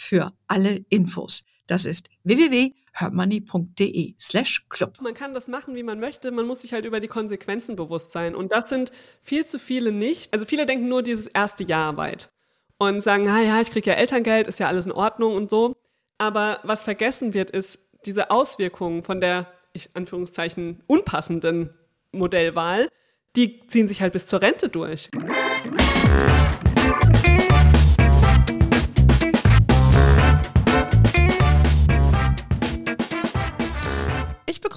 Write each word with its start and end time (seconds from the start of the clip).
für 0.00 0.32
alle 0.46 0.82
Infos. 0.88 1.44
Das 1.66 1.84
ist 1.84 2.08
www.hermoney.de 2.24 4.14
slash 4.18 4.64
club. 4.70 4.98
Man 5.02 5.12
kann 5.12 5.34
das 5.34 5.46
machen, 5.46 5.74
wie 5.74 5.82
man 5.82 6.00
möchte. 6.00 6.30
Man 6.30 6.46
muss 6.46 6.62
sich 6.62 6.72
halt 6.72 6.86
über 6.86 7.00
die 7.00 7.06
Konsequenzen 7.06 7.76
bewusst 7.76 8.12
sein. 8.12 8.34
Und 8.34 8.50
das 8.50 8.70
sind 8.70 8.92
viel 9.20 9.44
zu 9.44 9.58
viele 9.58 9.92
nicht. 9.92 10.32
Also 10.32 10.46
viele 10.46 10.64
denken 10.64 10.88
nur 10.88 11.02
dieses 11.02 11.26
erste 11.26 11.64
Jahr 11.64 11.98
weit 11.98 12.32
und 12.78 13.02
sagen, 13.02 13.28
ah 13.28 13.42
ja, 13.42 13.60
ich 13.60 13.70
kriege 13.70 13.90
ja 13.90 13.96
Elterngeld, 13.96 14.48
ist 14.48 14.58
ja 14.58 14.68
alles 14.68 14.86
in 14.86 14.92
Ordnung 14.92 15.36
und 15.36 15.50
so. 15.50 15.76
Aber 16.16 16.60
was 16.62 16.82
vergessen 16.82 17.34
wird, 17.34 17.50
ist 17.50 17.90
diese 18.06 18.30
Auswirkungen 18.30 19.02
von 19.02 19.20
der, 19.20 19.52
ich 19.74 19.94
Anführungszeichen, 19.94 20.82
unpassenden 20.86 21.74
Modellwahl, 22.10 22.88
die 23.36 23.66
ziehen 23.66 23.86
sich 23.86 24.00
halt 24.00 24.14
bis 24.14 24.26
zur 24.26 24.40
Rente 24.40 24.70
durch. 24.70 25.10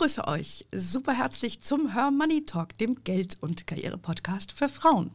Begrüße 0.03 0.27
euch 0.27 0.65
super 0.75 1.13
herzlich 1.13 1.61
zum 1.61 1.93
Her 1.93 2.11
Money 2.11 2.45
Talk, 2.45 2.77
dem 2.77 3.01
Geld- 3.05 3.37
und 3.39 3.67
Karriere-Podcast 3.67 4.51
für 4.51 4.67
Frauen. 4.67 5.11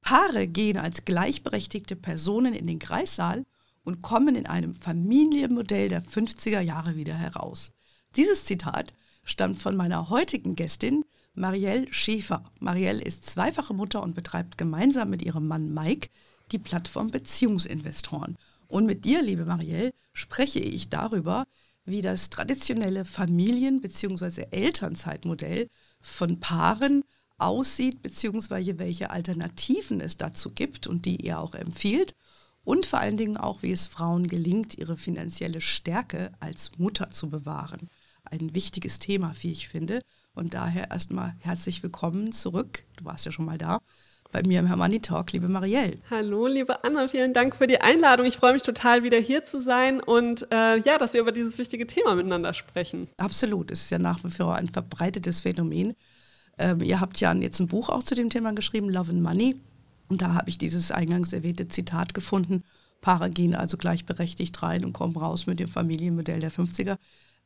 Paare 0.00 0.48
gehen 0.48 0.78
als 0.78 1.04
gleichberechtigte 1.04 1.94
Personen 1.94 2.52
in 2.52 2.66
den 2.66 2.80
Kreissaal 2.80 3.44
und 3.84 4.02
kommen 4.02 4.34
in 4.34 4.48
einem 4.48 4.74
Familienmodell 4.74 5.90
der 5.90 6.02
50er 6.02 6.58
Jahre 6.58 6.96
wieder 6.96 7.14
heraus. 7.14 7.70
Dieses 8.16 8.44
Zitat 8.44 8.92
stammt 9.22 9.62
von 9.62 9.76
meiner 9.76 10.10
heutigen 10.10 10.56
Gästin 10.56 11.04
Marielle 11.34 11.86
Schäfer. 11.92 12.42
Marielle 12.58 13.04
ist 13.04 13.26
zweifache 13.26 13.74
Mutter 13.74 14.02
und 14.02 14.16
betreibt 14.16 14.58
gemeinsam 14.58 15.08
mit 15.08 15.22
ihrem 15.22 15.46
Mann 15.46 15.72
Mike 15.72 16.08
die 16.50 16.58
Plattform 16.58 17.12
Beziehungsinvestoren. 17.12 18.36
Und 18.66 18.86
mit 18.86 19.04
dir, 19.04 19.22
liebe 19.22 19.44
Marielle, 19.44 19.92
spreche 20.12 20.58
ich 20.58 20.88
darüber, 20.88 21.44
wie 21.86 22.02
das 22.02 22.30
traditionelle 22.30 23.04
Familien- 23.04 23.80
bzw. 23.80 24.46
Elternzeitmodell 24.50 25.68
von 26.00 26.40
Paaren 26.40 27.02
aussieht, 27.38 28.02
beziehungsweise 28.02 28.78
welche 28.78 29.10
Alternativen 29.10 30.00
es 30.00 30.16
dazu 30.16 30.50
gibt 30.50 30.86
und 30.86 31.04
die 31.04 31.24
ihr 31.24 31.38
auch 31.38 31.54
empfiehlt. 31.54 32.14
Und 32.64 32.84
vor 32.84 32.98
allen 32.98 33.16
Dingen 33.16 33.36
auch, 33.36 33.62
wie 33.62 33.72
es 33.72 33.86
Frauen 33.86 34.26
gelingt, 34.26 34.76
ihre 34.76 34.96
finanzielle 34.96 35.60
Stärke 35.60 36.32
als 36.40 36.72
Mutter 36.78 37.10
zu 37.10 37.30
bewahren. 37.30 37.88
Ein 38.24 38.54
wichtiges 38.54 38.98
Thema, 38.98 39.32
wie 39.40 39.52
ich 39.52 39.68
finde. 39.68 40.00
Und 40.34 40.54
daher 40.54 40.90
erstmal 40.90 41.34
herzlich 41.38 41.84
willkommen 41.84 42.32
zurück. 42.32 42.84
Du 42.96 43.04
warst 43.04 43.24
ja 43.24 43.30
schon 43.30 43.44
mal 43.46 43.58
da 43.58 43.78
bei 44.32 44.42
mir 44.46 44.60
im 44.60 44.66
Hermanni 44.66 45.00
Talk, 45.00 45.32
liebe 45.32 45.48
Marielle. 45.48 45.98
Hallo, 46.10 46.46
liebe 46.46 46.84
Anna, 46.84 47.08
vielen 47.08 47.32
Dank 47.32 47.56
für 47.56 47.66
die 47.66 47.80
Einladung. 47.80 48.26
Ich 48.26 48.36
freue 48.36 48.52
mich 48.52 48.62
total, 48.62 49.02
wieder 49.02 49.18
hier 49.18 49.44
zu 49.44 49.60
sein 49.60 50.00
und 50.00 50.46
äh, 50.52 50.78
ja, 50.78 50.98
dass 50.98 51.14
wir 51.14 51.20
über 51.20 51.32
dieses 51.32 51.58
wichtige 51.58 51.86
Thema 51.86 52.14
miteinander 52.14 52.54
sprechen. 52.54 53.08
Absolut, 53.16 53.70
es 53.70 53.82
ist 53.82 53.90
ja 53.90 53.98
nach 53.98 54.22
wie 54.24 54.30
vor 54.30 54.56
ein 54.56 54.68
verbreitetes 54.68 55.40
Phänomen. 55.40 55.94
Ähm, 56.58 56.82
ihr 56.82 57.00
habt 57.00 57.20
ja 57.20 57.32
jetzt 57.34 57.60
ein 57.60 57.68
Buch 57.68 57.88
auch 57.88 58.02
zu 58.02 58.14
dem 58.14 58.30
Thema 58.30 58.52
geschrieben, 58.52 58.88
Love 58.88 59.12
and 59.12 59.22
Money. 59.22 59.56
Und 60.08 60.22
da 60.22 60.34
habe 60.34 60.48
ich 60.48 60.58
dieses 60.58 60.90
eingangs 60.90 61.32
erwähnte 61.32 61.68
Zitat 61.68 62.14
gefunden. 62.14 62.62
Paare 63.00 63.30
gehen 63.30 63.54
also 63.54 63.76
gleichberechtigt 63.76 64.62
rein 64.62 64.84
und 64.84 64.92
kommen 64.92 65.16
raus 65.16 65.46
mit 65.46 65.60
dem 65.60 65.68
Familienmodell 65.68 66.40
der 66.40 66.52
50er. 66.52 66.96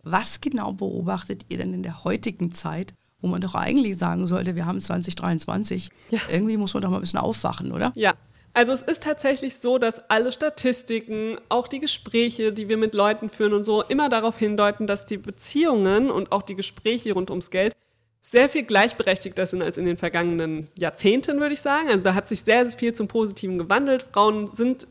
Was 0.03 0.41
genau 0.41 0.72
beobachtet 0.72 1.47
ihr 1.49 1.59
denn 1.59 1.75
in 1.75 1.82
der 1.82 2.05
heutigen 2.05 2.53
Zeit 2.53 2.94
wo 3.20 3.28
man 3.28 3.41
doch 3.41 3.54
eigentlich 3.54 3.98
sagen 3.98 4.26
sollte, 4.26 4.56
wir 4.56 4.66
haben 4.66 4.81
2023. 4.81 5.88
Ja. 6.10 6.19
Irgendwie 6.32 6.56
muss 6.56 6.75
man 6.75 6.82
doch 6.82 6.91
mal 6.91 6.97
ein 6.97 7.03
bisschen 7.03 7.20
aufwachen, 7.20 7.72
oder? 7.72 7.92
Ja. 7.94 8.14
Also 8.53 8.72
es 8.72 8.82
ist 8.82 9.04
tatsächlich 9.04 9.56
so, 9.56 9.78
dass 9.78 10.10
alle 10.10 10.32
Statistiken, 10.32 11.38
auch 11.48 11.69
die 11.69 11.78
Gespräche, 11.78 12.53
die 12.53 12.69
wir 12.69 12.76
mit 12.76 12.94
Leuten 12.94 13.31
führen 13.31 13.53
und 13.53 13.62
so, 13.62 13.82
immer 13.82 14.08
darauf 14.08 14.38
hindeuten, 14.38 14.88
dass 14.88 15.06
die 15.06 15.19
Beziehungen 15.19 16.10
und 16.10 16.32
auch 16.32 16.42
die 16.42 16.56
Gespräche 16.56 17.12
rund 17.12 17.31
ums 17.31 17.50
Geld 17.50 17.75
sehr 18.22 18.48
viel 18.48 18.64
gleichberechtigter 18.64 19.47
sind 19.47 19.62
als 19.62 19.78
in 19.78 19.87
den 19.87 19.97
vergangenen 19.97 20.69
Jahrzehnten, 20.75 21.41
würde 21.41 21.54
ich 21.54 21.60
sagen. 21.60 21.88
Also 21.88 22.04
da 22.04 22.14
hat 22.14 22.28
sich 22.28 22.42
sehr, 22.42 22.66
sehr 22.66 22.76
viel 22.76 22.92
zum 22.92 23.08
Positiven 23.08 23.56
gewandelt. 23.56 24.02
Frauen 24.02 24.52
sind 24.52 24.87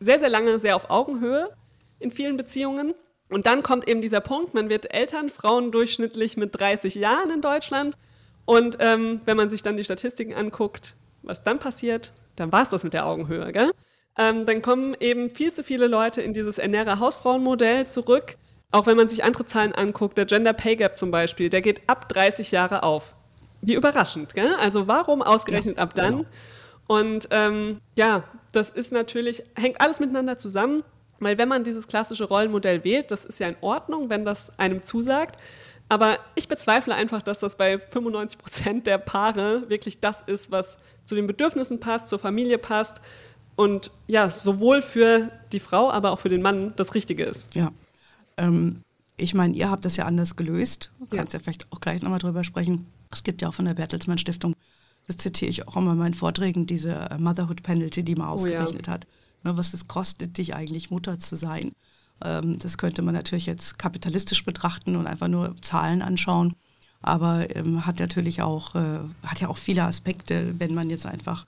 sehr, 0.00 0.18
sehr 0.18 0.28
lange 0.28 0.58
sehr 0.58 0.74
auf 0.74 0.90
Augenhöhe 0.90 1.48
in 2.00 2.10
vielen 2.10 2.36
Beziehungen. 2.36 2.94
Und 3.34 3.46
dann 3.46 3.64
kommt 3.64 3.88
eben 3.88 4.00
dieser 4.00 4.20
Punkt, 4.20 4.54
man 4.54 4.68
wird 4.68 4.94
Eltern, 4.94 5.28
Frauen 5.28 5.72
durchschnittlich 5.72 6.36
mit 6.36 6.56
30 6.56 6.94
Jahren 6.94 7.30
in 7.30 7.40
Deutschland. 7.40 7.96
Und 8.44 8.76
ähm, 8.78 9.20
wenn 9.24 9.36
man 9.36 9.50
sich 9.50 9.60
dann 9.60 9.76
die 9.76 9.82
Statistiken 9.82 10.34
anguckt, 10.34 10.94
was 11.24 11.42
dann 11.42 11.58
passiert, 11.58 12.12
dann 12.36 12.52
war 12.52 12.62
es 12.62 12.68
das 12.68 12.84
mit 12.84 12.92
der 12.92 13.06
Augenhöhe. 13.06 13.50
Gell? 13.50 13.72
Ähm, 14.16 14.44
dann 14.46 14.62
kommen 14.62 14.96
eben 15.00 15.30
viel 15.30 15.52
zu 15.52 15.64
viele 15.64 15.88
Leute 15.88 16.22
in 16.22 16.32
dieses 16.32 16.58
ernähre 16.58 17.00
Hausfrauenmodell 17.00 17.88
zurück. 17.88 18.36
Auch 18.70 18.86
wenn 18.86 18.96
man 18.96 19.08
sich 19.08 19.24
andere 19.24 19.44
Zahlen 19.46 19.74
anguckt, 19.74 20.16
der 20.16 20.26
Gender 20.26 20.52
Pay 20.52 20.76
Gap 20.76 20.96
zum 20.96 21.10
Beispiel, 21.10 21.50
der 21.50 21.60
geht 21.60 21.82
ab 21.88 22.08
30 22.10 22.52
Jahre 22.52 22.84
auf. 22.84 23.16
Wie 23.62 23.74
überraschend, 23.74 24.34
gell? 24.34 24.54
Also 24.60 24.86
warum 24.86 25.22
ausgerechnet 25.22 25.78
ja, 25.78 25.82
ab 25.82 25.96
dann? 25.96 26.18
Genau. 26.18 26.28
Und 26.86 27.26
ähm, 27.32 27.80
ja, 27.96 28.22
das 28.52 28.70
ist 28.70 28.92
natürlich, 28.92 29.42
hängt 29.56 29.80
alles 29.80 29.98
miteinander 29.98 30.36
zusammen. 30.36 30.84
Weil 31.24 31.38
wenn 31.38 31.48
man 31.48 31.64
dieses 31.64 31.86
klassische 31.86 32.24
Rollenmodell 32.24 32.84
wählt, 32.84 33.10
das 33.10 33.24
ist 33.24 33.40
ja 33.40 33.48
in 33.48 33.56
Ordnung, 33.60 34.10
wenn 34.10 34.24
das 34.24 34.58
einem 34.58 34.82
zusagt. 34.82 35.40
Aber 35.88 36.18
ich 36.34 36.48
bezweifle 36.48 36.94
einfach, 36.94 37.22
dass 37.22 37.40
das 37.40 37.56
bei 37.56 37.78
95 37.78 38.38
Prozent 38.38 38.86
der 38.86 38.98
Paare 38.98 39.68
wirklich 39.68 40.00
das 40.00 40.22
ist, 40.22 40.50
was 40.50 40.78
zu 41.02 41.14
den 41.14 41.26
Bedürfnissen 41.26 41.80
passt, 41.80 42.08
zur 42.08 42.18
Familie 42.18 42.58
passt 42.58 43.00
und 43.56 43.90
ja, 44.06 44.30
sowohl 44.30 44.82
für 44.82 45.30
die 45.52 45.60
Frau, 45.60 45.90
aber 45.90 46.10
auch 46.10 46.18
für 46.18 46.28
den 46.28 46.42
Mann 46.42 46.72
das 46.76 46.94
Richtige 46.94 47.24
ist. 47.24 47.54
Ja. 47.54 47.70
Ähm, 48.36 48.76
ich 49.16 49.34
meine, 49.34 49.54
ihr 49.54 49.70
habt 49.70 49.84
das 49.84 49.96
ja 49.96 50.06
anders 50.06 50.36
gelöst. 50.36 50.90
Du 50.98 51.16
kannst 51.16 51.34
ja 51.34 51.38
vielleicht 51.38 51.70
auch 51.72 51.80
gleich 51.80 52.02
nochmal 52.02 52.18
drüber 52.18 52.42
sprechen. 52.42 52.86
Es 53.12 53.22
gibt 53.22 53.42
ja 53.42 53.48
auch 53.48 53.54
von 53.54 53.64
der 53.64 53.74
Bertelsmann 53.74 54.18
Stiftung, 54.18 54.54
das 55.06 55.18
zitiere 55.18 55.50
ich 55.50 55.68
auch 55.68 55.76
immer 55.76 55.92
in 55.92 55.98
meinen 55.98 56.14
Vorträgen, 56.14 56.66
diese 56.66 57.08
Motherhood 57.18 57.62
Penalty, 57.62 58.02
die 58.02 58.14
man 58.14 58.28
ausgerechnet 58.28 58.84
oh 58.84 58.90
ja. 58.90 58.92
hat. 58.94 59.06
Ne, 59.44 59.56
was 59.56 59.74
es 59.74 59.88
kostet, 59.88 60.38
dich 60.38 60.54
eigentlich 60.54 60.90
Mutter 60.90 61.18
zu 61.18 61.36
sein. 61.36 61.72
Ähm, 62.24 62.58
das 62.58 62.78
könnte 62.78 63.02
man 63.02 63.14
natürlich 63.14 63.46
jetzt 63.46 63.78
kapitalistisch 63.78 64.44
betrachten 64.44 64.96
und 64.96 65.06
einfach 65.06 65.28
nur 65.28 65.54
Zahlen 65.60 66.02
anschauen. 66.02 66.54
Aber 67.02 67.54
ähm, 67.54 67.84
hat 67.84 68.00
natürlich 68.00 68.40
auch, 68.40 68.74
äh, 68.74 69.00
hat 69.26 69.40
ja 69.40 69.48
auch 69.48 69.58
viele 69.58 69.82
Aspekte, 69.84 70.58
wenn 70.58 70.72
man 70.72 70.88
jetzt 70.88 71.04
einfach 71.04 71.44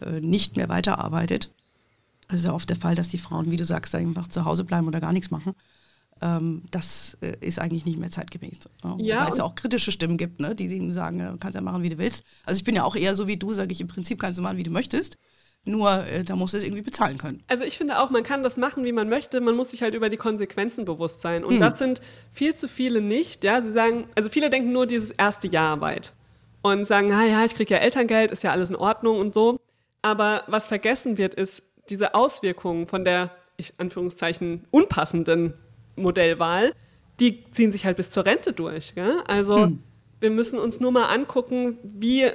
äh, 0.00 0.20
nicht 0.20 0.56
mehr 0.56 0.68
weiterarbeitet. 0.68 1.50
Es 2.28 2.36
ist 2.36 2.44
ja 2.44 2.52
oft 2.52 2.70
der 2.70 2.76
Fall, 2.76 2.94
dass 2.94 3.08
die 3.08 3.18
Frauen, 3.18 3.50
wie 3.50 3.56
du 3.56 3.64
sagst, 3.64 3.94
einfach 3.96 4.28
zu 4.28 4.44
Hause 4.44 4.62
bleiben 4.62 4.86
oder 4.86 5.00
gar 5.00 5.12
nichts 5.12 5.32
machen. 5.32 5.54
Ähm, 6.22 6.62
das 6.70 7.16
äh, 7.22 7.34
ist 7.40 7.58
eigentlich 7.58 7.84
nicht 7.84 7.98
mehr 7.98 8.12
zeitgemäß. 8.12 8.60
Ne? 8.84 8.96
Ja, 9.00 9.24
Weil 9.24 9.32
es 9.32 9.38
ja 9.38 9.44
auch 9.44 9.56
kritische 9.56 9.90
Stimmen 9.90 10.18
gibt, 10.18 10.38
ne, 10.38 10.54
die 10.54 10.92
sagen, 10.92 11.18
du 11.18 11.36
kannst 11.38 11.56
ja 11.56 11.62
machen, 11.62 11.82
wie 11.82 11.88
du 11.88 11.98
willst. 11.98 12.22
Also 12.44 12.58
ich 12.58 12.64
bin 12.64 12.76
ja 12.76 12.84
auch 12.84 12.94
eher 12.94 13.16
so 13.16 13.26
wie 13.26 13.36
du, 13.36 13.52
sage 13.54 13.72
ich, 13.72 13.80
im 13.80 13.88
Prinzip 13.88 14.20
kannst 14.20 14.38
du 14.38 14.42
machen, 14.42 14.58
wie 14.58 14.62
du 14.62 14.70
möchtest. 14.70 15.16
Nur 15.64 15.90
äh, 16.06 16.24
da 16.24 16.36
muss 16.36 16.54
es 16.54 16.64
irgendwie 16.64 16.82
bezahlen 16.82 17.18
können. 17.18 17.42
Also 17.48 17.64
ich 17.64 17.76
finde 17.76 18.00
auch, 18.00 18.10
man 18.10 18.22
kann 18.22 18.42
das 18.42 18.56
machen, 18.56 18.84
wie 18.84 18.92
man 18.92 19.08
möchte. 19.08 19.40
Man 19.40 19.56
muss 19.56 19.72
sich 19.72 19.82
halt 19.82 19.94
über 19.94 20.08
die 20.08 20.16
Konsequenzen 20.16 20.86
bewusst 20.86 21.20
sein. 21.20 21.44
Und 21.44 21.54
hm. 21.54 21.60
das 21.60 21.78
sind 21.78 22.00
viel 22.30 22.54
zu 22.54 22.66
viele 22.66 23.02
nicht. 23.02 23.44
Ja, 23.44 23.60
sie 23.60 23.70
sagen, 23.70 24.08
also 24.14 24.30
viele 24.30 24.48
denken 24.48 24.72
nur 24.72 24.86
dieses 24.86 25.10
erste 25.10 25.48
Jahr 25.48 25.80
weit 25.80 26.14
und 26.62 26.86
sagen, 26.86 27.08
na 27.10 27.26
ja, 27.26 27.44
ich 27.44 27.54
kriege 27.54 27.74
ja 27.74 27.80
Elterngeld, 27.80 28.32
ist 28.32 28.42
ja 28.42 28.52
alles 28.52 28.70
in 28.70 28.76
Ordnung 28.76 29.18
und 29.18 29.34
so. 29.34 29.58
Aber 30.02 30.44
was 30.46 30.66
vergessen 30.66 31.18
wird, 31.18 31.34
ist 31.34 31.62
diese 31.90 32.14
Auswirkungen 32.14 32.86
von 32.86 33.04
der, 33.04 33.30
ich 33.58 33.74
Anführungszeichen, 33.78 34.64
unpassenden 34.70 35.54
Modellwahl, 35.96 36.72
die 37.18 37.44
ziehen 37.50 37.70
sich 37.70 37.84
halt 37.84 37.98
bis 37.98 38.10
zur 38.10 38.24
Rente 38.24 38.54
durch. 38.54 38.94
Gell? 38.94 39.22
Also 39.26 39.58
hm. 39.58 39.82
wir 40.20 40.30
müssen 40.30 40.58
uns 40.58 40.80
nur 40.80 40.92
mal 40.92 41.06
angucken, 41.06 41.76
wie 41.82 42.30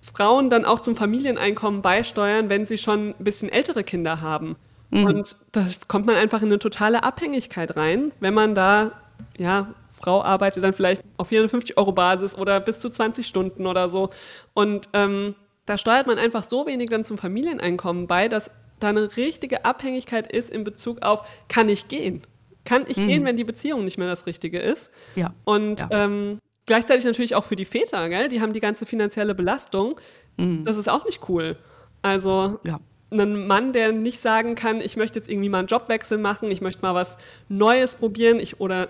Frauen 0.00 0.50
dann 0.50 0.64
auch 0.64 0.80
zum 0.80 0.96
Familieneinkommen 0.96 1.82
beisteuern, 1.82 2.48
wenn 2.48 2.66
sie 2.66 2.78
schon 2.78 3.10
ein 3.10 3.24
bisschen 3.24 3.50
ältere 3.50 3.84
Kinder 3.84 4.20
haben. 4.20 4.56
Mhm. 4.90 5.04
Und 5.04 5.36
da 5.52 5.64
kommt 5.88 6.06
man 6.06 6.16
einfach 6.16 6.42
in 6.42 6.48
eine 6.48 6.58
totale 6.58 7.04
Abhängigkeit 7.04 7.76
rein, 7.76 8.12
wenn 8.20 8.34
man 8.34 8.54
da, 8.54 8.92
ja, 9.38 9.68
Frau 9.88 10.22
arbeitet 10.22 10.64
dann 10.64 10.72
vielleicht 10.72 11.02
auf 11.16 11.28
450 11.28 11.76
Euro 11.76 11.92
Basis 11.92 12.34
oder 12.34 12.60
bis 12.60 12.78
zu 12.78 12.90
20 12.90 13.26
Stunden 13.26 13.66
oder 13.66 13.88
so. 13.88 14.10
Und 14.54 14.88
ähm, 14.94 15.34
da 15.66 15.76
steuert 15.76 16.06
man 16.06 16.18
einfach 16.18 16.42
so 16.42 16.66
wenig 16.66 16.88
dann 16.88 17.04
zum 17.04 17.18
Familieneinkommen 17.18 18.06
bei, 18.06 18.28
dass 18.28 18.50
da 18.80 18.88
eine 18.88 19.16
richtige 19.16 19.64
Abhängigkeit 19.64 20.32
ist 20.32 20.50
in 20.50 20.64
Bezug 20.64 21.02
auf, 21.02 21.28
kann 21.48 21.68
ich 21.68 21.88
gehen? 21.88 22.22
Kann 22.64 22.84
ich 22.88 22.96
mhm. 22.96 23.06
gehen, 23.08 23.24
wenn 23.24 23.36
die 23.36 23.44
Beziehung 23.44 23.84
nicht 23.84 23.98
mehr 23.98 24.08
das 24.08 24.26
Richtige 24.26 24.58
ist? 24.58 24.90
Ja. 25.14 25.34
Und 25.44 25.80
ja. 25.80 26.04
Ähm, 26.04 26.38
gleichzeitig 26.70 27.04
natürlich 27.04 27.34
auch 27.34 27.42
für 27.42 27.56
die 27.56 27.64
Väter, 27.64 28.08
gell? 28.08 28.28
die 28.28 28.40
haben 28.40 28.52
die 28.52 28.60
ganze 28.60 28.86
finanzielle 28.86 29.34
Belastung. 29.34 29.98
Mhm. 30.36 30.64
Das 30.64 30.76
ist 30.76 30.88
auch 30.88 31.04
nicht 31.04 31.28
cool. 31.28 31.56
Also 32.00 32.60
ja. 32.62 32.78
ein 33.10 33.48
Mann, 33.48 33.72
der 33.72 33.90
nicht 33.90 34.20
sagen 34.20 34.54
kann, 34.54 34.80
ich 34.80 34.96
möchte 34.96 35.18
jetzt 35.18 35.28
irgendwie 35.28 35.48
mal 35.48 35.58
einen 35.58 35.66
Jobwechsel 35.66 36.16
machen, 36.16 36.48
ich 36.48 36.60
möchte 36.60 36.82
mal 36.82 36.94
was 36.94 37.18
Neues 37.48 37.96
probieren, 37.96 38.38
ich, 38.38 38.60
oder 38.60 38.86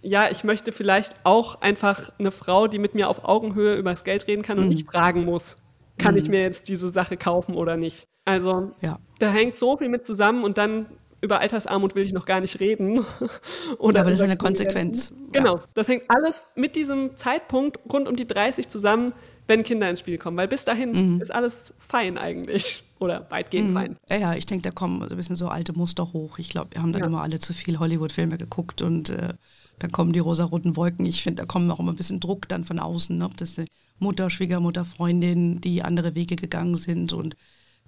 ja, 0.00 0.30
ich 0.30 0.44
möchte 0.44 0.70
vielleicht 0.70 1.16
auch 1.24 1.60
einfach 1.60 2.12
eine 2.20 2.30
Frau, 2.30 2.68
die 2.68 2.78
mit 2.78 2.94
mir 2.94 3.08
auf 3.08 3.24
Augenhöhe 3.24 3.74
über 3.74 3.90
das 3.90 4.04
Geld 4.04 4.28
reden 4.28 4.42
kann 4.42 4.58
und 4.58 4.66
mhm. 4.66 4.70
nicht 4.70 4.88
fragen 4.88 5.24
muss, 5.24 5.56
kann 5.98 6.14
mhm. 6.14 6.20
ich 6.20 6.28
mir 6.28 6.40
jetzt 6.40 6.68
diese 6.68 6.88
Sache 6.88 7.16
kaufen 7.16 7.56
oder 7.56 7.76
nicht. 7.76 8.04
Also 8.24 8.70
ja. 8.80 9.00
da 9.18 9.28
hängt 9.28 9.56
so 9.56 9.76
viel 9.76 9.88
mit 9.88 10.06
zusammen 10.06 10.44
und 10.44 10.56
dann 10.56 10.86
über 11.24 11.40
Altersarmut 11.40 11.94
will 11.94 12.04
ich 12.04 12.12
noch 12.12 12.26
gar 12.26 12.40
nicht 12.40 12.60
reden. 12.60 12.98
Oder 13.78 13.96
ja, 13.96 14.00
aber 14.02 14.10
das 14.10 14.20
ist 14.20 14.24
eine 14.24 14.36
Konsequenz. 14.36 15.12
Genau, 15.32 15.60
das 15.72 15.88
hängt 15.88 16.04
alles 16.08 16.48
mit 16.54 16.76
diesem 16.76 17.16
Zeitpunkt 17.16 17.78
rund 17.90 18.06
um 18.06 18.14
die 18.14 18.26
30 18.26 18.68
zusammen, 18.68 19.12
wenn 19.46 19.62
Kinder 19.62 19.88
ins 19.88 20.00
Spiel 20.00 20.18
kommen. 20.18 20.36
Weil 20.36 20.48
bis 20.48 20.64
dahin 20.64 21.14
mhm. 21.14 21.22
ist 21.22 21.34
alles 21.34 21.74
fein 21.78 22.18
eigentlich. 22.18 22.84
Oder 23.00 23.26
weitgehend 23.30 23.70
mhm. 23.70 23.74
fein. 23.74 23.96
Ja, 24.08 24.16
ja, 24.16 24.34
ich 24.34 24.46
denke, 24.46 24.62
da 24.62 24.70
kommen 24.70 25.02
ein 25.02 25.16
bisschen 25.16 25.36
so 25.36 25.48
alte 25.48 25.72
Muster 25.72 26.12
hoch. 26.12 26.38
Ich 26.38 26.50
glaube, 26.50 26.70
wir 26.72 26.82
haben 26.82 26.92
dann 26.92 27.00
ja. 27.00 27.06
immer 27.06 27.22
alle 27.22 27.38
zu 27.38 27.52
viel 27.52 27.78
Hollywood-Filme 27.78 28.38
geguckt 28.38 28.82
und 28.82 29.10
äh, 29.10 29.34
dann 29.78 29.90
kommen 29.90 30.12
die 30.12 30.20
rosaroten 30.20 30.76
Wolken. 30.76 31.04
Ich 31.06 31.22
finde, 31.22 31.42
da 31.42 31.46
kommen 31.46 31.70
auch 31.70 31.80
immer 31.80 31.92
ein 31.92 31.96
bisschen 31.96 32.20
Druck 32.20 32.48
dann 32.48 32.64
von 32.64 32.78
außen, 32.78 33.18
ne? 33.18 33.24
ob 33.24 33.36
das 33.36 33.58
eine 33.58 33.66
Mutter, 33.98 34.30
Schwiegermutter, 34.30 34.84
Freundin, 34.84 35.60
die 35.60 35.82
andere 35.82 36.14
Wege 36.14 36.36
gegangen 36.36 36.76
sind 36.76 37.12
und 37.12 37.34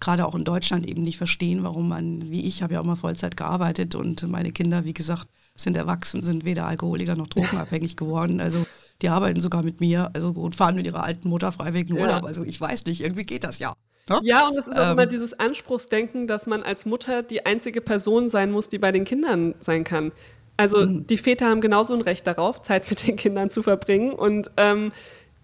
gerade 0.00 0.26
auch 0.26 0.34
in 0.34 0.44
Deutschland 0.44 0.86
eben 0.86 1.02
nicht 1.02 1.16
verstehen, 1.16 1.62
warum 1.62 1.88
man, 1.88 2.30
wie 2.30 2.46
ich, 2.46 2.62
habe 2.62 2.74
ja 2.74 2.80
auch 2.80 2.84
mal 2.84 2.96
Vollzeit 2.96 3.36
gearbeitet 3.36 3.94
und 3.94 4.28
meine 4.28 4.52
Kinder, 4.52 4.84
wie 4.84 4.94
gesagt, 4.94 5.28
sind 5.54 5.76
erwachsen, 5.76 6.22
sind 6.22 6.44
weder 6.44 6.66
Alkoholiker 6.66 7.16
noch 7.16 7.28
drogenabhängig 7.28 7.96
geworden. 7.96 8.40
Also 8.40 8.66
die 9.02 9.08
arbeiten 9.08 9.40
sogar 9.40 9.62
mit 9.62 9.80
mir, 9.80 10.10
also 10.14 10.28
und 10.30 10.54
fahren 10.54 10.76
mit 10.76 10.86
ihrer 10.86 11.02
alten 11.02 11.28
Mutter 11.28 11.50
freiwillig 11.52 11.90
in 11.90 11.98
Urlaub. 11.98 12.22
Ja. 12.22 12.28
Also 12.28 12.44
ich 12.44 12.60
weiß 12.60 12.86
nicht, 12.86 13.02
irgendwie 13.02 13.24
geht 13.24 13.44
das 13.44 13.58
ja. 13.58 13.72
Ne? 14.08 14.20
Ja, 14.22 14.46
und 14.46 14.56
es 14.56 14.68
ist 14.68 14.78
auch 14.78 14.86
ähm, 14.86 14.92
immer 14.92 15.06
dieses 15.06 15.38
Anspruchsdenken, 15.38 16.26
dass 16.26 16.46
man 16.46 16.62
als 16.62 16.86
Mutter 16.86 17.22
die 17.22 17.44
einzige 17.44 17.80
Person 17.80 18.28
sein 18.28 18.52
muss, 18.52 18.68
die 18.68 18.78
bei 18.78 18.92
den 18.92 19.04
Kindern 19.04 19.54
sein 19.58 19.82
kann. 19.82 20.12
Also 20.56 20.86
mhm. 20.86 21.06
die 21.06 21.18
Väter 21.18 21.48
haben 21.48 21.60
genauso 21.60 21.94
ein 21.94 22.00
Recht 22.00 22.26
darauf, 22.26 22.62
Zeit 22.62 22.88
mit 22.88 23.06
den 23.06 23.16
Kindern 23.16 23.50
zu 23.50 23.62
verbringen. 23.62 24.12
Und 24.12 24.50
ähm, 24.56 24.92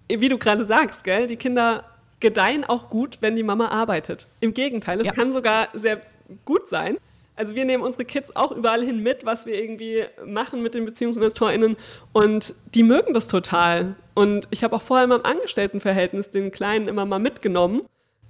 wie 0.08 0.28
du 0.28 0.38
gerade 0.38 0.64
sagst, 0.64 1.04
gell, 1.04 1.26
die 1.26 1.36
Kinder 1.36 1.84
gedeihen 2.22 2.64
auch 2.64 2.88
gut, 2.88 3.18
wenn 3.20 3.36
die 3.36 3.42
Mama 3.42 3.68
arbeitet. 3.68 4.28
Im 4.40 4.54
Gegenteil, 4.54 4.98
es 4.98 5.08
ja. 5.08 5.12
kann 5.12 5.32
sogar 5.32 5.68
sehr 5.74 6.00
gut 6.46 6.68
sein. 6.68 6.96
Also 7.34 7.54
wir 7.54 7.64
nehmen 7.64 7.82
unsere 7.82 8.04
Kids 8.04 8.34
auch 8.36 8.52
überall 8.52 8.82
hin 8.82 9.02
mit, 9.02 9.24
was 9.26 9.46
wir 9.46 9.60
irgendwie 9.60 10.04
machen 10.24 10.62
mit 10.62 10.74
den 10.74 10.84
BeziehungsinvestorInnen 10.84 11.76
und 12.12 12.54
die 12.74 12.82
mögen 12.82 13.14
das 13.14 13.26
total. 13.26 13.96
Und 14.14 14.46
ich 14.50 14.64
habe 14.64 14.76
auch 14.76 14.82
vorher 14.82 15.04
in 15.04 15.10
meinem 15.10 15.24
Angestelltenverhältnis 15.24 16.30
den 16.30 16.50
Kleinen 16.50 16.88
immer 16.88 17.06
mal 17.06 17.18
mitgenommen 17.18 17.82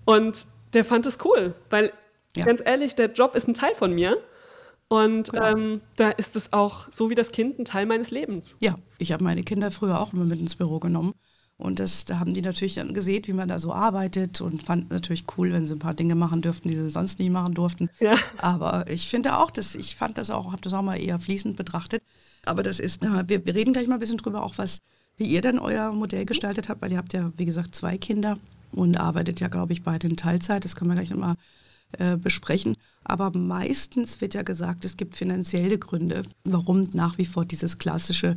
und 0.04 0.46
der 0.72 0.84
fand 0.84 1.04
es 1.06 1.18
cool, 1.24 1.54
weil 1.68 1.92
ja. 2.36 2.44
ganz 2.44 2.62
ehrlich, 2.64 2.94
der 2.94 3.12
Job 3.12 3.34
ist 3.34 3.48
ein 3.48 3.54
Teil 3.54 3.74
von 3.74 3.92
mir 3.92 4.16
und 4.88 5.32
genau. 5.32 5.46
ähm, 5.46 5.80
da 5.96 6.10
ist 6.10 6.36
es 6.36 6.52
auch 6.52 6.86
so 6.92 7.10
wie 7.10 7.14
das 7.16 7.32
Kind 7.32 7.58
ein 7.58 7.64
Teil 7.64 7.86
meines 7.86 8.12
Lebens. 8.12 8.56
Ja, 8.60 8.76
ich 8.98 9.12
habe 9.12 9.24
meine 9.24 9.42
Kinder 9.42 9.70
früher 9.72 10.00
auch 10.00 10.12
immer 10.12 10.24
mit 10.24 10.38
ins 10.38 10.54
Büro 10.54 10.78
genommen. 10.78 11.14
Und 11.62 11.78
das, 11.78 12.04
da 12.06 12.18
haben 12.18 12.34
die 12.34 12.42
natürlich 12.42 12.74
dann 12.74 12.92
gesehen, 12.92 13.22
wie 13.26 13.32
man 13.32 13.48
da 13.48 13.60
so 13.60 13.72
arbeitet 13.72 14.40
und 14.40 14.64
fand 14.64 14.90
natürlich 14.90 15.24
cool, 15.36 15.52
wenn 15.52 15.64
sie 15.64 15.76
ein 15.76 15.78
paar 15.78 15.94
Dinge 15.94 16.16
machen 16.16 16.42
dürften, 16.42 16.68
die 16.68 16.74
sie 16.74 16.90
sonst 16.90 17.20
nicht 17.20 17.30
machen 17.30 17.54
durften. 17.54 17.88
Ja. 18.00 18.16
Aber 18.38 18.84
ich 18.90 19.06
finde 19.06 19.38
auch, 19.38 19.50
dass 19.52 19.76
ich 19.76 19.94
fand 19.94 20.18
das 20.18 20.30
auch, 20.30 20.50
habe 20.50 20.60
das 20.62 20.72
auch 20.72 20.82
mal 20.82 20.96
eher 20.96 21.20
fließend 21.20 21.56
betrachtet. 21.56 22.02
Aber 22.46 22.64
das 22.64 22.80
ist, 22.80 23.02
wir, 23.02 23.46
wir 23.46 23.54
reden 23.54 23.72
gleich 23.72 23.86
mal 23.86 23.94
ein 23.94 24.00
bisschen 24.00 24.18
drüber, 24.18 24.42
auch 24.42 24.58
was, 24.58 24.80
wie 25.16 25.26
ihr 25.26 25.40
dann 25.40 25.60
euer 25.60 25.92
Modell 25.92 26.24
gestaltet 26.24 26.68
habt, 26.68 26.82
weil 26.82 26.90
ihr 26.90 26.98
habt 26.98 27.12
ja, 27.12 27.32
wie 27.36 27.44
gesagt, 27.44 27.76
zwei 27.76 27.96
Kinder 27.96 28.38
und 28.72 28.96
arbeitet 28.96 29.38
ja, 29.38 29.46
glaube 29.46 29.72
ich, 29.72 29.84
beide 29.84 30.08
in 30.08 30.16
Teilzeit. 30.16 30.64
Das 30.64 30.74
können 30.74 30.90
wir 30.90 30.96
gleich 30.96 31.10
nochmal 31.10 31.36
äh, 31.98 32.16
besprechen. 32.16 32.76
Aber 33.04 33.30
meistens 33.36 34.20
wird 34.20 34.34
ja 34.34 34.42
gesagt, 34.42 34.84
es 34.84 34.96
gibt 34.96 35.14
finanzielle 35.14 35.78
Gründe, 35.78 36.24
warum 36.42 36.88
nach 36.92 37.18
wie 37.18 37.26
vor 37.26 37.44
dieses 37.44 37.78
klassische 37.78 38.36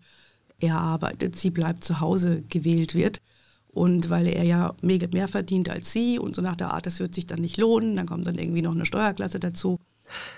er 0.59 0.79
arbeitet, 0.79 1.35
sie 1.35 1.51
bleibt 1.51 1.83
zu 1.83 1.99
Hause 1.99 2.43
gewählt 2.49 2.95
wird. 2.95 3.21
Und 3.67 4.09
weil 4.09 4.27
er 4.27 4.43
ja 4.43 4.73
mehr 4.81 5.27
verdient 5.27 5.69
als 5.69 5.91
sie 5.91 6.17
und 6.17 6.33
so 6.33 6.41
nach 6.41 6.55
der 6.55 6.71
Art, 6.71 6.85
das 6.85 7.01
wird 7.01 7.13
sich 7.13 7.25
dann 7.25 7.41
nicht 7.41 7.57
lohnen, 7.57 7.97
dann 7.97 8.05
kommt 8.05 8.25
dann 8.25 8.37
irgendwie 8.37 8.61
noch 8.61 8.71
eine 8.71 8.85
Steuerklasse 8.85 9.39
dazu. 9.39 9.79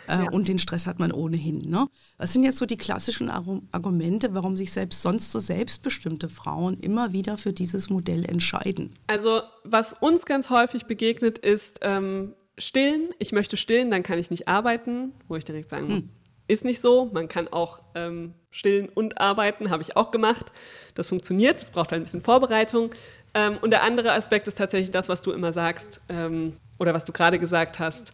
Äh, 0.08 0.24
ja. 0.24 0.32
Und 0.32 0.48
den 0.48 0.58
Stress 0.58 0.88
hat 0.88 0.98
man 0.98 1.12
ohnehin. 1.12 1.70
Ne? 1.70 1.86
Was 2.18 2.34
sind 2.34 2.44
jetzt 2.44 2.58
so 2.58 2.66
die 2.66 2.78
klassischen 2.78 3.30
Argumente, 3.30 4.34
warum 4.34 4.58
sich 4.58 4.72
selbst 4.72 5.02
sonst 5.02 5.32
so 5.32 5.40
selbstbestimmte 5.40 6.30
Frauen 6.30 6.80
immer 6.80 7.12
wieder 7.12 7.38
für 7.38 7.54
dieses 7.54 7.90
Modell 7.90 8.26
entscheiden? 8.26 8.96
Also 9.06 9.42
was 9.64 9.94
uns 9.94 10.26
ganz 10.26 10.50
häufig 10.50 10.86
begegnet 10.86 11.38
ist 11.38 11.80
ähm, 11.84 12.34
Stillen. 12.58 13.10
Ich 13.20 13.32
möchte 13.34 13.56
stillen, 13.56 13.92
dann 13.92 14.04
kann 14.04 14.18
ich 14.18 14.32
nicht 14.32 14.48
arbeiten, 14.48 15.14
wo 15.28 15.36
ich 15.36 15.46
direkt 15.46 15.70
sagen 15.70 15.88
muss, 15.88 16.02
hm. 16.02 16.12
Ist 16.48 16.66
nicht 16.66 16.82
so. 16.82 17.10
Man 17.12 17.28
kann 17.28 17.48
auch 17.48 17.82
ähm, 17.96 18.34
stillen 18.52 18.90
und 18.90 19.20
arbeiten, 19.20 19.70
habe 19.70 19.84
ich 19.84 19.96
auch 19.96 20.12
gemacht. 20.12 20.52
Das 20.96 21.08
funktioniert, 21.08 21.62
es 21.62 21.72
braucht 21.72 21.92
halt 21.92 22.02
ein 22.02 22.04
bisschen 22.04 22.22
Vorbereitung. 22.22 22.92
Ähm, 23.34 23.58
und 23.62 23.72
der 23.72 23.84
andere 23.84 24.14
Aspekt 24.14 24.48
ist 24.48 24.58
tatsächlich 24.58 24.92
das, 24.92 25.10
was 25.10 25.22
du 25.22 25.32
immer 25.32 25.52
sagst 25.52 26.02
ähm, 26.10 26.58
oder 26.80 26.94
was 26.94 27.06
du 27.06 27.12
gerade 27.12 27.40
gesagt 27.40 27.80
hast. 27.80 28.14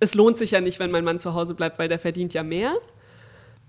Es 0.00 0.14
lohnt 0.14 0.38
sich 0.38 0.52
ja 0.52 0.60
nicht, 0.60 0.78
wenn 0.78 0.90
mein 0.90 1.04
Mann 1.04 1.18
zu 1.18 1.34
Hause 1.34 1.54
bleibt, 1.54 1.78
weil 1.78 1.88
der 1.88 1.98
verdient 1.98 2.34
ja 2.34 2.42
mehr. 2.42 2.74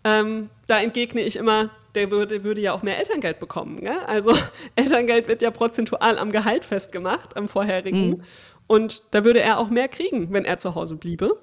Ähm, 0.04 0.50
da 0.68 0.80
entgegne 0.80 1.22
ich 1.22 1.36
immer, 1.36 1.72
der 1.96 2.12
würde, 2.12 2.44
würde 2.44 2.62
ja 2.62 2.74
auch 2.74 2.84
mehr 2.84 3.00
Elterngeld 3.00 3.40
bekommen. 3.40 3.82
Gell? 3.82 3.98
Also 4.08 4.32
Elterngeld 4.76 5.28
wird 5.28 5.42
ja 5.42 5.50
prozentual 5.50 6.20
am 6.20 6.32
Gehalt 6.32 6.64
festgemacht, 6.64 7.36
am 7.36 7.48
vorherigen. 7.48 8.10
Mhm. 8.10 8.22
Und 8.68 9.04
da 9.12 9.24
würde 9.24 9.42
er 9.42 9.60
auch 9.60 9.70
mehr 9.70 9.88
kriegen, 9.88 10.32
wenn 10.32 10.46
er 10.46 10.60
zu 10.60 10.76
Hause 10.76 10.96
bliebe. 10.96 11.40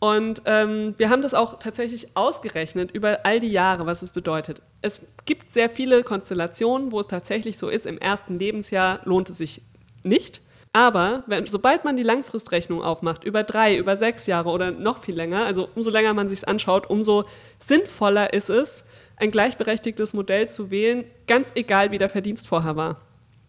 Und 0.00 0.42
ähm, 0.44 0.94
wir 0.98 1.08
haben 1.08 1.22
das 1.22 1.32
auch 1.32 1.58
tatsächlich 1.58 2.08
ausgerechnet 2.14 2.90
über 2.90 3.20
all 3.24 3.40
die 3.40 3.50
Jahre, 3.50 3.86
was 3.86 4.02
es 4.02 4.10
bedeutet. 4.10 4.60
Es 4.82 5.00
gibt 5.24 5.52
sehr 5.52 5.70
viele 5.70 6.02
Konstellationen, 6.02 6.92
wo 6.92 7.00
es 7.00 7.06
tatsächlich 7.06 7.56
so 7.56 7.68
ist, 7.68 7.86
im 7.86 7.98
ersten 7.98 8.38
Lebensjahr 8.38 9.00
lohnt 9.04 9.30
es 9.30 9.38
sich 9.38 9.62
nicht. 10.02 10.42
Aber 10.76 11.22
wenn, 11.28 11.46
sobald 11.46 11.84
man 11.84 11.96
die 11.96 12.02
Langfristrechnung 12.02 12.82
aufmacht, 12.82 13.22
über 13.22 13.44
drei, 13.44 13.76
über 13.76 13.94
sechs 13.94 14.26
Jahre 14.26 14.50
oder 14.50 14.72
noch 14.72 14.98
viel 14.98 15.14
länger, 15.14 15.46
also 15.46 15.68
umso 15.76 15.90
länger 15.90 16.14
man 16.14 16.28
sich 16.28 16.48
anschaut, 16.48 16.90
umso 16.90 17.24
sinnvoller 17.60 18.32
ist 18.32 18.50
es, 18.50 18.84
ein 19.16 19.30
gleichberechtigtes 19.30 20.14
Modell 20.14 20.48
zu 20.48 20.72
wählen, 20.72 21.04
ganz 21.28 21.52
egal 21.54 21.92
wie 21.92 21.98
der 21.98 22.10
Verdienst 22.10 22.48
vorher 22.48 22.74
war. 22.74 23.00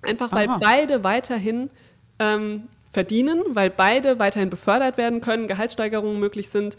Einfach 0.03 0.31
weil 0.31 0.47
Aha. 0.47 0.59
beide 0.61 1.03
weiterhin 1.03 1.71
ähm, 2.19 2.67
verdienen, 2.95 3.43
weil 3.49 3.69
beide 3.69 4.19
weiterhin 4.19 4.49
befördert 4.49 4.97
werden 4.97 5.19
können, 5.19 5.49
Gehaltssteigerungen 5.49 6.17
möglich 6.17 6.49
sind. 6.49 6.77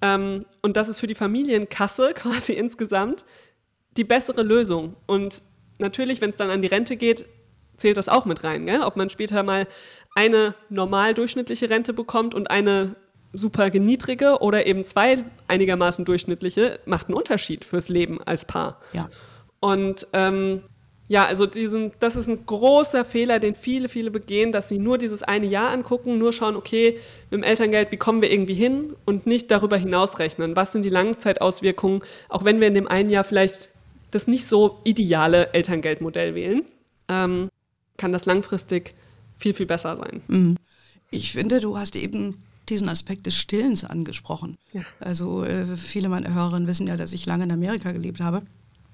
Ähm, 0.00 0.40
und 0.62 0.78
das 0.78 0.88
ist 0.88 0.98
für 0.98 1.06
die 1.06 1.14
Familienkasse 1.14 2.12
quasi 2.14 2.54
insgesamt 2.54 3.26
die 3.98 4.04
bessere 4.04 4.42
Lösung. 4.42 4.96
Und 5.06 5.42
natürlich, 5.78 6.22
wenn 6.22 6.30
es 6.30 6.36
dann 6.36 6.48
an 6.48 6.62
die 6.62 6.68
Rente 6.68 6.96
geht, 6.96 7.26
zählt 7.76 7.98
das 7.98 8.08
auch 8.08 8.24
mit 8.24 8.44
rein. 8.44 8.64
Gell? 8.64 8.80
Ob 8.80 8.96
man 8.96 9.10
später 9.10 9.42
mal 9.42 9.66
eine 10.14 10.54
normal 10.70 11.12
durchschnittliche 11.12 11.68
Rente 11.68 11.92
bekommt 11.92 12.34
und 12.34 12.50
eine 12.50 12.96
super 13.34 13.68
niedrige 13.68 14.38
oder 14.38 14.66
eben 14.66 14.86
zwei 14.86 15.22
einigermaßen 15.48 16.06
durchschnittliche, 16.06 16.80
macht 16.86 17.08
einen 17.08 17.14
Unterschied 17.14 17.66
fürs 17.66 17.90
Leben 17.90 18.22
als 18.22 18.46
Paar. 18.46 18.80
Ja. 18.94 19.10
Und 19.60 20.06
ähm, 20.14 20.62
ja, 21.08 21.24
also 21.24 21.46
diesen, 21.46 21.92
das 22.00 22.16
ist 22.16 22.28
ein 22.28 22.44
großer 22.44 23.02
Fehler, 23.02 23.38
den 23.38 23.54
viele, 23.54 23.88
viele 23.88 24.10
begehen, 24.10 24.52
dass 24.52 24.68
sie 24.68 24.78
nur 24.78 24.98
dieses 24.98 25.22
eine 25.22 25.46
Jahr 25.46 25.70
angucken, 25.70 26.18
nur 26.18 26.34
schauen, 26.34 26.54
okay, 26.54 26.98
mit 27.30 27.40
dem 27.40 27.42
Elterngeld, 27.42 27.90
wie 27.90 27.96
kommen 27.96 28.20
wir 28.20 28.30
irgendwie 28.30 28.54
hin 28.54 28.94
und 29.06 29.26
nicht 29.26 29.50
darüber 29.50 29.78
hinaus 29.78 30.18
rechnen. 30.18 30.54
Was 30.54 30.72
sind 30.72 30.84
die 30.84 30.90
Langzeitauswirkungen, 30.90 32.02
auch 32.28 32.44
wenn 32.44 32.60
wir 32.60 32.68
in 32.68 32.74
dem 32.74 32.86
einen 32.86 33.08
Jahr 33.08 33.24
vielleicht 33.24 33.70
das 34.10 34.26
nicht 34.26 34.46
so 34.46 34.80
ideale 34.84 35.52
Elterngeldmodell 35.54 36.34
wählen, 36.34 36.62
ähm, 37.08 37.48
kann 37.96 38.12
das 38.12 38.26
langfristig 38.26 38.94
viel, 39.38 39.54
viel 39.54 39.66
besser 39.66 39.96
sein. 39.96 40.20
Mhm. 40.28 40.56
Ich 41.10 41.32
finde, 41.32 41.60
du 41.60 41.78
hast 41.78 41.96
eben 41.96 42.36
diesen 42.68 42.90
Aspekt 42.90 43.24
des 43.24 43.34
Stillens 43.34 43.84
angesprochen. 43.84 44.58
Ja. 44.74 44.82
Also 45.00 45.42
äh, 45.42 45.64
viele 45.76 46.10
meiner 46.10 46.34
Hörerinnen 46.34 46.68
wissen 46.68 46.86
ja, 46.86 46.98
dass 46.98 47.14
ich 47.14 47.24
lange 47.24 47.44
in 47.44 47.52
Amerika 47.52 47.92
gelebt 47.92 48.20
habe. 48.20 48.42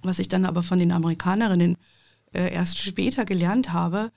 Was 0.02 0.20
ich 0.20 0.28
dann 0.28 0.44
aber 0.44 0.62
von 0.62 0.78
den 0.78 0.92
Amerikanerinnen 0.92 1.76
äh, 2.34 2.52
erst 2.52 2.78
später 2.78 3.24
gelernt 3.24 3.72
habe, 3.72 4.10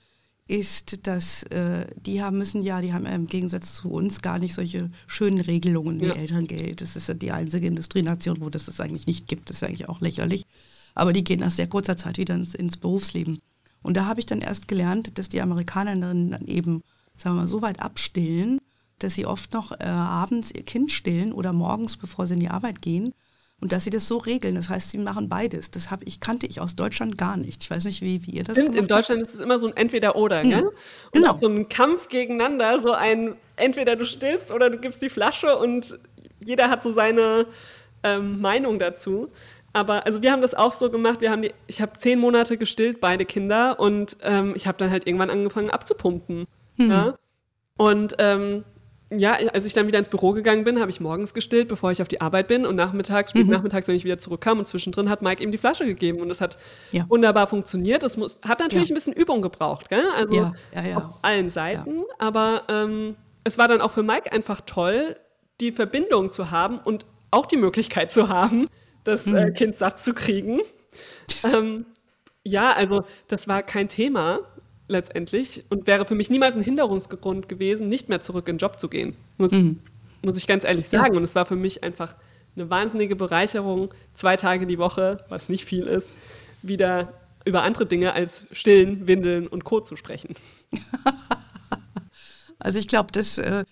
ist, 0.48 1.06
dass 1.06 1.42
äh, 1.44 1.86
die 2.06 2.22
haben 2.22 2.38
müssen 2.38 2.62
ja, 2.62 2.80
die 2.80 2.94
haben 2.94 3.04
im 3.04 3.26
Gegensatz 3.26 3.74
zu 3.74 3.90
uns 3.90 4.22
gar 4.22 4.38
nicht 4.38 4.54
solche 4.54 4.90
schönen 5.06 5.40
Regelungen 5.40 6.00
wie 6.00 6.06
ja. 6.06 6.14
Elterngeld. 6.14 6.80
Das 6.80 6.96
ist 6.96 7.08
ja 7.08 7.14
die 7.14 7.32
einzige 7.32 7.66
Industrienation, 7.66 8.40
wo 8.40 8.48
das 8.48 8.66
es 8.66 8.80
eigentlich 8.80 9.06
nicht 9.06 9.28
gibt. 9.28 9.50
Das 9.50 9.58
ist 9.58 9.68
eigentlich 9.68 9.88
auch 9.90 10.00
lächerlich. 10.00 10.46
Aber 10.94 11.12
die 11.12 11.22
gehen 11.22 11.40
nach 11.40 11.50
sehr 11.50 11.66
kurzer 11.66 11.98
Zeit 11.98 12.16
wieder 12.16 12.34
ins, 12.34 12.54
ins 12.54 12.78
Berufsleben. 12.78 13.40
Und 13.82 13.96
da 13.96 14.06
habe 14.06 14.20
ich 14.20 14.26
dann 14.26 14.40
erst 14.40 14.68
gelernt, 14.68 15.18
dass 15.18 15.28
die 15.28 15.42
Amerikanerinnen 15.42 16.30
dann 16.30 16.46
eben, 16.46 16.82
sagen 17.14 17.36
wir 17.36 17.42
mal, 17.42 17.46
so 17.46 17.60
weit 17.60 17.80
abstillen, 17.80 18.58
dass 18.98 19.14
sie 19.14 19.26
oft 19.26 19.52
noch 19.52 19.72
äh, 19.72 19.84
abends 19.84 20.50
ihr 20.50 20.64
Kind 20.64 20.90
stillen 20.90 21.32
oder 21.32 21.52
morgens, 21.52 21.98
bevor 21.98 22.26
sie 22.26 22.34
in 22.34 22.40
die 22.40 22.48
Arbeit 22.48 22.82
gehen. 22.82 23.12
Und 23.60 23.72
dass 23.72 23.82
sie 23.84 23.90
das 23.90 24.06
so 24.06 24.18
regeln. 24.18 24.54
Das 24.54 24.68
heißt, 24.70 24.90
sie 24.90 24.98
machen 24.98 25.28
beides. 25.28 25.72
Das 25.72 25.90
hab 25.90 26.02
ich, 26.06 26.20
kannte 26.20 26.46
ich 26.46 26.60
aus 26.60 26.76
Deutschland 26.76 27.18
gar 27.18 27.36
nicht. 27.36 27.62
Ich 27.62 27.70
weiß 27.70 27.86
nicht, 27.86 28.02
wie, 28.02 28.24
wie 28.24 28.30
ihr 28.30 28.44
das 28.44 28.56
Stimmt, 28.56 28.76
in 28.76 28.86
Deutschland 28.86 29.20
ist 29.20 29.34
es 29.34 29.40
immer 29.40 29.58
so 29.58 29.66
ein 29.66 29.76
Entweder-Oder, 29.76 30.44
mhm. 30.44 30.52
Und 30.52 30.72
genau. 31.12 31.36
so 31.36 31.48
ein 31.48 31.68
Kampf 31.68 32.08
gegeneinander, 32.08 32.78
so 32.78 32.92
ein 32.92 33.34
entweder 33.56 33.96
du 33.96 34.04
stillst 34.04 34.52
oder 34.52 34.70
du 34.70 34.78
gibst 34.78 35.02
die 35.02 35.08
Flasche 35.08 35.56
und 35.56 35.98
jeder 36.38 36.70
hat 36.70 36.84
so 36.84 36.90
seine 36.92 37.46
ähm, 38.04 38.40
Meinung 38.40 38.78
dazu. 38.78 39.28
Aber 39.72 40.06
also 40.06 40.22
wir 40.22 40.32
haben 40.32 40.42
das 40.42 40.54
auch 40.54 40.72
so 40.72 40.90
gemacht. 40.90 41.20
Wir 41.20 41.30
haben 41.30 41.42
die, 41.42 41.52
ich 41.66 41.80
habe 41.80 41.98
zehn 41.98 42.18
Monate 42.18 42.58
gestillt, 42.58 43.00
beide 43.00 43.24
Kinder, 43.24 43.78
und 43.78 44.16
ähm, 44.22 44.52
ich 44.56 44.66
habe 44.66 44.78
dann 44.78 44.90
halt 44.90 45.06
irgendwann 45.06 45.30
angefangen 45.30 45.70
abzupumpen. 45.70 46.46
Mhm. 46.76 46.90
Ja? 46.90 47.18
Und 47.76 48.16
ähm, 48.18 48.64
ja, 49.10 49.38
als 49.54 49.64
ich 49.64 49.72
dann 49.72 49.86
wieder 49.86 49.98
ins 49.98 50.10
Büro 50.10 50.32
gegangen 50.32 50.64
bin, 50.64 50.80
habe 50.80 50.90
ich 50.90 51.00
morgens 51.00 51.32
gestillt, 51.32 51.68
bevor 51.68 51.90
ich 51.90 52.02
auf 52.02 52.08
die 52.08 52.20
Arbeit 52.20 52.48
bin 52.48 52.66
und 52.66 52.76
nachmittags, 52.76 53.30
spät 53.30 53.46
mhm. 53.46 53.52
nachmittags, 53.52 53.88
wenn 53.88 53.94
ich 53.94 54.04
wieder 54.04 54.18
zurückkam 54.18 54.58
und 54.58 54.66
zwischendrin 54.66 55.08
hat 55.08 55.22
Mike 55.22 55.42
ihm 55.42 55.50
die 55.50 55.58
Flasche 55.58 55.86
gegeben 55.86 56.20
und 56.20 56.30
es 56.30 56.40
hat 56.40 56.58
ja. 56.92 57.08
wunderbar 57.08 57.46
funktioniert. 57.46 58.02
Es 58.02 58.18
muss, 58.18 58.40
hat 58.42 58.60
natürlich 58.60 58.90
ja. 58.90 58.92
ein 58.92 58.96
bisschen 58.96 59.14
Übung 59.14 59.40
gebraucht, 59.40 59.88
gell? 59.88 60.04
also 60.16 60.34
ja, 60.34 60.96
auf 60.96 61.04
allen 61.22 61.48
Seiten, 61.48 62.04
aber 62.18 62.64
ähm, 62.68 63.16
es 63.44 63.56
war 63.56 63.66
dann 63.66 63.80
auch 63.80 63.90
für 63.90 64.02
Mike 64.02 64.30
einfach 64.30 64.60
toll, 64.60 65.16
die 65.60 65.72
Verbindung 65.72 66.30
zu 66.30 66.50
haben 66.50 66.78
und 66.78 67.06
auch 67.30 67.46
die 67.46 67.56
Möglichkeit 67.56 68.10
zu 68.10 68.28
haben, 68.28 68.68
das 69.04 69.26
äh, 69.26 69.30
mhm. 69.30 69.36
äh, 69.36 69.50
Kind 69.52 69.76
satt 69.76 69.98
zu 69.98 70.12
kriegen. 70.12 70.60
ähm, 71.44 71.86
ja, 72.44 72.72
also 72.72 73.04
das 73.26 73.48
war 73.48 73.62
kein 73.62 73.88
Thema 73.88 74.40
letztendlich 74.88 75.64
und 75.70 75.86
wäre 75.86 76.04
für 76.04 76.14
mich 76.14 76.30
niemals 76.30 76.56
ein 76.56 76.62
Hinderungsgrund 76.62 77.48
gewesen, 77.48 77.88
nicht 77.88 78.08
mehr 78.08 78.20
zurück 78.20 78.48
in 78.48 78.56
den 78.56 78.58
Job 78.58 78.78
zu 78.78 78.88
gehen. 78.88 79.14
Muss, 79.36 79.52
mhm. 79.52 79.78
muss 80.22 80.36
ich 80.36 80.46
ganz 80.46 80.64
ehrlich 80.64 80.88
sagen. 80.88 81.14
Ja. 81.14 81.18
Und 81.18 81.24
es 81.24 81.34
war 81.34 81.46
für 81.46 81.56
mich 81.56 81.84
einfach 81.84 82.14
eine 82.56 82.68
wahnsinnige 82.70 83.16
Bereicherung, 83.16 83.92
zwei 84.14 84.36
Tage 84.36 84.66
die 84.66 84.78
Woche, 84.78 85.24
was 85.28 85.48
nicht 85.48 85.64
viel 85.64 85.84
ist, 85.84 86.14
wieder 86.62 87.12
über 87.44 87.62
andere 87.62 87.86
Dinge 87.86 88.14
als 88.14 88.46
Stillen, 88.50 89.06
Windeln 89.06 89.46
und 89.46 89.64
Co. 89.64 89.80
zu 89.80 89.96
sprechen. 89.96 90.34
Also 92.60 92.80
ich 92.80 92.88
glaube, 92.88 93.16
äh, 93.18 93.60
äh, 93.60 93.64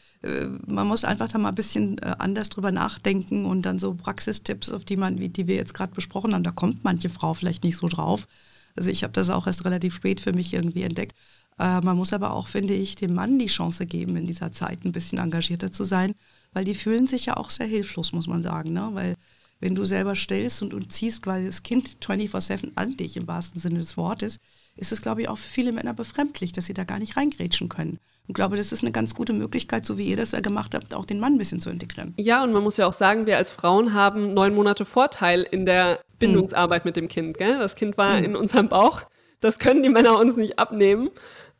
man 0.66 0.86
muss 0.86 1.04
einfach 1.04 1.28
da 1.28 1.38
mal 1.38 1.48
ein 1.48 1.54
bisschen 1.56 1.98
äh, 1.98 2.14
anders 2.18 2.48
drüber 2.48 2.70
nachdenken 2.70 3.44
und 3.44 3.62
dann 3.62 3.78
so 3.78 3.94
Praxistipps, 3.94 4.70
auf 4.70 4.84
die 4.84 4.96
man, 4.96 5.18
wie 5.18 5.28
die 5.28 5.48
wir 5.48 5.56
jetzt 5.56 5.74
gerade 5.74 5.92
besprochen 5.92 6.34
haben, 6.34 6.44
da 6.44 6.52
kommt 6.52 6.84
manche 6.84 7.10
Frau 7.10 7.34
vielleicht 7.34 7.64
nicht 7.64 7.76
so 7.76 7.88
drauf. 7.88 8.28
Also 8.76 8.90
ich 8.90 9.02
habe 9.02 9.12
das 9.12 9.30
auch 9.30 9.46
erst 9.46 9.64
relativ 9.64 9.94
spät 9.94 10.20
für 10.20 10.32
mich 10.32 10.52
irgendwie 10.54 10.82
entdeckt. 10.82 11.14
Äh, 11.58 11.80
man 11.80 11.96
muss 11.96 12.12
aber 12.12 12.32
auch, 12.32 12.48
finde 12.48 12.74
ich, 12.74 12.94
dem 12.94 13.14
Mann 13.14 13.38
die 13.38 13.46
Chance 13.46 13.86
geben, 13.86 14.16
in 14.16 14.26
dieser 14.26 14.52
Zeit 14.52 14.84
ein 14.84 14.92
bisschen 14.92 15.18
engagierter 15.18 15.72
zu 15.72 15.84
sein, 15.84 16.14
weil 16.52 16.64
die 16.64 16.74
fühlen 16.74 17.06
sich 17.06 17.26
ja 17.26 17.36
auch 17.36 17.50
sehr 17.50 17.66
hilflos, 17.66 18.12
muss 18.12 18.26
man 18.26 18.42
sagen. 18.42 18.72
Ne? 18.72 18.88
Weil 18.92 19.14
wenn 19.60 19.74
du 19.74 19.84
selber 19.84 20.14
stellst 20.14 20.62
und, 20.62 20.74
und 20.74 20.92
ziehst 20.92 21.22
quasi 21.22 21.46
das 21.46 21.62
Kind 21.62 21.98
24-7 22.04 22.72
an 22.74 22.96
dich 22.96 23.16
im 23.16 23.26
wahrsten 23.26 23.60
Sinne 23.60 23.78
des 23.78 23.96
Wortes, 23.96 24.38
ist 24.76 24.92
es, 24.92 25.00
glaube 25.00 25.22
ich, 25.22 25.28
auch 25.28 25.38
für 25.38 25.48
viele 25.48 25.72
Männer 25.72 25.94
befremdlich, 25.94 26.52
dass 26.52 26.66
sie 26.66 26.74
da 26.74 26.84
gar 26.84 26.98
nicht 26.98 27.16
reingrätschen 27.16 27.68
können. 27.68 27.98
Und 28.28 28.34
glaube, 28.34 28.56
das 28.56 28.72
ist 28.72 28.82
eine 28.82 28.92
ganz 28.92 29.14
gute 29.14 29.32
Möglichkeit, 29.32 29.84
so 29.84 29.96
wie 29.98 30.08
ihr 30.08 30.16
das 30.16 30.32
ja 30.32 30.40
gemacht 30.40 30.74
habt, 30.74 30.92
auch 30.92 31.04
den 31.04 31.20
Mann 31.20 31.34
ein 31.34 31.38
bisschen 31.38 31.60
zu 31.60 31.70
integrieren. 31.70 32.12
Ja, 32.18 32.42
und 32.44 32.52
man 32.52 32.62
muss 32.62 32.76
ja 32.76 32.86
auch 32.86 32.92
sagen, 32.92 33.26
wir 33.26 33.38
als 33.38 33.50
Frauen 33.50 33.94
haben 33.94 34.34
neun 34.34 34.54
Monate 34.54 34.84
Vorteil 34.84 35.42
in 35.42 35.64
der 35.64 36.00
Bindungsarbeit 36.18 36.84
mit 36.84 36.96
dem 36.96 37.08
Kind. 37.08 37.38
Gell? 37.38 37.58
Das 37.58 37.76
Kind 37.76 37.96
war 37.98 38.16
mhm. 38.18 38.24
in 38.24 38.36
unserem 38.36 38.68
Bauch. 38.68 39.02
Das 39.40 39.58
können 39.58 39.82
die 39.82 39.88
Männer 39.88 40.18
uns 40.18 40.36
nicht 40.36 40.58
abnehmen. 40.58 41.10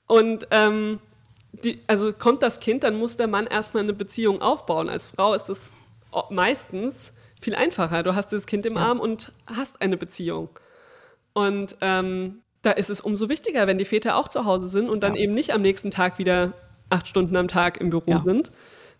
Und 0.06 0.46
ähm, 0.50 1.00
die, 1.64 1.80
also 1.86 2.12
kommt 2.12 2.42
das 2.42 2.60
Kind, 2.60 2.84
dann 2.84 2.96
muss 2.96 3.16
der 3.16 3.26
Mann 3.26 3.46
erstmal 3.46 3.82
eine 3.82 3.92
Beziehung 3.92 4.42
aufbauen. 4.42 4.88
Als 4.88 5.06
Frau 5.06 5.34
ist 5.34 5.48
es 5.48 5.72
meistens 6.30 7.12
viel 7.40 7.54
einfacher. 7.54 8.02
Du 8.02 8.14
hast 8.14 8.32
das 8.32 8.46
Kind 8.46 8.66
im 8.66 8.75
ja. 8.75 8.80
Arm 8.80 9.00
und 9.00 9.32
hast 9.46 9.82
eine 9.82 9.96
Beziehung. 9.96 10.48
Und 11.32 11.76
ähm, 11.80 12.42
da 12.62 12.70
ist 12.72 12.90
es 12.90 13.00
umso 13.00 13.28
wichtiger, 13.28 13.66
wenn 13.66 13.78
die 13.78 13.84
Väter 13.84 14.16
auch 14.16 14.28
zu 14.28 14.44
Hause 14.44 14.68
sind 14.68 14.88
und 14.88 15.02
dann 15.02 15.14
ja. 15.14 15.22
eben 15.22 15.34
nicht 15.34 15.52
am 15.52 15.62
nächsten 15.62 15.90
Tag 15.90 16.18
wieder 16.18 16.52
acht 16.88 17.06
Stunden 17.08 17.36
am 17.36 17.48
Tag 17.48 17.80
im 17.80 17.90
Büro 17.90 18.10
ja. 18.10 18.22
sind. 18.22 18.50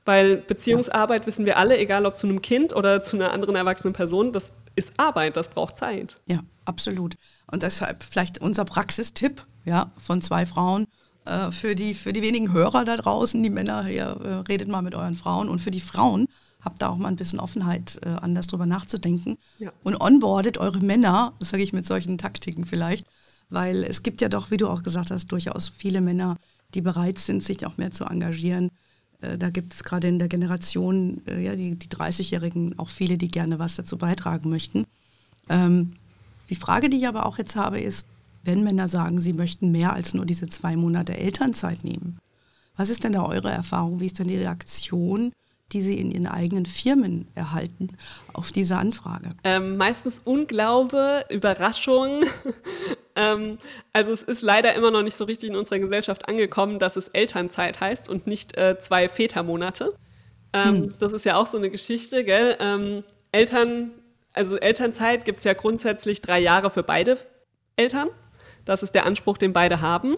Weil 0.05 0.37
Beziehungsarbeit 0.37 1.27
wissen 1.27 1.47
wir 1.47 1.57
alle, 1.57 1.79
egal 1.79 2.07
ob 2.07 2.17
zu 2.17 2.29
einem 2.29 2.41
Kind 2.41 2.77
oder 2.77 3.03
zu 3.03 3.17
einer 3.17 3.33
anderen 3.33 3.57
erwachsenen 3.57 3.93
Person, 3.93 4.33
das 4.33 4.53
ist 4.77 4.93
Arbeit, 4.99 5.37
das 5.37 5.49
braucht 5.49 5.77
Zeit. 5.77 6.19
Ja, 6.27 6.41
absolut. 6.65 7.17
Und 7.51 7.63
deshalb 7.63 8.03
vielleicht 8.03 8.41
unser 8.41 8.65
Praxistipp 8.65 9.45
ja, 9.65 9.91
von 9.97 10.23
zwei 10.23 10.47
Frauen. 10.47 10.87
Äh, 11.27 11.51
für, 11.51 11.75
die, 11.75 11.95
für 11.95 12.13
die 12.13 12.23
wenigen 12.23 12.53
Hörer 12.53 12.85
da 12.85 12.97
draußen, 12.97 13.43
die 13.43 13.51
Männer, 13.51 13.85
hier, 13.85 14.05
äh, 14.05 14.29
redet 14.49 14.69
mal 14.69 14.83
mit 14.83 14.95
euren 14.95 15.17
Frauen. 15.17 15.49
Und 15.49 15.59
für 15.59 15.73
die 15.73 15.81
Frauen, 15.81 16.27
habt 16.63 16.83
da 16.83 16.89
auch 16.89 16.97
mal 16.97 17.09
ein 17.09 17.17
bisschen 17.17 17.41
Offenheit, 17.41 17.99
äh, 18.05 18.09
anders 18.09 18.47
drüber 18.47 18.67
nachzudenken. 18.67 19.37
Ja. 19.59 19.73
Und 19.83 20.01
onboardet 20.01 20.59
eure 20.59 20.81
Männer, 20.81 21.33
das 21.39 21.51
sage 21.51 21.63
ich 21.63 21.73
mit 21.73 21.87
solchen 21.87 22.19
Taktiken 22.19 22.65
vielleicht, 22.65 23.07
weil 23.51 23.85
es 23.85 24.03
gibt 24.03 24.21
ja 24.21 24.29
doch, 24.29 24.51
wie 24.51 24.57
du 24.57 24.69
auch 24.69 24.83
gesagt 24.83 25.11
hast, 25.11 25.29
durchaus 25.33 25.69
viele 25.69 26.01
Männer, 26.01 26.37
die 26.75 26.81
bereit 26.81 27.19
sind, 27.19 27.43
sich 27.43 27.65
auch 27.67 27.77
mehr 27.77 27.91
zu 27.91 28.05
engagieren. 28.05 28.71
Äh, 29.21 29.39
da 29.39 29.51
gibt 29.51 29.73
es 29.73 29.85
gerade 29.85 30.09
in 30.09 30.19
der 30.19 30.29
Generation, 30.29 31.23
äh, 31.27 31.43
ja, 31.43 31.57
die, 31.57 31.77
die 31.77 31.89
30-Jährigen, 31.89 32.79
auch 32.79 32.89
viele, 32.89 33.19
die 33.19 33.29
gerne 33.29 33.59
was 33.59 33.77
dazu 33.77 33.99
beitragen 33.99 34.51
möchten. 34.51 34.85
Ähm, 35.49 35.93
die 36.51 36.57
Frage, 36.57 36.89
die 36.89 36.99
ich 36.99 37.09
aber 37.09 37.27
auch 37.27 37.39
jetzt 37.39 37.57
habe, 37.57 37.81
ist, 37.81 38.07
wenn 38.45 38.63
Männer 38.63 38.89
sagen, 38.89 39.21
sie 39.21 39.33
möchten 39.33 39.73
mehr 39.73 39.93
als 39.93 40.15
nur 40.15 40.25
diese 40.25 40.47
zwei 40.47 40.77
Monate 40.77 41.17
Elternzeit 41.17 41.83
nehmen, 41.85 42.19
was 42.77 42.91
ist 42.91 43.05
denn 43.05 43.13
da 43.13 43.25
eure 43.25 43.51
Erfahrung? 43.51 44.01
Wie 44.01 44.07
ist 44.07 44.19
denn 44.19 44.29
die 44.29 44.37
Reaktion 44.37 45.33
die 45.73 45.83
sie 45.83 45.99
in 45.99 46.11
ihren 46.11 46.27
eigenen 46.27 46.65
Firmen 46.65 47.27
erhalten 47.35 47.89
auf 48.33 48.53
diese 48.53 48.77
Anfrage? 48.77 49.35
Ähm, 49.43 49.77
meistens 49.77 50.21
Unglaube, 50.21 51.25
Überraschung. 51.29 52.25
ähm, 53.17 53.59
also 53.93 54.13
es 54.13 54.23
ist 54.23 54.43
leider 54.43 54.75
immer 54.75 54.91
noch 54.91 55.03
nicht 55.03 55.17
so 55.17 55.25
richtig 55.25 55.51
in 55.51 55.57
unserer 55.57 55.81
Gesellschaft 55.81 56.29
angekommen, 56.29 56.79
dass 56.79 56.97
es 56.97 57.09
Elternzeit 57.09 57.81
heißt 57.81 58.09
und 58.09 58.27
nicht 58.27 58.57
äh, 58.57 58.79
zwei 58.79 59.09
Vätermonate. 59.09 59.93
Ähm, 60.53 60.83
hm. 60.83 60.95
Das 61.01 61.13
ist 61.13 61.25
ja 61.25 61.37
auch 61.37 61.47
so 61.47 61.59
eine 61.59 61.71
Geschichte, 61.71 62.25
gell? 62.25 62.57
Ähm, 62.61 63.03
Eltern, 63.33 63.93
also 64.33 64.57
Elternzeit 64.57 65.25
gibt 65.25 65.39
es 65.39 65.45
ja 65.45 65.53
grundsätzlich 65.53 66.21
drei 66.21 66.39
Jahre 66.39 66.71
für 66.71 66.85
beide 66.85 67.19
Eltern. 67.77 68.09
Das 68.65 68.83
ist 68.83 68.95
der 68.95 69.07
Anspruch, 69.07 69.39
den 69.39 69.53
beide 69.53 69.81
haben. 69.81 70.17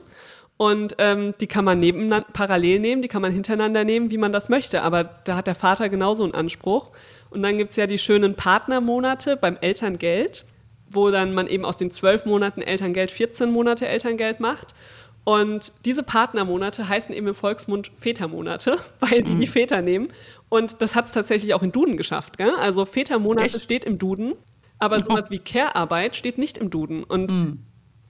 Und 0.58 0.96
ähm, 0.98 1.34
die 1.40 1.46
kann 1.46 1.64
man 1.64 1.78
neben, 1.78 2.12
parallel 2.32 2.80
nehmen, 2.80 3.00
die 3.00 3.06
kann 3.06 3.22
man 3.22 3.30
hintereinander 3.32 3.84
nehmen, 3.84 4.10
wie 4.10 4.18
man 4.18 4.32
das 4.32 4.48
möchte. 4.48 4.82
Aber 4.82 5.04
da 5.04 5.36
hat 5.36 5.46
der 5.46 5.54
Vater 5.54 5.88
genauso 5.88 6.24
einen 6.24 6.34
Anspruch. 6.34 6.90
Und 7.30 7.44
dann 7.44 7.58
gibt 7.58 7.70
es 7.70 7.76
ja 7.76 7.86
die 7.86 7.96
schönen 7.96 8.34
Partnermonate 8.34 9.36
beim 9.36 9.56
Elterngeld, 9.60 10.44
wo 10.90 11.10
dann 11.10 11.32
man 11.32 11.46
eben 11.46 11.64
aus 11.64 11.76
den 11.76 11.92
zwölf 11.92 12.26
Monaten 12.26 12.60
Elterngeld 12.60 13.12
14 13.12 13.52
Monate 13.52 13.86
Elterngeld 13.86 14.40
macht. 14.40 14.74
Und 15.22 15.72
diese 15.84 16.02
Partnermonate 16.02 16.88
heißen 16.88 17.14
eben 17.14 17.28
im 17.28 17.34
Volksmund 17.36 17.92
Vätermonate, 17.96 18.78
weil 19.00 19.22
die 19.22 19.34
mhm. 19.34 19.40
die 19.40 19.46
Väter 19.46 19.80
nehmen. 19.80 20.08
Und 20.48 20.82
das 20.82 20.96
hat 20.96 21.04
es 21.04 21.12
tatsächlich 21.12 21.54
auch 21.54 21.62
in 21.62 21.70
Duden 21.70 21.96
geschafft. 21.96 22.36
Gell? 22.36 22.52
Also 22.58 22.84
Vätermonate 22.84 23.46
Echt? 23.46 23.62
steht 23.62 23.84
im 23.84 23.98
Duden, 23.98 24.34
aber 24.80 25.00
sowas 25.04 25.30
wie 25.30 25.38
Care-Arbeit 25.38 26.16
steht 26.16 26.36
nicht 26.36 26.58
im 26.58 26.68
Duden. 26.68 27.04
Und 27.04 27.30
mhm 27.30 27.58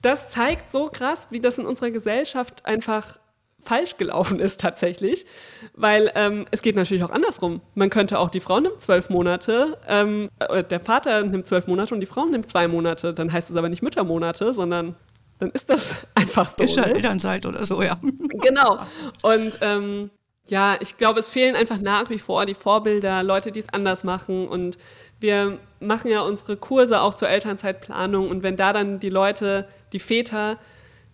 das 0.02 0.31
zeigt 0.31 0.71
so 0.71 0.87
krass, 0.87 1.28
wie 1.31 1.40
das 1.40 1.59
in 1.59 1.67
unserer 1.67 1.90
Gesellschaft 1.90 2.67
einfach 2.67 3.19
falsch 3.61 3.97
gelaufen 3.97 4.38
ist 4.38 4.61
tatsächlich, 4.61 5.26
weil 5.75 6.12
ähm, 6.14 6.47
es 6.50 6.62
geht 6.62 6.76
natürlich 6.76 7.02
auch 7.02 7.11
andersrum. 7.11 7.61
Man 7.75 7.90
könnte 7.90 8.19
auch, 8.19 8.31
die 8.31 8.40
Frau 8.40 8.61
nimmt 8.61 8.81
zwölf 8.81 9.11
Monate, 9.11 9.76
ähm, 9.88 10.31
der 10.71 10.81
Vater 10.81 11.23
nimmt 11.25 11.47
zwölf 11.47 11.67
Monate 11.67 11.95
und 11.95 12.00
die 12.00 12.07
Frau 12.07 12.25
nimmt 12.25 12.49
zwei 12.49 12.69
Monate. 12.69 13.12
Dann 13.12 13.33
heißt 13.33 13.50
es 13.50 13.57
aber 13.57 13.69
nicht 13.69 13.83
Müttermonate, 13.83 14.52
sondern 14.52 14.95
dann 15.38 15.50
ist 15.50 15.71
das 15.71 16.07
einfach 16.14 16.49
so. 16.49 16.62
Ist 16.62 16.76
ja 16.76 16.87
ne? 16.87 16.95
Elternzeit 16.95 17.47
oder 17.47 17.64
so, 17.64 17.83
ja. 17.83 17.99
Genau. 18.43 18.78
Und 19.23 19.59
ähm, 19.62 20.11
ja, 20.49 20.76
ich 20.81 20.97
glaube, 20.97 21.21
es 21.21 21.31
fehlen 21.31 21.57
einfach 21.57 21.78
nach 21.78 22.11
wie 22.11 22.19
vor 22.19 22.47
die 22.47 22.55
Vorbilder, 22.55 23.23
Leute, 23.23 23.52
die 23.52 23.61
es 23.61 23.69
anders 23.73 24.05
machen. 24.05 24.49
Und 24.49 24.78
wir 25.21 25.59
machen 25.81 26.11
ja 26.11 26.21
unsere 26.21 26.57
Kurse 26.57 27.01
auch 27.01 27.15
zur 27.15 27.29
Elternzeitplanung. 27.29 28.29
Und 28.29 28.43
wenn 28.43 28.57
da 28.57 28.73
dann 28.73 29.01
die 29.01 29.11
Leute, 29.11 29.67
die 29.93 29.99
Väter, 29.99 30.59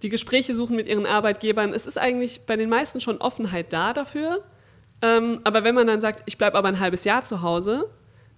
die 0.03 0.09
Gespräche 0.09 0.55
suchen 0.55 0.77
mit 0.77 0.87
ihren 0.87 1.07
Arbeitgebern, 1.07 1.73
es 1.73 1.87
ist 1.87 1.99
eigentlich 1.99 2.43
bei 2.47 2.57
den 2.57 2.69
meisten 2.69 3.01
schon 3.01 3.19
Offenheit 3.19 3.73
da 3.73 3.93
dafür. 3.93 4.43
Ähm, 5.03 5.41
aber 5.45 5.65
wenn 5.65 5.75
man 5.75 5.87
dann 5.87 6.01
sagt, 6.01 6.23
ich 6.27 6.39
bleibe 6.39 6.57
aber 6.57 6.69
ein 6.69 6.81
halbes 6.81 7.05
Jahr 7.05 7.25
zu 7.25 7.43
Hause, 7.43 7.89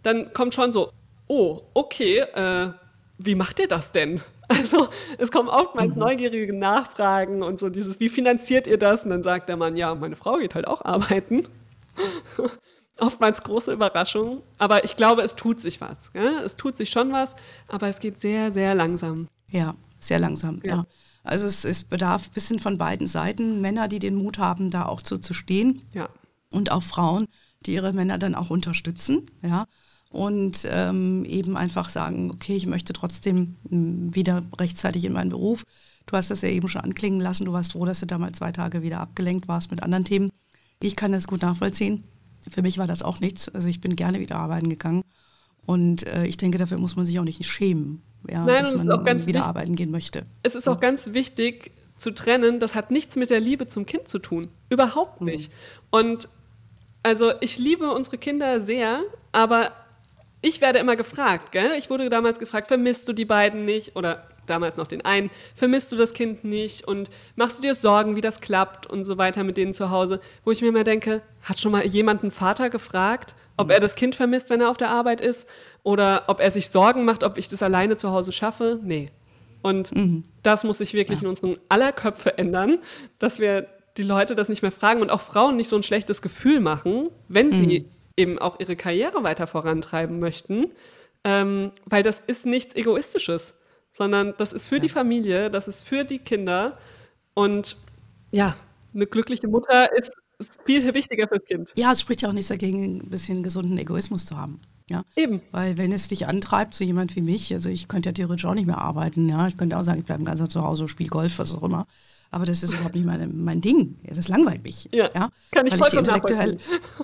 dann 0.02 0.32
kommt 0.32 0.54
schon 0.54 0.72
so, 0.72 0.92
oh, 1.26 1.62
okay, 1.74 2.20
äh, 2.20 2.70
wie 3.18 3.34
macht 3.34 3.58
ihr 3.60 3.68
das 3.68 3.92
denn? 3.92 4.20
Also 4.48 4.86
es 5.18 5.32
kommen 5.32 5.48
oftmals 5.48 5.96
mhm. 5.96 6.02
neugierige 6.02 6.52
Nachfragen 6.52 7.42
und 7.42 7.58
so 7.58 7.68
dieses, 7.68 7.98
wie 7.98 8.08
finanziert 8.08 8.68
ihr 8.68 8.78
das? 8.78 9.02
Und 9.02 9.10
dann 9.10 9.24
sagt 9.24 9.48
der 9.48 9.56
Mann, 9.56 9.76
ja, 9.76 9.92
meine 9.96 10.14
Frau 10.14 10.36
geht 10.36 10.54
halt 10.54 10.68
auch 10.68 10.84
arbeiten. 10.84 11.48
oftmals 12.98 13.42
große 13.42 13.72
Überraschung, 13.72 14.42
aber 14.58 14.84
ich 14.84 14.96
glaube, 14.96 15.22
es 15.22 15.36
tut 15.36 15.60
sich 15.60 15.80
was. 15.80 16.10
Ja? 16.14 16.42
Es 16.44 16.56
tut 16.56 16.76
sich 16.76 16.90
schon 16.90 17.12
was, 17.12 17.34
aber 17.68 17.88
es 17.88 17.98
geht 17.98 18.18
sehr, 18.18 18.52
sehr 18.52 18.74
langsam. 18.74 19.28
Ja, 19.48 19.74
sehr 19.98 20.18
langsam, 20.18 20.60
ja. 20.64 20.76
ja. 20.76 20.86
Also 21.24 21.46
es, 21.46 21.64
es 21.64 21.84
bedarf 21.84 22.28
ein 22.28 22.32
bisschen 22.32 22.58
von 22.58 22.78
beiden 22.78 23.06
Seiten, 23.06 23.60
Männer, 23.60 23.88
die 23.88 23.98
den 23.98 24.14
Mut 24.14 24.38
haben, 24.38 24.70
da 24.70 24.86
auch 24.86 25.02
zu, 25.02 25.18
zu 25.18 25.34
stehen. 25.34 25.82
Ja. 25.92 26.08
und 26.50 26.72
auch 26.72 26.82
Frauen, 26.82 27.26
die 27.66 27.74
ihre 27.74 27.92
Männer 27.92 28.18
dann 28.18 28.34
auch 28.34 28.50
unterstützen, 28.50 29.28
ja, 29.42 29.66
und 30.10 30.66
ähm, 30.70 31.24
eben 31.24 31.56
einfach 31.56 31.90
sagen, 31.90 32.30
okay, 32.30 32.56
ich 32.56 32.66
möchte 32.66 32.92
trotzdem 32.92 33.56
hm, 33.68 34.14
wieder 34.14 34.42
rechtzeitig 34.58 35.04
in 35.04 35.12
meinen 35.12 35.30
Beruf. 35.30 35.64
Du 36.06 36.16
hast 36.16 36.30
das 36.30 36.42
ja 36.42 36.48
eben 36.48 36.68
schon 36.68 36.82
anklingen 36.82 37.20
lassen, 37.20 37.44
du 37.44 37.52
warst 37.52 37.72
froh, 37.72 37.84
dass 37.84 38.00
du 38.00 38.06
damals 38.06 38.38
zwei 38.38 38.52
Tage 38.52 38.82
wieder 38.82 39.00
abgelenkt 39.00 39.48
warst 39.48 39.70
mit 39.70 39.82
anderen 39.82 40.04
Themen. 40.04 40.30
Ich 40.80 40.94
kann 40.94 41.12
das 41.12 41.26
gut 41.26 41.42
nachvollziehen. 41.42 42.04
Für 42.48 42.62
mich 42.62 42.78
war 42.78 42.86
das 42.86 43.02
auch 43.02 43.20
nichts. 43.20 43.48
Also 43.48 43.68
ich 43.68 43.80
bin 43.80 43.96
gerne 43.96 44.20
wieder 44.20 44.36
arbeiten 44.36 44.68
gegangen. 44.70 45.02
Und 45.64 46.06
äh, 46.06 46.26
ich 46.26 46.36
denke, 46.36 46.58
dafür 46.58 46.78
muss 46.78 46.96
man 46.96 47.04
sich 47.06 47.18
auch 47.18 47.24
nicht 47.24 47.44
schämen, 47.44 48.00
ja, 48.28 48.44
Nein, 48.44 48.62
dass 48.62 48.84
man 48.84 49.04
wieder 49.04 49.14
wichtig- 49.14 49.36
arbeiten 49.40 49.74
gehen 49.74 49.90
möchte. 49.90 50.24
Es 50.42 50.54
ist 50.54 50.68
auch 50.68 50.78
ganz 50.80 51.12
wichtig 51.12 51.72
zu 51.96 52.12
trennen, 52.12 52.60
das 52.60 52.74
hat 52.74 52.90
nichts 52.90 53.16
mit 53.16 53.30
der 53.30 53.40
Liebe 53.40 53.66
zum 53.66 53.86
Kind 53.86 54.06
zu 54.06 54.18
tun. 54.18 54.48
Überhaupt 54.68 55.22
nicht. 55.22 55.50
Und 55.90 56.28
also 57.02 57.32
ich 57.40 57.58
liebe 57.58 57.90
unsere 57.92 58.18
Kinder 58.18 58.60
sehr, 58.60 59.00
aber 59.32 59.72
ich 60.42 60.60
werde 60.60 60.78
immer 60.78 60.94
gefragt, 60.96 61.50
gell? 61.52 61.72
Ich 61.78 61.90
wurde 61.90 62.08
damals 62.10 62.38
gefragt, 62.38 62.68
vermisst 62.68 63.08
du 63.08 63.12
die 63.12 63.24
beiden 63.24 63.64
nicht? 63.64 63.96
Oder 63.96 64.24
damals 64.46 64.76
noch 64.76 64.86
den 64.86 65.04
einen, 65.04 65.30
vermisst 65.54 65.92
du 65.92 65.96
das 65.96 66.14
Kind 66.14 66.44
nicht? 66.44 66.86
Und 66.86 67.10
machst 67.34 67.58
du 67.58 67.62
dir 67.62 67.74
Sorgen, 67.74 68.16
wie 68.16 68.20
das 68.20 68.40
klappt 68.40 68.86
und 68.86 69.04
so 69.04 69.18
weiter 69.18 69.44
mit 69.44 69.56
denen 69.56 69.72
zu 69.72 69.90
Hause? 69.90 70.20
Wo 70.44 70.50
ich 70.50 70.62
mir 70.62 70.68
immer 70.68 70.84
denke, 70.84 71.22
hat 71.42 71.58
schon 71.58 71.72
mal 71.72 71.86
jemand 71.86 72.22
einen 72.22 72.30
Vater 72.30 72.70
gefragt, 72.70 73.34
ob 73.56 73.70
er 73.70 73.80
das 73.80 73.94
Kind 73.94 74.14
vermisst, 74.14 74.50
wenn 74.50 74.60
er 74.60 74.70
auf 74.70 74.76
der 74.76 74.90
Arbeit 74.90 75.20
ist? 75.20 75.48
Oder 75.82 76.24
ob 76.28 76.40
er 76.40 76.50
sich 76.50 76.68
Sorgen 76.68 77.04
macht, 77.04 77.24
ob 77.24 77.38
ich 77.38 77.48
das 77.48 77.62
alleine 77.62 77.96
zu 77.96 78.10
Hause 78.12 78.32
schaffe? 78.32 78.80
Nee. 78.82 79.10
Und 79.62 79.92
das 80.42 80.62
muss 80.62 80.78
sich 80.78 80.94
wirklich 80.94 81.22
in 81.22 81.28
unseren 81.28 81.56
aller 81.68 81.90
Köpfe 81.90 82.38
ändern, 82.38 82.78
dass 83.18 83.40
wir 83.40 83.66
die 83.96 84.04
Leute 84.04 84.36
das 84.36 84.48
nicht 84.48 84.62
mehr 84.62 84.70
fragen 84.70 85.00
und 85.00 85.10
auch 85.10 85.20
Frauen 85.20 85.56
nicht 85.56 85.68
so 85.68 85.76
ein 85.76 85.82
schlechtes 85.82 86.22
Gefühl 86.22 86.60
machen, 86.60 87.08
wenn 87.28 87.50
sie 87.50 87.86
eben 88.16 88.38
auch 88.38 88.60
ihre 88.60 88.76
Karriere 88.76 89.22
weiter 89.22 89.46
vorantreiben 89.46 90.18
möchten, 90.18 90.68
ähm, 91.24 91.70
weil 91.84 92.02
das 92.02 92.20
ist 92.20 92.46
nichts 92.46 92.74
Egoistisches, 92.74 93.54
sondern 93.96 94.34
das 94.38 94.52
ist 94.52 94.66
für 94.66 94.78
die 94.80 94.88
Familie, 94.88 95.50
das 95.50 95.68
ist 95.68 95.82
für 95.86 96.04
die 96.04 96.18
Kinder 96.18 96.76
und 97.34 97.76
ja, 98.30 98.54
eine 98.94 99.06
glückliche 99.06 99.48
Mutter 99.48 99.90
ist, 99.96 100.12
ist 100.38 100.58
viel 100.66 100.92
wichtiger 100.94 101.28
fürs 101.28 101.44
Kind. 101.44 101.72
Ja, 101.76 101.92
es 101.92 102.00
spricht 102.00 102.22
ja 102.22 102.28
auch 102.28 102.32
nichts 102.32 102.48
dagegen, 102.48 103.00
ein 103.00 103.10
bisschen 103.10 103.42
gesunden 103.42 103.78
Egoismus 103.78 104.26
zu 104.26 104.36
haben. 104.36 104.60
Ja. 104.88 105.02
Eben. 105.16 105.40
Weil 105.50 105.78
wenn 105.78 105.92
es 105.92 106.08
dich 106.08 106.28
antreibt, 106.28 106.74
so 106.74 106.84
jemand 106.84 107.16
wie 107.16 107.22
mich, 107.22 107.52
also 107.54 107.68
ich 107.68 107.88
könnte 107.88 108.10
ja 108.10 108.12
theoretisch 108.12 108.44
auch 108.44 108.54
nicht 108.54 108.66
mehr 108.66 108.78
arbeiten, 108.78 109.28
ja. 109.28 109.48
Ich 109.48 109.56
könnte 109.56 109.78
auch 109.78 109.82
sagen, 109.82 109.98
ich 110.00 110.04
bleibe 110.04 110.24
ganz 110.24 110.46
zu 110.48 110.62
Hause, 110.62 110.88
spiele 110.88 111.08
Golf, 111.08 111.38
was 111.38 111.54
auch 111.54 111.62
immer. 111.62 111.86
Aber 112.30 112.44
das 112.44 112.62
ist 112.62 112.72
überhaupt 112.74 112.94
nicht 112.94 113.06
meine, 113.06 113.26
mein 113.28 113.60
Ding. 113.60 113.96
Ja, 114.06 114.14
das 114.14 114.28
langweilt 114.28 114.62
mich. 114.62 114.88
Ja, 114.92 115.08
kann 115.08 115.30
ich 115.52 115.54
Weil 115.54 115.64
die 115.64 115.76
vollkommen 115.76 115.98
intellektuell, 115.98 116.58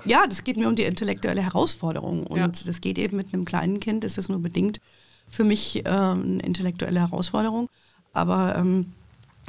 Ja, 0.04 0.26
das 0.28 0.44
geht 0.44 0.56
mir 0.56 0.68
um 0.68 0.76
die 0.76 0.82
intellektuelle 0.82 1.42
Herausforderung. 1.42 2.26
Und 2.26 2.38
Ja. 2.38 2.48
das 2.48 2.80
geht 2.80 2.98
eben 2.98 3.16
mit 3.16 3.32
einem 3.32 3.44
kleinen 3.44 3.80
Kind, 3.80 4.04
ist 4.04 4.18
das 4.18 4.28
nur 4.28 4.40
bedingt 4.40 4.80
für 5.32 5.44
mich 5.44 5.82
ähm, 5.86 6.22
eine 6.22 6.42
intellektuelle 6.42 7.00
Herausforderung. 7.00 7.68
Aber 8.12 8.54
ähm, 8.56 8.92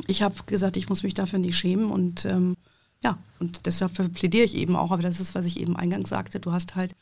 ich 0.08 0.24
habe 0.24 0.36
gesagt, 0.48 0.78
ich 0.78 0.88
muss 0.88 1.04
mich 1.04 1.14
dafür 1.14 1.40
nicht 1.40 1.58
schämen 1.58 1.92
und 1.92 2.26
ähm, 2.26 2.56
ja, 3.04 3.18
und 3.40 3.66
deshalb 3.66 3.94
plädiere 4.14 4.46
ich 4.46 4.56
eben 4.56 4.78
auch, 4.78 4.92
aber 4.92 5.02
das 5.02 5.20
ist, 5.20 5.36
was 5.36 5.46
ich 5.46 5.60
eben 5.60 5.76
eingangs 5.76 6.10
sagte, 6.10 6.40
du 6.40 6.54
hast 6.54 6.76
halt 6.76 6.94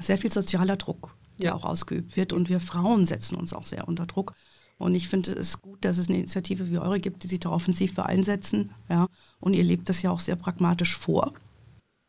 sehr 0.00 0.18
viel 0.18 0.32
sozialer 0.32 0.76
Druck, 0.76 1.14
der 1.38 1.46
Ja. 1.46 1.54
auch 1.54 1.64
ausgeübt 1.64 2.16
wird 2.16 2.32
und 2.32 2.48
wir 2.48 2.58
Frauen 2.58 3.06
setzen 3.06 3.36
uns 3.36 3.52
auch 3.52 3.64
sehr 3.64 3.86
unter 3.86 4.06
Druck. 4.06 4.34
Und 4.78 4.94
ich 4.96 5.08
finde 5.08 5.32
es 5.32 5.62
gut, 5.62 5.84
dass 5.84 5.96
es 5.96 6.08
eine 6.08 6.18
Initiative 6.18 6.68
wie 6.70 6.78
eure 6.78 7.00
gibt, 7.00 7.22
die 7.22 7.28
sich 7.28 7.40
da 7.40 7.50
offensiv 7.50 7.94
für 7.94 8.04
einsetzen. 8.06 8.70
Ja? 8.90 9.06
Und 9.40 9.54
ihr 9.54 9.64
lebt 9.64 9.88
das 9.88 10.02
ja 10.02 10.10
auch 10.10 10.20
sehr 10.20 10.36
pragmatisch 10.36 10.96
vor. 10.96 11.32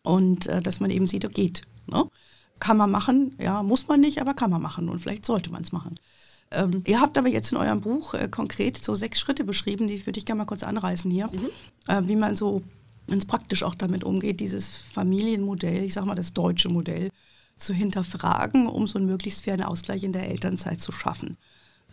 Und 0.02 0.48
äh, 0.48 0.62
dass 0.62 0.82
man 0.82 0.90
eben 0.90 1.08
sieht, 1.08 1.26
oh, 1.26 1.30
geht. 1.30 1.62
Ne? 1.86 2.04
Kann 2.60 2.78
man 2.78 2.92
machen, 2.92 3.36
ja, 3.40 3.62
muss 3.64 3.88
man 3.88 4.00
nicht, 4.00 4.20
aber 4.22 4.34
kann 4.34 4.50
man 4.50 4.62
machen 4.62 4.90
und 4.90 5.00
vielleicht 5.00 5.26
sollte 5.26 5.52
man 5.52 5.62
es 5.62 5.72
machen. 5.72 5.96
Ähm, 6.52 6.82
ihr 6.88 7.02
habt 7.02 7.18
aber 7.18 7.28
jetzt 7.28 7.52
in 7.52 7.58
eurem 7.58 7.82
Buch 7.82 8.14
äh, 8.14 8.28
konkret 8.30 8.78
so 8.78 8.96
sechs 8.96 9.20
Schritte 9.20 9.44
beschrieben, 9.44 9.88
die 9.88 10.06
würde 10.06 10.18
ich 10.20 10.26
gerne 10.26 10.40
mal 10.40 10.46
kurz 10.46 10.64
anreißen 10.64 11.12
hier, 11.12 11.30
äh, 11.88 12.02
wie 12.06 12.16
man 12.16 12.36
so 12.36 12.62
ganz 13.08 13.26
praktisch 13.26 13.64
auch 13.64 13.76
damit 13.76 14.04
umgeht, 14.04 14.40
dieses 14.40 14.78
Familienmodell, 14.78 15.84
ich 15.84 15.94
sag 15.94 16.06
mal 16.06 16.16
das 16.16 16.34
deutsche 16.34 16.70
Modell, 16.70 17.10
zu 17.58 17.74
hinterfragen, 17.74 18.68
um 18.68 18.86
so 18.86 19.00
einen 19.00 19.08
möglichst 19.08 19.44
fairen 19.44 19.64
Ausgleich 19.64 20.04
in 20.04 20.14
der 20.14 20.30
Elternzeit 20.30 20.80
zu 20.80 20.92
schaffen. 20.92 21.38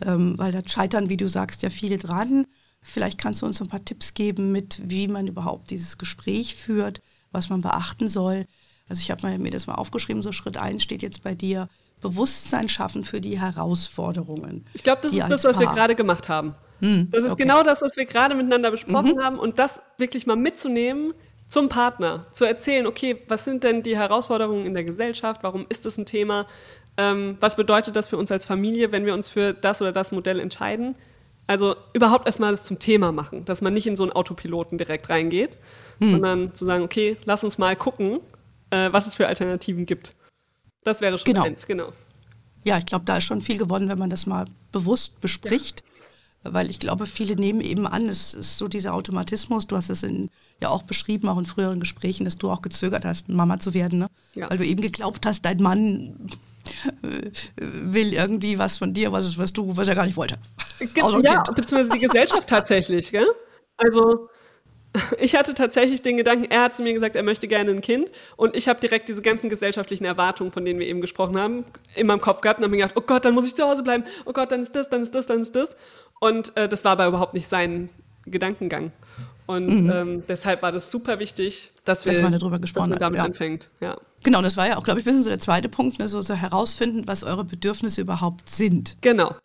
Ähm, 0.01 0.37
weil 0.37 0.51
da 0.51 0.61
scheitern, 0.65 1.09
wie 1.09 1.17
du 1.17 1.27
sagst, 1.27 1.63
ja 1.63 1.69
viele 1.69 1.97
dran. 1.97 2.45
Vielleicht 2.81 3.17
kannst 3.17 3.41
du 3.41 3.45
uns 3.45 3.61
ein 3.61 3.69
paar 3.69 3.83
Tipps 3.83 4.13
geben 4.13 4.51
mit, 4.51 4.79
wie 4.83 5.07
man 5.07 5.27
überhaupt 5.27 5.71
dieses 5.71 5.97
Gespräch 5.97 6.55
führt, 6.55 7.01
was 7.31 7.49
man 7.49 7.61
beachten 7.61 8.07
soll. 8.09 8.45
Also 8.87 9.01
ich 9.01 9.11
habe 9.11 9.37
mir 9.37 9.51
das 9.51 9.67
mal 9.67 9.75
aufgeschrieben, 9.75 10.21
so 10.21 10.31
Schritt 10.31 10.57
eins 10.57 10.83
steht 10.83 11.01
jetzt 11.01 11.23
bei 11.23 11.33
dir, 11.33 11.67
Bewusstsein 12.01 12.67
schaffen 12.67 13.03
für 13.03 13.19
die 13.19 13.39
Herausforderungen. 13.39 14.63
Ich 14.73 14.83
glaube, 14.83 15.01
das 15.01 15.13
ist 15.13 15.27
das, 15.27 15.43
was 15.43 15.59
wir 15.59 15.67
gerade 15.67 15.95
gemacht 15.95 16.29
haben. 16.29 16.53
das 16.79 17.23
ist 17.23 17.31
okay. 17.31 17.43
genau 17.43 17.63
das, 17.63 17.81
was 17.81 17.97
wir 17.97 18.05
gerade 18.05 18.35
miteinander 18.35 18.69
besprochen 18.69 19.23
haben 19.23 19.39
und 19.39 19.59
das 19.59 19.81
wirklich 19.97 20.27
mal 20.27 20.35
mitzunehmen 20.35 21.13
zum 21.47 21.69
Partner, 21.69 22.25
zu 22.31 22.45
erzählen, 22.45 22.87
okay, 22.87 23.17
was 23.27 23.45
sind 23.45 23.63
denn 23.63 23.83
die 23.83 23.97
Herausforderungen 23.97 24.65
in 24.65 24.73
der 24.73 24.83
Gesellschaft, 24.83 25.43
warum 25.43 25.65
ist 25.69 25.85
das 25.85 25.97
ein 25.97 26.05
Thema, 26.05 26.47
ähm, 26.97 27.37
was 27.39 27.55
bedeutet 27.55 27.95
das 27.95 28.07
für 28.07 28.17
uns 28.17 28.31
als 28.31 28.45
Familie, 28.45 28.91
wenn 28.91 29.05
wir 29.05 29.13
uns 29.13 29.29
für 29.29 29.53
das 29.53 29.81
oder 29.81 29.91
das 29.91 30.11
Modell 30.11 30.39
entscheiden. 30.39 30.95
Also 31.47 31.75
überhaupt 31.93 32.25
erstmal 32.25 32.51
das 32.51 32.63
zum 32.63 32.79
Thema 32.79 33.11
machen, 33.11 33.45
dass 33.45 33.61
man 33.61 33.73
nicht 33.73 33.85
in 33.85 33.95
so 33.95 34.03
einen 34.03 34.11
Autopiloten 34.13 34.79
direkt 34.79 35.09
reingeht, 35.09 35.59
sondern 35.99 36.55
zu 36.55 36.65
sagen, 36.65 36.83
okay, 36.83 37.17
lass 37.25 37.43
uns 37.43 37.59
mal 37.59 37.75
gucken, 37.75 38.19
äh, 38.69 38.91
was 38.91 39.07
es 39.07 39.15
für 39.15 39.27
Alternativen 39.27 39.85
gibt. 39.85 40.13
Das 40.83 41.01
wäre 41.01 41.17
Schritt 41.17 41.33
Genau. 41.35 41.45
eins, 41.45 41.65
genau. 41.65 41.91
Ja, 42.63 42.77
ich 42.77 42.85
glaube, 42.85 43.05
da 43.05 43.17
ist 43.17 43.25
schon 43.25 43.41
viel 43.41 43.57
gewonnen, 43.57 43.89
wenn 43.89 43.99
man 43.99 44.09
das 44.09 44.25
mal 44.25 44.45
bewusst 44.71 45.21
bespricht. 45.21 45.83
Weil 46.47 46.69
ich 46.69 46.79
glaube, 46.79 47.07
viele 47.07 47.35
nehmen 47.35 47.59
eben 47.59 47.87
an, 47.87 48.07
es 48.07 48.35
ist 48.35 48.59
so 48.59 48.67
dieser 48.67 48.93
Automatismus, 48.93 49.65
du 49.65 49.75
hast 49.77 49.89
es 49.89 50.03
in, 50.03 50.29
ja 50.61 50.69
auch 50.69 50.83
beschrieben, 50.83 51.27
auch 51.27 51.39
in 51.39 51.47
früheren 51.47 51.79
Gesprächen, 51.79 52.23
dass 52.25 52.37
du 52.37 52.51
auch 52.51 52.61
gezögert 52.61 53.03
hast, 53.03 53.29
Mama 53.29 53.59
zu 53.59 53.73
werden, 53.73 53.97
ne? 53.97 54.07
Ja. 54.35 54.47
weil 54.47 54.59
du 54.59 54.63
eben 54.65 54.83
geglaubt 54.83 55.25
hast, 55.25 55.43
dein 55.43 55.59
Mann 55.59 56.29
äh, 57.01 57.31
will 57.57 58.13
irgendwie 58.13 58.59
was 58.59 58.77
von 58.77 58.93
dir, 58.93 59.11
was, 59.11 59.39
was 59.39 59.53
du, 59.53 59.75
was 59.75 59.87
er 59.87 59.95
gar 59.95 60.05
nicht 60.05 60.17
wollte. 60.17 60.35
Ein 60.81 61.23
ja, 61.23 61.41
Kind. 61.41 61.55
beziehungsweise 61.55 61.93
die 61.93 62.05
Gesellschaft 62.05 62.47
tatsächlich, 62.47 63.11
gell? 63.11 63.27
Also 63.77 64.29
ich 65.19 65.35
hatte 65.35 65.53
tatsächlich 65.53 66.01
den 66.01 66.17
Gedanken, 66.17 66.45
er 66.49 66.63
hat 66.63 66.75
zu 66.75 66.83
mir 66.83 66.93
gesagt, 66.93 67.15
er 67.15 67.23
möchte 67.23 67.47
gerne 67.47 67.71
ein 67.71 67.81
Kind 67.81 68.11
und 68.35 68.55
ich 68.55 68.67
habe 68.67 68.79
direkt 68.79 69.07
diese 69.09 69.21
ganzen 69.21 69.49
gesellschaftlichen 69.49 70.05
Erwartungen, 70.05 70.51
von 70.51 70.65
denen 70.65 70.79
wir 70.79 70.87
eben 70.87 71.01
gesprochen 71.01 71.37
haben, 71.37 71.65
in 71.95 72.07
meinem 72.07 72.21
Kopf 72.21 72.41
gehabt 72.41 72.59
und 72.59 72.63
habe 72.63 72.71
mir 72.71 72.81
gedacht, 72.81 72.95
oh 72.97 73.03
Gott, 73.05 73.25
dann 73.25 73.33
muss 73.33 73.47
ich 73.47 73.55
zu 73.55 73.63
Hause 73.63 73.83
bleiben, 73.83 74.03
oh 74.25 74.33
Gott, 74.33 74.51
dann 74.51 74.61
ist 74.61 74.75
das, 74.75 74.89
dann 74.89 75.01
ist 75.01 75.15
das, 75.15 75.27
dann 75.27 75.41
ist 75.41 75.55
das. 75.55 75.75
Und 76.19 76.55
äh, 76.57 76.67
das 76.69 76.85
war 76.85 76.93
aber 76.93 77.07
überhaupt 77.07 77.33
nicht 77.33 77.47
sein 77.47 77.89
Gedankengang. 78.25 78.91
Und 79.47 79.91
ähm, 79.91 80.23
deshalb 80.27 80.63
war 80.63 80.71
das 80.71 80.89
super 80.89 81.19
wichtig, 81.19 81.71
dass 81.83 82.05
wir 82.05 82.11
Mhm. 82.11 82.15
Dass 82.15 82.23
man 82.23 82.39
darüber 82.39 82.59
gesprochen 82.59 82.89
dass 82.89 82.89
man 82.89 82.95
hat, 82.95 83.01
damit 83.01 83.17
ja. 83.19 83.25
anfängt. 83.25 83.69
Ja. 83.79 83.97
Genau, 84.23 84.41
das 84.41 84.57
war 84.57 84.67
ja 84.67 84.77
auch, 84.77 84.83
glaube 84.83 84.99
ich, 84.99 85.05
ein 85.05 85.09
bisschen 85.09 85.23
so 85.23 85.29
der 85.29 85.39
zweite 85.39 85.69
Punkt, 85.69 85.99
ne? 85.99 86.07
so, 86.07 86.21
so 86.21 86.33
herausfinden, 86.33 87.03
was 87.05 87.23
eure 87.23 87.43
Bedürfnisse 87.43 88.01
überhaupt 88.01 88.49
sind. 88.49 88.97
Genau. 89.01 89.35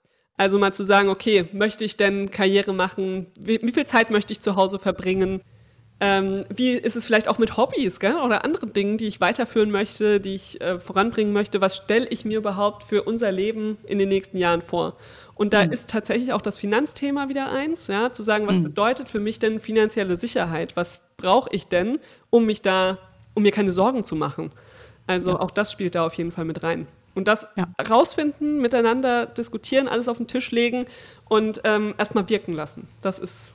Also 0.40 0.58
mal 0.58 0.72
zu 0.72 0.84
sagen, 0.84 1.10
okay, 1.10 1.44
möchte 1.52 1.84
ich 1.84 1.98
denn 1.98 2.30
Karriere 2.30 2.72
machen? 2.72 3.26
Wie, 3.38 3.60
wie 3.60 3.72
viel 3.72 3.84
Zeit 3.84 4.10
möchte 4.10 4.32
ich 4.32 4.40
zu 4.40 4.56
Hause 4.56 4.78
verbringen? 4.78 5.42
Ähm, 6.00 6.46
wie 6.48 6.70
ist 6.70 6.96
es 6.96 7.04
vielleicht 7.04 7.28
auch 7.28 7.36
mit 7.36 7.58
Hobbys 7.58 8.00
gell? 8.00 8.14
oder 8.24 8.42
anderen 8.42 8.72
Dingen, 8.72 8.96
die 8.96 9.06
ich 9.06 9.20
weiterführen 9.20 9.70
möchte, 9.70 10.18
die 10.18 10.34
ich 10.34 10.58
äh, 10.62 10.80
voranbringen 10.80 11.34
möchte? 11.34 11.60
Was 11.60 11.76
stelle 11.76 12.06
ich 12.08 12.24
mir 12.24 12.38
überhaupt 12.38 12.84
für 12.84 13.02
unser 13.02 13.30
Leben 13.30 13.76
in 13.84 13.98
den 13.98 14.08
nächsten 14.08 14.38
Jahren 14.38 14.62
vor? 14.62 14.96
Und 15.34 15.52
da 15.52 15.60
ist 15.60 15.90
tatsächlich 15.90 16.32
auch 16.32 16.40
das 16.40 16.56
Finanzthema 16.56 17.28
wieder 17.28 17.52
eins, 17.52 17.88
ja, 17.88 18.10
zu 18.10 18.22
sagen, 18.22 18.46
was 18.46 18.62
bedeutet 18.62 19.10
für 19.10 19.20
mich 19.20 19.40
denn 19.40 19.60
finanzielle 19.60 20.16
Sicherheit? 20.16 20.74
Was 20.74 21.02
brauche 21.18 21.50
ich 21.52 21.66
denn, 21.66 21.98
um 22.30 22.46
mich 22.46 22.62
da, 22.62 22.96
um 23.34 23.42
mir 23.42 23.52
keine 23.52 23.72
Sorgen 23.72 24.04
zu 24.04 24.16
machen? 24.16 24.52
Also 25.06 25.38
auch 25.38 25.50
das 25.50 25.70
spielt 25.70 25.96
da 25.96 26.06
auf 26.06 26.14
jeden 26.14 26.32
Fall 26.32 26.46
mit 26.46 26.62
rein. 26.62 26.86
Und 27.14 27.26
das 27.28 27.46
Ja. 27.56 27.66
rausfinden, 27.88 28.60
miteinander 28.60 29.26
diskutieren, 29.26 29.88
alles 29.88 30.08
auf 30.08 30.18
den 30.18 30.26
Tisch 30.28 30.50
legen 30.52 30.86
und 31.28 31.60
ähm, 31.64 31.94
erstmal 31.98 32.28
wirken 32.28 32.52
lassen. 32.54 32.86
Das 33.02 33.18
ist 33.18 33.52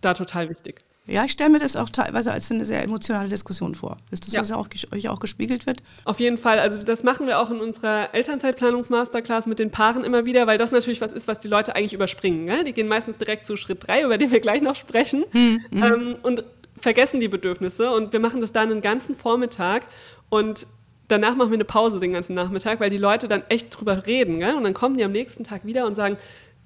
da 0.00 0.14
total 0.14 0.48
wichtig. 0.48 0.80
Ja, 1.04 1.24
ich 1.24 1.32
stelle 1.32 1.50
mir 1.50 1.58
das 1.58 1.74
auch 1.76 1.88
teilweise 1.88 2.30
als 2.32 2.48
eine 2.52 2.64
sehr 2.64 2.82
emotionale 2.84 3.28
Diskussion 3.28 3.74
vor. 3.74 3.96
Ist 4.12 4.24
das, 4.26 4.34
Ja. 4.34 4.40
was 4.40 4.50
ja 4.50 4.56
auch, 4.56 4.68
euch 4.92 5.08
auch 5.08 5.18
gespiegelt 5.18 5.66
wird? 5.66 5.82
Auf 6.04 6.20
jeden 6.20 6.38
Fall. 6.38 6.60
Also 6.60 6.78
das 6.78 7.02
machen 7.02 7.26
wir 7.26 7.40
auch 7.40 7.50
in 7.50 7.60
unserer 7.60 8.14
Elternzeitplanungs-Masterclass 8.14 9.46
mit 9.48 9.58
den 9.58 9.70
Paaren 9.72 10.04
immer 10.04 10.24
wieder, 10.24 10.46
weil 10.46 10.58
das 10.58 10.70
natürlich 10.70 11.00
was 11.00 11.12
ist, 11.12 11.26
was 11.28 11.40
die 11.40 11.48
Leute 11.48 11.74
eigentlich 11.74 11.92
überspringen. 11.92 12.46
Gell? 12.46 12.62
Die 12.64 12.72
gehen 12.72 12.86
meistens 12.88 13.18
direkt 13.18 13.44
zu 13.44 13.56
Schritt 13.56 13.86
drei, 13.86 14.02
über 14.02 14.16
den 14.16 14.30
wir 14.30 14.40
gleich 14.40 14.62
noch 14.62 14.76
sprechen, 14.76 15.24
ähm, 15.34 16.16
und 16.22 16.44
vergessen 16.78 17.18
die 17.20 17.28
Bedürfnisse. 17.28 17.90
Und 17.92 18.12
wir 18.12 18.20
machen 18.20 18.40
das 18.40 18.52
dann 18.52 18.70
einen 18.70 18.80
ganzen 18.80 19.14
Vormittag 19.16 19.82
und 20.30 20.66
danach 21.12 21.36
machen 21.36 21.50
wir 21.50 21.56
eine 21.56 21.64
Pause 21.64 22.00
den 22.00 22.12
ganzen 22.12 22.34
Nachmittag, 22.34 22.80
weil 22.80 22.90
die 22.90 22.96
Leute 22.96 23.28
dann 23.28 23.42
echt 23.48 23.78
drüber 23.78 24.06
reden. 24.06 24.40
Gell? 24.40 24.54
Und 24.54 24.64
dann 24.64 24.74
kommen 24.74 24.96
die 24.96 25.04
am 25.04 25.12
nächsten 25.12 25.44
Tag 25.44 25.64
wieder 25.64 25.86
und 25.86 25.94
sagen, 25.94 26.16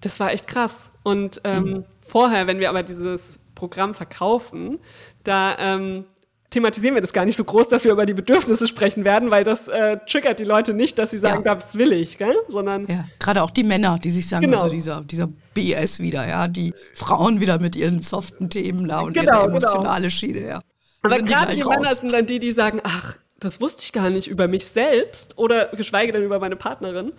das 0.00 0.20
war 0.20 0.32
echt 0.32 0.46
krass. 0.46 0.90
Und 1.02 1.40
ähm, 1.44 1.84
vorher, 2.00 2.46
wenn 2.46 2.58
wir 2.58 2.68
aber 2.68 2.82
dieses 2.82 3.40
Programm 3.54 3.94
verkaufen, 3.94 4.78
da 5.24 5.56
ähm, 5.58 6.04
thematisieren 6.50 6.94
wir 6.94 7.02
das 7.02 7.12
gar 7.12 7.24
nicht 7.24 7.36
so 7.36 7.44
groß, 7.44 7.68
dass 7.68 7.84
wir 7.84 7.92
über 7.92 8.06
die 8.06 8.14
Bedürfnisse 8.14 8.66
sprechen 8.66 9.04
werden, 9.04 9.30
weil 9.30 9.42
das 9.42 9.68
äh, 9.68 9.98
triggert 10.06 10.38
die 10.38 10.44
Leute 10.44 10.74
nicht, 10.74 10.98
dass 10.98 11.10
sie 11.10 11.18
sagen, 11.18 11.42
ja. 11.44 11.54
das 11.54 11.76
will 11.76 11.92
ich, 11.92 12.18
gell? 12.18 12.36
sondern 12.48 12.86
ja, 12.86 13.04
gerade 13.18 13.42
auch 13.42 13.50
die 13.50 13.64
Männer, 13.64 13.98
die 14.02 14.10
sich 14.10 14.28
sagen, 14.28 14.46
genau. 14.46 14.62
also 14.62 14.74
dieser, 14.74 15.02
dieser 15.02 15.28
BS 15.54 16.00
wieder, 16.00 16.26
ja, 16.26 16.46
die 16.46 16.72
Frauen 16.94 17.40
wieder 17.40 17.58
mit 17.58 17.74
ihren 17.74 18.00
soften 18.00 18.48
Themen 18.48 18.86
da 18.86 19.00
und 19.00 19.14
genau, 19.14 19.32
ihre 19.32 19.46
genau. 19.46 19.56
emotionale 19.56 20.02
genau. 20.02 20.10
Schiene, 20.10 20.46
ja. 20.46 20.60
Aber 21.02 21.18
gerade 21.18 21.54
die, 21.54 21.62
die 21.62 21.68
Männer 21.68 21.94
sind 21.94 22.12
dann 22.12 22.26
die, 22.26 22.38
die 22.38 22.52
sagen, 22.52 22.80
ach, 22.84 23.18
das 23.38 23.60
wusste 23.60 23.82
ich 23.82 23.92
gar 23.92 24.10
nicht 24.10 24.28
über 24.28 24.48
mich 24.48 24.66
selbst 24.66 25.38
oder 25.38 25.66
geschweige 25.68 26.12
denn 26.12 26.22
über 26.22 26.38
meine 26.38 26.56
Partnerin. 26.56 27.12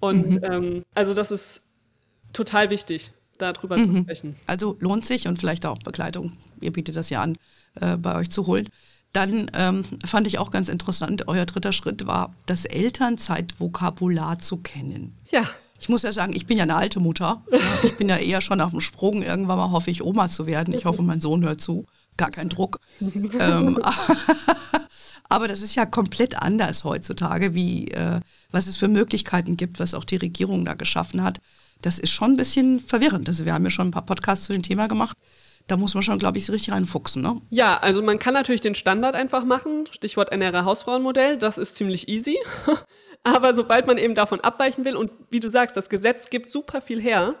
Und 0.00 0.42
mhm. 0.42 0.44
ähm, 0.44 0.84
also 0.94 1.14
das 1.14 1.30
ist 1.30 1.62
total 2.32 2.70
wichtig, 2.70 3.12
darüber 3.38 3.76
mhm. 3.76 3.96
zu 3.96 4.02
sprechen. 4.02 4.36
Also 4.46 4.76
lohnt 4.80 5.04
sich 5.04 5.28
und 5.28 5.38
vielleicht 5.38 5.64
auch 5.66 5.78
Begleitung. 5.78 6.32
Ihr 6.60 6.72
bietet 6.72 6.96
das 6.96 7.10
ja 7.10 7.22
an, 7.22 7.36
äh, 7.80 7.96
bei 7.96 8.16
euch 8.16 8.30
zu 8.30 8.46
holen. 8.46 8.68
Dann 9.12 9.50
ähm, 9.54 9.84
fand 10.04 10.26
ich 10.26 10.38
auch 10.38 10.50
ganz 10.50 10.68
interessant, 10.68 11.28
euer 11.28 11.44
dritter 11.44 11.72
Schritt 11.72 12.06
war, 12.06 12.34
das 12.46 12.64
Elternzeitvokabular 12.64 14.38
zu 14.38 14.58
kennen. 14.58 15.14
Ja. 15.30 15.42
Ich 15.78 15.88
muss 15.88 16.02
ja 16.02 16.12
sagen, 16.12 16.32
ich 16.34 16.46
bin 16.46 16.56
ja 16.56 16.62
eine 16.62 16.76
alte 16.76 17.00
Mutter. 17.00 17.42
Ich 17.82 17.96
bin 17.96 18.08
ja 18.08 18.16
eher 18.16 18.40
schon 18.40 18.60
auf 18.60 18.70
dem 18.70 18.80
Sprung. 18.80 19.22
Irgendwann 19.22 19.58
mal 19.58 19.72
hoffe 19.72 19.90
ich, 19.90 20.02
Oma 20.02 20.28
zu 20.28 20.46
werden. 20.46 20.72
Ich 20.72 20.84
hoffe, 20.84 21.02
mein 21.02 21.20
Sohn 21.20 21.44
hört 21.44 21.60
zu. 21.60 21.84
Gar 22.16 22.30
kein 22.30 22.48
Druck. 22.48 22.78
ähm, 23.00 23.78
aber 25.28 25.48
das 25.48 25.62
ist 25.62 25.74
ja 25.74 25.86
komplett 25.86 26.40
anders 26.40 26.84
heutzutage, 26.84 27.54
wie 27.54 27.88
äh, 27.88 28.20
was 28.50 28.66
es 28.66 28.76
für 28.76 28.88
Möglichkeiten 28.88 29.56
gibt, 29.56 29.80
was 29.80 29.94
auch 29.94 30.04
die 30.04 30.16
Regierung 30.16 30.64
da 30.64 30.74
geschaffen 30.74 31.22
hat. 31.22 31.38
Das 31.80 31.98
ist 31.98 32.10
schon 32.10 32.32
ein 32.32 32.36
bisschen 32.36 32.80
verwirrend. 32.80 33.28
Also 33.28 33.44
wir 33.44 33.54
haben 33.54 33.64
ja 33.64 33.70
schon 33.70 33.88
ein 33.88 33.92
paar 33.92 34.06
Podcasts 34.06 34.46
zu 34.46 34.52
dem 34.52 34.62
Thema 34.62 34.86
gemacht 34.86 35.16
da 35.66 35.76
muss 35.76 35.94
man 35.94 36.02
schon, 36.02 36.18
glaube 36.18 36.38
ich, 36.38 36.50
richtig 36.50 36.72
reinfuchsen. 36.72 37.22
Ne? 37.22 37.40
Ja, 37.50 37.78
also 37.78 38.02
man 38.02 38.18
kann 38.18 38.34
natürlich 38.34 38.60
den 38.60 38.74
Standard 38.74 39.14
einfach 39.14 39.44
machen, 39.44 39.84
Stichwort 39.90 40.32
NRA 40.36 40.64
Hausfrauenmodell, 40.64 41.36
das 41.36 41.58
ist 41.58 41.76
ziemlich 41.76 42.08
easy. 42.08 42.36
Aber 43.24 43.54
sobald 43.54 43.86
man 43.86 43.98
eben 43.98 44.14
davon 44.14 44.40
abweichen 44.40 44.84
will 44.84 44.96
und 44.96 45.12
wie 45.30 45.40
du 45.40 45.48
sagst, 45.48 45.76
das 45.76 45.88
Gesetz 45.88 46.30
gibt 46.30 46.50
super 46.50 46.80
viel 46.80 47.00
her, 47.00 47.36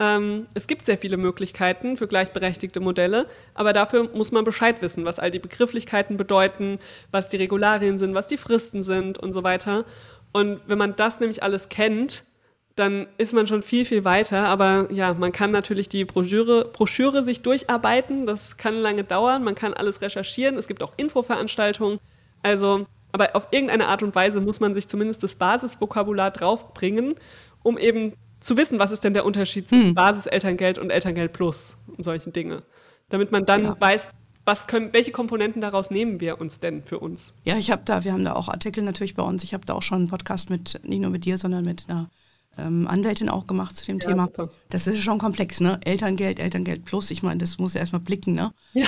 ähm, 0.00 0.46
es 0.54 0.66
gibt 0.66 0.84
sehr 0.84 0.96
viele 0.96 1.18
Möglichkeiten 1.18 1.98
für 1.98 2.08
gleichberechtigte 2.08 2.80
Modelle, 2.80 3.26
aber 3.54 3.74
dafür 3.74 4.08
muss 4.14 4.32
man 4.32 4.44
Bescheid 4.44 4.80
wissen, 4.80 5.04
was 5.04 5.18
all 5.18 5.30
die 5.30 5.38
Begrifflichkeiten 5.38 6.16
bedeuten, 6.16 6.78
was 7.12 7.28
die 7.28 7.36
Regularien 7.36 7.98
sind, 7.98 8.14
was 8.14 8.26
die 8.26 8.38
Fristen 8.38 8.82
sind 8.82 9.18
und 9.18 9.34
so 9.34 9.44
weiter. 9.44 9.84
Und 10.32 10.60
wenn 10.66 10.78
man 10.78 10.96
das 10.96 11.20
nämlich 11.20 11.42
alles 11.42 11.68
kennt, 11.68 12.24
dann 12.76 13.08
ist 13.18 13.34
man 13.34 13.46
schon 13.46 13.62
viel, 13.62 13.84
viel 13.84 14.04
weiter. 14.04 14.46
Aber 14.46 14.86
ja, 14.90 15.12
man 15.12 15.32
kann 15.32 15.50
natürlich 15.50 15.88
die 15.88 16.04
Broschüre, 16.06 16.64
Broschüre 16.72 17.22
sich 17.22 17.42
durcharbeiten. 17.42 18.26
Das 18.26 18.56
kann 18.56 18.74
lange 18.74 19.04
dauern. 19.04 19.44
Man 19.44 19.54
kann 19.54 19.74
alles 19.74 20.00
recherchieren. 20.00 20.56
Es 20.56 20.68
gibt 20.68 20.82
auch 20.82 20.94
Infoveranstaltungen. 20.96 21.98
Also, 22.42 22.86
aber 23.12 23.34
auf 23.36 23.48
irgendeine 23.50 23.88
Art 23.88 24.02
und 24.02 24.14
Weise 24.14 24.40
muss 24.40 24.60
man 24.60 24.72
sich 24.72 24.88
zumindest 24.88 25.22
das 25.22 25.34
Basisvokabular 25.34 26.30
draufbringen, 26.30 27.16
um 27.62 27.76
eben 27.76 28.14
zu 28.40 28.56
wissen, 28.56 28.78
was 28.78 28.90
ist 28.90 29.04
denn 29.04 29.14
der 29.14 29.24
Unterschied 29.24 29.68
zwischen 29.68 29.88
hm. 29.88 29.94
Basiselterngeld 29.94 30.78
und 30.78 30.90
Elterngeld 30.90 31.32
Plus 31.32 31.76
und 31.96 32.04
solchen 32.04 32.32
Dinge. 32.32 32.62
Damit 33.10 33.32
man 33.32 33.44
dann 33.44 33.62
ja. 33.62 33.76
weiß, 33.78 34.08
was 34.44 34.66
können, 34.66 34.92
welche 34.92 35.12
Komponenten 35.12 35.60
daraus 35.60 35.90
nehmen 35.90 36.20
wir 36.20 36.40
uns 36.40 36.60
denn 36.60 36.82
für 36.82 36.98
uns? 36.98 37.40
Ja, 37.44 37.56
ich 37.56 37.70
habe 37.70 37.82
da, 37.84 38.04
wir 38.04 38.12
haben 38.12 38.24
da 38.24 38.32
auch 38.32 38.48
Artikel 38.48 38.82
natürlich 38.82 39.14
bei 39.14 39.22
uns. 39.22 39.44
Ich 39.44 39.54
habe 39.54 39.66
da 39.66 39.74
auch 39.74 39.82
schon 39.82 39.98
einen 39.98 40.08
Podcast 40.08 40.50
mit, 40.50 40.80
nicht 40.84 41.00
nur 41.00 41.10
mit 41.10 41.24
dir, 41.24 41.36
sondern 41.36 41.64
mit 41.64 41.84
einer 41.88 42.08
ähm, 42.58 42.88
Anwältin 42.88 43.28
auch 43.28 43.46
gemacht 43.46 43.76
zu 43.76 43.84
dem 43.84 43.98
ja, 43.98 44.08
Thema. 44.08 44.24
Super. 44.26 44.50
Das 44.70 44.86
ist 44.86 45.02
schon 45.02 45.18
komplex, 45.18 45.60
ne? 45.60 45.78
Elterngeld, 45.84 46.40
Elterngeld 46.40 46.84
plus, 46.84 47.10
ich 47.10 47.22
meine, 47.22 47.38
das 47.38 47.58
muss 47.58 47.74
ja 47.74 47.80
erstmal 47.80 48.00
blicken, 48.00 48.32
ne? 48.32 48.52
Ja. 48.72 48.86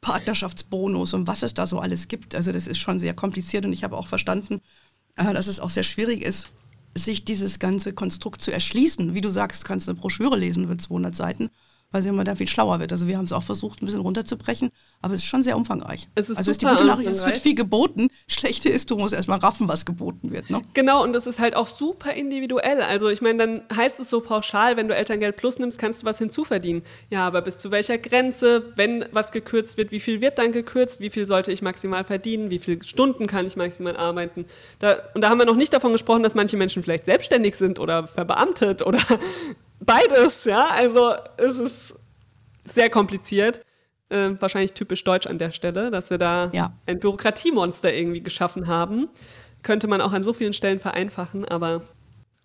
Partnerschaftsbonus 0.00 1.12
und 1.14 1.26
was 1.26 1.42
es 1.42 1.54
da 1.54 1.66
so 1.66 1.80
alles 1.80 2.08
gibt. 2.08 2.34
Also 2.34 2.52
das 2.52 2.68
ist 2.68 2.78
schon 2.78 2.98
sehr 2.98 3.14
kompliziert 3.14 3.66
und 3.66 3.72
ich 3.72 3.82
habe 3.82 3.96
auch 3.96 4.06
verstanden, 4.06 4.60
äh, 5.16 5.34
dass 5.34 5.48
es 5.48 5.60
auch 5.60 5.70
sehr 5.70 5.82
schwierig 5.82 6.22
ist, 6.22 6.50
sich 7.04 7.24
dieses 7.24 7.58
ganze 7.58 7.92
Konstrukt 7.92 8.40
zu 8.40 8.50
erschließen. 8.50 9.14
Wie 9.14 9.20
du 9.20 9.30
sagst, 9.30 9.62
du 9.62 9.66
kannst 9.66 9.88
eine 9.88 9.98
Broschüre 9.98 10.36
lesen 10.36 10.68
mit 10.68 10.80
200 10.80 11.14
Seiten 11.14 11.50
weil 11.90 12.02
sie 12.02 12.10
immer 12.10 12.24
da 12.24 12.34
viel 12.34 12.46
schlauer 12.46 12.80
wird. 12.80 12.92
Also 12.92 13.06
wir 13.06 13.16
haben 13.16 13.24
es 13.24 13.32
auch 13.32 13.42
versucht, 13.42 13.82
ein 13.82 13.86
bisschen 13.86 14.00
runterzubrechen, 14.00 14.70
aber 15.00 15.14
es 15.14 15.22
ist 15.22 15.28
schon 15.28 15.42
sehr 15.42 15.56
umfangreich. 15.56 16.08
Es 16.14 16.28
ist 16.28 16.38
also 16.38 16.50
ist 16.50 16.60
die 16.60 16.66
gute 16.66 16.84
Nachricht, 16.84 17.08
es 17.10 17.24
wird 17.24 17.38
viel 17.38 17.54
geboten. 17.54 18.08
Schlechte 18.26 18.68
ist, 18.68 18.90
du 18.90 18.96
musst 18.96 19.14
erstmal 19.14 19.38
raffen, 19.38 19.68
was 19.68 19.86
geboten 19.86 20.30
wird. 20.30 20.50
Ne? 20.50 20.60
Genau, 20.74 21.02
und 21.02 21.14
das 21.14 21.26
ist 21.26 21.38
halt 21.38 21.56
auch 21.56 21.66
super 21.66 22.12
individuell. 22.12 22.82
Also 22.82 23.08
ich 23.08 23.22
meine, 23.22 23.38
dann 23.38 23.62
heißt 23.74 24.00
es 24.00 24.10
so 24.10 24.20
pauschal, 24.20 24.76
wenn 24.76 24.88
du 24.88 24.94
Elterngeld 24.94 25.36
Plus 25.36 25.58
nimmst, 25.58 25.78
kannst 25.78 26.02
du 26.02 26.06
was 26.06 26.18
hinzuverdienen. 26.18 26.82
Ja, 27.08 27.26
aber 27.26 27.40
bis 27.40 27.58
zu 27.58 27.70
welcher 27.70 27.96
Grenze, 27.96 28.64
wenn 28.76 29.06
was 29.12 29.32
gekürzt 29.32 29.78
wird, 29.78 29.90
wie 29.90 30.00
viel 30.00 30.20
wird 30.20 30.38
dann 30.38 30.52
gekürzt, 30.52 31.00
wie 31.00 31.10
viel 31.10 31.26
sollte 31.26 31.52
ich 31.52 31.62
maximal 31.62 32.04
verdienen, 32.04 32.50
wie 32.50 32.58
viele 32.58 32.84
Stunden 32.84 33.26
kann 33.26 33.46
ich 33.46 33.56
maximal 33.56 33.96
arbeiten. 33.96 34.44
Da, 34.78 34.98
und 35.14 35.22
da 35.22 35.30
haben 35.30 35.38
wir 35.38 35.46
noch 35.46 35.56
nicht 35.56 35.72
davon 35.72 35.92
gesprochen, 35.92 36.22
dass 36.22 36.34
manche 36.34 36.58
Menschen 36.58 36.82
vielleicht 36.82 37.06
selbstständig 37.06 37.56
sind 37.56 37.78
oder 37.78 38.06
verbeamtet 38.06 38.82
oder 38.82 38.98
beides, 39.80 40.44
ja. 40.44 40.68
Also 40.68 41.14
es 41.36 41.58
ist 41.58 41.94
sehr 42.64 42.90
kompliziert. 42.90 43.60
Äh, 44.10 44.30
wahrscheinlich 44.40 44.72
typisch 44.72 45.04
deutsch 45.04 45.26
an 45.26 45.38
der 45.38 45.50
Stelle, 45.50 45.90
dass 45.90 46.08
wir 46.08 46.16
da 46.16 46.50
ja. 46.54 46.72
ein 46.86 46.98
Bürokratiemonster 46.98 47.92
irgendwie 47.92 48.22
geschaffen 48.22 48.66
haben. 48.66 49.10
Könnte 49.62 49.86
man 49.86 50.00
auch 50.00 50.12
an 50.12 50.22
so 50.22 50.32
vielen 50.32 50.54
Stellen 50.54 50.80
vereinfachen, 50.80 51.44
aber 51.44 51.82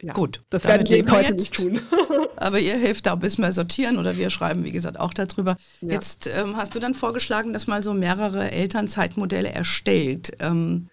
ja, 0.02 0.12
Gut, 0.12 0.42
das 0.50 0.66
werden 0.68 0.88
wir 0.88 1.12
heute 1.12 1.30
jetzt. 1.30 1.40
nicht 1.40 1.56
tun. 1.56 1.82
aber 2.36 2.60
ihr 2.60 2.78
helft 2.78 3.06
da 3.06 3.14
ein 3.14 3.20
bisschen 3.20 3.44
mehr 3.44 3.54
sortieren 3.54 3.98
oder 3.98 4.18
wir 4.18 4.30
schreiben, 4.30 4.66
wie 4.66 4.72
gesagt, 4.72 5.00
auch 5.00 5.14
darüber. 5.14 5.56
Ja. 5.80 5.94
Jetzt 5.94 6.30
ähm, 6.38 6.58
hast 6.58 6.76
du 6.76 6.80
dann 6.80 6.94
vorgeschlagen, 6.94 7.54
dass 7.54 7.68
mal 7.68 7.82
so 7.82 7.94
mehrere 7.94 8.52
Elternzeitmodelle 8.52 9.50
erstellt. 9.50 10.34
Ähm, 10.40 10.90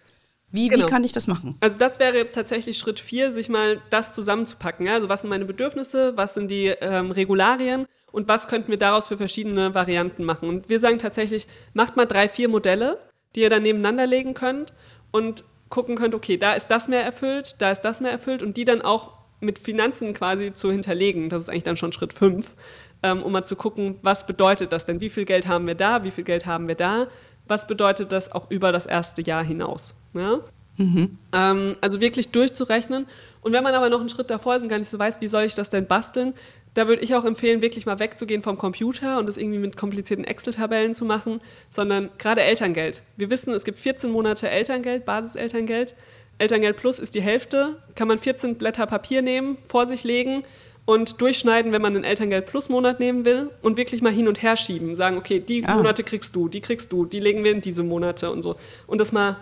wie, 0.51 0.67
genau. 0.67 0.83
wie 0.83 0.89
kann 0.89 1.03
ich 1.03 1.11
das 1.11 1.27
machen? 1.27 1.55
Also 1.61 1.77
das 1.77 1.99
wäre 1.99 2.17
jetzt 2.17 2.33
tatsächlich 2.33 2.77
Schritt 2.77 2.99
vier, 2.99 3.31
sich 3.31 3.49
mal 3.49 3.79
das 3.89 4.13
zusammenzupacken. 4.13 4.85
Ja? 4.85 4.95
Also 4.95 5.07
was 5.09 5.21
sind 5.21 5.29
meine 5.29 5.45
Bedürfnisse, 5.45 6.13
was 6.17 6.33
sind 6.33 6.51
die 6.51 6.67
ähm, 6.81 7.11
Regularien 7.11 7.87
und 8.11 8.27
was 8.27 8.47
könnten 8.47 8.69
wir 8.69 8.77
daraus 8.77 9.07
für 9.07 9.17
verschiedene 9.17 9.73
Varianten 9.73 10.23
machen. 10.25 10.49
Und 10.49 10.69
wir 10.69 10.79
sagen 10.79 10.99
tatsächlich, 10.99 11.47
macht 11.73 11.95
mal 11.95 12.05
drei, 12.05 12.27
vier 12.27 12.49
Modelle, 12.49 12.99
die 13.35 13.41
ihr 13.41 13.49
dann 13.49 13.63
nebeneinander 13.63 14.05
legen 14.05 14.33
könnt 14.33 14.73
und 15.11 15.45
gucken 15.69 15.95
könnt, 15.95 16.15
okay, 16.15 16.37
da 16.37 16.53
ist 16.53 16.67
das 16.67 16.89
mehr 16.89 17.03
erfüllt, 17.03 17.55
da 17.59 17.71
ist 17.71 17.81
das 17.81 18.01
mehr 18.01 18.11
erfüllt 18.11 18.43
und 18.43 18.57
die 18.57 18.65
dann 18.65 18.81
auch 18.81 19.11
mit 19.39 19.57
Finanzen 19.57 20.13
quasi 20.13 20.53
zu 20.53 20.71
hinterlegen. 20.71 21.29
Das 21.29 21.43
ist 21.43 21.49
eigentlich 21.49 21.63
dann 21.63 21.77
schon 21.77 21.91
Schritt 21.91 22.13
fünf, 22.13 22.55
ähm, 23.03 23.23
um 23.23 23.31
mal 23.31 23.43
zu 23.43 23.55
gucken, 23.55 23.97
was 24.03 24.27
bedeutet 24.27 24.71
das 24.71 24.85
denn? 24.85 25.01
Wie 25.01 25.09
viel 25.09 25.25
Geld 25.25 25.47
haben 25.47 25.65
wir 25.65 25.75
da? 25.75 26.03
Wie 26.03 26.11
viel 26.11 26.23
Geld 26.23 26.45
haben 26.45 26.67
wir 26.67 26.75
da? 26.75 27.07
Was 27.51 27.67
bedeutet 27.67 28.11
das 28.11 28.31
auch 28.31 28.49
über 28.49 28.71
das 28.71 28.87
erste 28.87 29.21
Jahr 29.21 29.43
hinaus. 29.43 29.93
Ja? 30.15 30.39
Mhm. 30.77 31.17
Ähm, 31.33 31.75
also 31.81 31.99
wirklich 31.99 32.29
durchzurechnen. 32.29 33.05
Und 33.41 33.51
wenn 33.51 33.63
man 33.63 33.75
aber 33.75 33.89
noch 33.89 33.99
einen 33.99 34.09
Schritt 34.09 34.29
davor 34.29 34.55
ist 34.55 34.63
und 34.63 34.69
gar 34.69 34.79
nicht 34.79 34.89
so 34.89 34.97
weiß, 34.97 35.19
wie 35.19 35.27
soll 35.27 35.43
ich 35.43 35.53
das 35.53 35.69
denn 35.69 35.85
basteln, 35.85 36.33
da 36.73 36.87
würde 36.87 37.03
ich 37.03 37.13
auch 37.13 37.25
empfehlen, 37.25 37.61
wirklich 37.61 37.85
mal 37.85 37.99
wegzugehen 37.99 38.41
vom 38.41 38.57
Computer 38.57 39.19
und 39.19 39.27
das 39.27 39.35
irgendwie 39.35 39.59
mit 39.59 39.75
komplizierten 39.75 40.23
Excel-Tabellen 40.23 40.95
zu 40.95 41.03
machen, 41.03 41.41
sondern 41.69 42.09
gerade 42.17 42.41
Elterngeld. 42.41 43.03
Wir 43.17 43.29
wissen, 43.29 43.53
es 43.53 43.65
gibt 43.65 43.77
14 43.77 44.09
Monate 44.09 44.49
Elterngeld, 44.49 45.03
Basiselterngeld. 45.05 45.93
Elterngeld 46.37 46.77
Plus 46.77 46.99
ist 46.99 47.13
die 47.13 47.21
Hälfte. 47.21 47.75
Kann 47.95 48.07
man 48.07 48.17
14 48.17 48.55
Blätter 48.55 48.87
Papier 48.87 49.21
nehmen, 49.21 49.57
vor 49.67 49.85
sich 49.85 50.05
legen 50.05 50.41
und 50.85 51.21
durchschneiden, 51.21 51.71
wenn 51.71 51.81
man 51.81 51.95
einen 51.95 52.03
Elterngeld 52.03 52.47
Plus 52.47 52.69
Monat 52.69 52.99
nehmen 52.99 53.25
will 53.25 53.49
und 53.61 53.77
wirklich 53.77 54.01
mal 54.01 54.11
hin 54.11 54.27
und 54.27 54.41
her 54.41 54.57
schieben. 54.57 54.95
Sagen, 54.95 55.17
okay, 55.17 55.39
die 55.39 55.63
ah. 55.65 55.75
Monate 55.75 56.03
kriegst 56.03 56.35
du, 56.35 56.47
die 56.47 56.61
kriegst 56.61 56.91
du, 56.91 57.05
die 57.05 57.19
legen 57.19 57.43
wir 57.43 57.51
in 57.51 57.61
diese 57.61 57.83
Monate 57.83 58.31
und 58.31 58.41
so. 58.41 58.55
Und 58.87 58.99
das 58.99 59.11
mal 59.11 59.37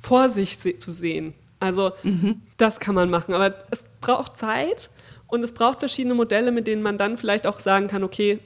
vor 0.00 0.28
sich 0.28 0.58
se 0.58 0.78
zu 0.78 0.90
sehen. 0.90 1.32
Also 1.60 1.92
mhm. 2.02 2.42
das 2.56 2.80
kann 2.80 2.94
man 2.94 3.08
machen. 3.08 3.34
Aber 3.34 3.54
es 3.70 3.86
braucht 4.00 4.36
Zeit 4.36 4.90
und 5.28 5.42
es 5.42 5.52
braucht 5.52 5.78
verschiedene 5.78 6.14
Modelle, 6.14 6.52
mit 6.52 6.66
denen 6.66 6.82
man 6.82 6.98
dann 6.98 7.16
vielleicht 7.16 7.46
auch 7.46 7.60
sagen 7.60 7.88
kann, 7.88 8.02
okay, 8.02 8.38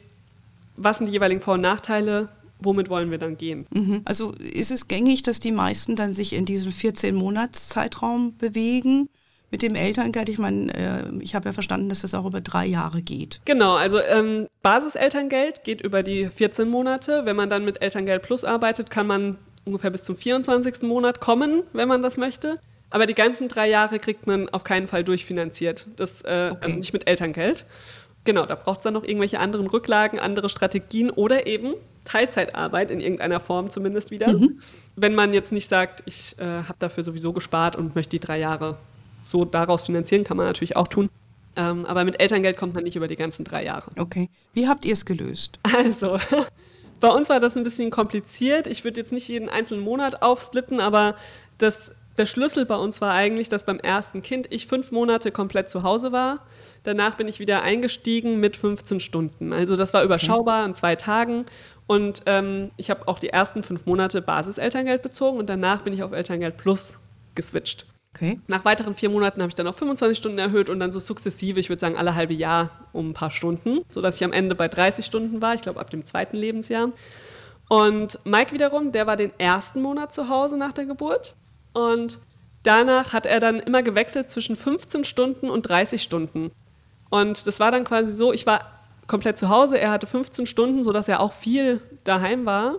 was 0.76 0.98
sind 0.98 1.06
die 1.06 1.12
jeweiligen 1.12 1.40
Vor- 1.40 1.54
und 1.54 1.62
Nachteile? 1.62 2.28
Womit 2.60 2.88
wollen 2.88 3.10
wir 3.10 3.18
dann 3.18 3.36
gehen? 3.36 3.66
Mhm. 3.72 4.02
Also 4.04 4.32
ist 4.32 4.70
es 4.70 4.88
gängig, 4.88 5.22
dass 5.22 5.40
die 5.40 5.52
meisten 5.52 5.96
dann 5.96 6.14
sich 6.14 6.32
in 6.32 6.44
diesem 6.44 6.72
14-Monats-Zeitraum 6.72 8.36
bewegen? 8.38 9.08
Mit 9.50 9.62
dem 9.62 9.74
Elterngeld? 9.74 10.28
Ich 10.28 10.38
meine, 10.38 10.72
äh, 10.74 11.02
ich 11.20 11.34
habe 11.34 11.48
ja 11.48 11.52
verstanden, 11.52 11.88
dass 11.88 12.00
das 12.00 12.14
auch 12.14 12.26
über 12.26 12.40
drei 12.40 12.66
Jahre 12.66 13.02
geht. 13.02 13.40
Genau, 13.44 13.74
also 13.74 14.00
ähm, 14.00 14.46
Basiselterngeld 14.62 15.62
geht 15.64 15.80
über 15.80 16.02
die 16.02 16.26
14 16.26 16.68
Monate. 16.68 17.22
Wenn 17.24 17.36
man 17.36 17.48
dann 17.48 17.64
mit 17.64 17.82
Elterngeld 17.82 18.22
Plus 18.22 18.44
arbeitet, 18.44 18.90
kann 18.90 19.06
man 19.06 19.38
ungefähr 19.64 19.90
bis 19.90 20.04
zum 20.04 20.16
24. 20.16 20.82
Monat 20.82 21.20
kommen, 21.20 21.62
wenn 21.72 21.88
man 21.88 22.02
das 22.02 22.16
möchte. 22.16 22.58
Aber 22.90 23.06
die 23.06 23.14
ganzen 23.14 23.48
drei 23.48 23.68
Jahre 23.68 23.98
kriegt 23.98 24.26
man 24.26 24.48
auf 24.48 24.64
keinen 24.64 24.86
Fall 24.86 25.04
durchfinanziert. 25.04 25.86
Das, 25.96 26.22
äh, 26.22 26.50
okay. 26.52 26.58
also 26.62 26.78
nicht 26.78 26.92
mit 26.92 27.08
Elterngeld. 27.08 27.66
Genau, 28.24 28.44
da 28.44 28.56
braucht 28.56 28.78
es 28.78 28.84
dann 28.84 28.94
noch 28.94 29.04
irgendwelche 29.04 29.38
anderen 29.38 29.66
Rücklagen, 29.66 30.18
andere 30.18 30.48
Strategien 30.48 31.10
oder 31.10 31.46
eben 31.46 31.74
Teilzeitarbeit 32.04 32.90
in 32.90 33.00
irgendeiner 33.00 33.40
Form 33.40 33.70
zumindest 33.70 34.10
wieder. 34.10 34.32
Mhm. 34.32 34.60
Wenn 34.96 35.14
man 35.14 35.32
jetzt 35.32 35.52
nicht 35.52 35.68
sagt, 35.68 36.02
ich 36.06 36.36
äh, 36.38 36.44
habe 36.44 36.76
dafür 36.78 37.04
sowieso 37.04 37.32
gespart 37.32 37.76
und 37.76 37.94
möchte 37.94 38.10
die 38.10 38.20
drei 38.20 38.38
Jahre 38.38 38.76
so 39.26 39.44
daraus 39.44 39.84
finanzieren, 39.84 40.24
kann 40.24 40.36
man 40.36 40.46
natürlich 40.46 40.76
auch 40.76 40.88
tun. 40.88 41.10
Ähm, 41.56 41.86
aber 41.86 42.04
mit 42.04 42.20
Elterngeld 42.20 42.56
kommt 42.56 42.74
man 42.74 42.84
nicht 42.84 42.96
über 42.96 43.08
die 43.08 43.16
ganzen 43.16 43.44
drei 43.44 43.64
Jahre. 43.64 43.90
Okay. 43.98 44.28
Wie 44.52 44.68
habt 44.68 44.84
ihr 44.84 44.92
es 44.92 45.04
gelöst? 45.06 45.58
Also, 45.76 46.18
Bei 47.00 47.08
uns 47.08 47.28
war 47.28 47.40
das 47.40 47.56
ein 47.56 47.64
bisschen 47.64 47.90
kompliziert. 47.90 48.66
Ich 48.66 48.84
würde 48.84 49.00
jetzt 49.00 49.12
nicht 49.12 49.28
jeden 49.28 49.48
einzelnen 49.48 49.82
Monat 49.82 50.22
aufsplitten, 50.22 50.80
aber 50.80 51.14
das, 51.58 51.92
der 52.16 52.26
Schlüssel 52.26 52.64
bei 52.64 52.76
uns 52.76 53.00
war 53.00 53.12
eigentlich, 53.12 53.48
dass 53.48 53.64
beim 53.64 53.78
ersten 53.78 54.22
Kind 54.22 54.46
ich 54.50 54.66
fünf 54.66 54.92
Monate 54.92 55.30
komplett 55.30 55.68
zu 55.68 55.82
Hause 55.82 56.12
war. 56.12 56.40
Danach 56.84 57.16
bin 57.16 57.28
ich 57.28 57.40
wieder 57.40 57.62
eingestiegen 57.62 58.40
mit 58.40 58.56
15 58.56 59.00
Stunden. 59.00 59.52
Also 59.52 59.76
das 59.76 59.92
war 59.92 60.04
überschaubar 60.04 60.64
in 60.64 60.72
zwei 60.72 60.96
Tagen. 60.96 61.44
Und 61.86 62.22
ähm, 62.26 62.70
ich 62.76 62.90
habe 62.90 63.06
auch 63.08 63.18
die 63.18 63.28
ersten 63.28 63.62
fünf 63.62 63.86
Monate 63.86 64.22
Basiselterngeld 64.22 65.02
bezogen 65.02 65.38
und 65.38 65.48
danach 65.48 65.82
bin 65.82 65.92
ich 65.92 66.02
auf 66.02 66.12
Elterngeld 66.12 66.56
Plus 66.56 66.98
geswitcht. 67.34 67.86
Okay. 68.16 68.40
Nach 68.46 68.64
weiteren 68.64 68.94
vier 68.94 69.10
Monaten 69.10 69.42
habe 69.42 69.50
ich 69.50 69.54
dann 69.54 69.66
auf 69.66 69.76
25 69.76 70.16
Stunden 70.16 70.38
erhöht 70.38 70.70
und 70.70 70.80
dann 70.80 70.90
so 70.90 70.98
sukzessive, 70.98 71.60
ich 71.60 71.68
würde 71.68 71.80
sagen 71.80 71.98
alle 71.98 72.14
halbe 72.14 72.32
Jahr 72.32 72.70
um 72.92 73.10
ein 73.10 73.12
paar 73.12 73.30
Stunden, 73.30 73.80
sodass 73.90 74.16
ich 74.16 74.24
am 74.24 74.32
Ende 74.32 74.54
bei 74.54 74.68
30 74.68 75.04
Stunden 75.04 75.42
war, 75.42 75.52
ich 75.52 75.60
glaube 75.60 75.80
ab 75.80 75.90
dem 75.90 76.04
zweiten 76.06 76.38
Lebensjahr. 76.38 76.88
Und 77.68 78.18
Mike 78.24 78.52
wiederum, 78.52 78.90
der 78.90 79.06
war 79.06 79.16
den 79.16 79.32
ersten 79.38 79.82
Monat 79.82 80.14
zu 80.14 80.30
Hause 80.30 80.56
nach 80.56 80.72
der 80.72 80.86
Geburt 80.86 81.34
und 81.74 82.18
danach 82.62 83.12
hat 83.12 83.26
er 83.26 83.38
dann 83.38 83.60
immer 83.60 83.82
gewechselt 83.82 84.30
zwischen 84.30 84.56
15 84.56 85.04
Stunden 85.04 85.50
und 85.50 85.68
30 85.68 86.02
Stunden. 86.02 86.52
Und 87.10 87.46
das 87.46 87.60
war 87.60 87.70
dann 87.70 87.84
quasi 87.84 88.12
so, 88.12 88.32
ich 88.32 88.46
war 88.46 88.62
komplett 89.06 89.36
zu 89.36 89.50
Hause, 89.50 89.78
er 89.78 89.90
hatte 89.90 90.06
15 90.06 90.46
Stunden, 90.46 90.82
sodass 90.82 91.06
er 91.08 91.20
auch 91.20 91.34
viel 91.34 91.82
daheim 92.04 92.46
war 92.46 92.76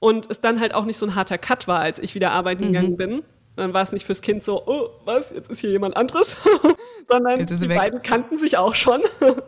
und 0.00 0.28
es 0.28 0.40
dann 0.40 0.58
halt 0.58 0.74
auch 0.74 0.86
nicht 0.86 0.98
so 0.98 1.06
ein 1.06 1.14
harter 1.14 1.38
Cut 1.38 1.68
war, 1.68 1.78
als 1.78 2.00
ich 2.00 2.16
wieder 2.16 2.32
arbeiten 2.32 2.64
mhm. 2.64 2.72
gegangen 2.72 2.96
bin. 2.96 3.22
Dann 3.56 3.74
war 3.74 3.82
es 3.82 3.92
nicht 3.92 4.06
fürs 4.06 4.22
Kind 4.22 4.42
so, 4.42 4.62
oh, 4.66 4.88
was, 5.04 5.30
jetzt 5.30 5.50
ist 5.50 5.60
hier 5.60 5.70
jemand 5.70 5.96
anderes, 5.96 6.36
sondern 7.08 7.38
die 7.38 7.68
weg. 7.68 7.76
beiden 7.76 8.02
kannten 8.02 8.36
sich 8.36 8.56
auch 8.56 8.74
schon. 8.74 9.02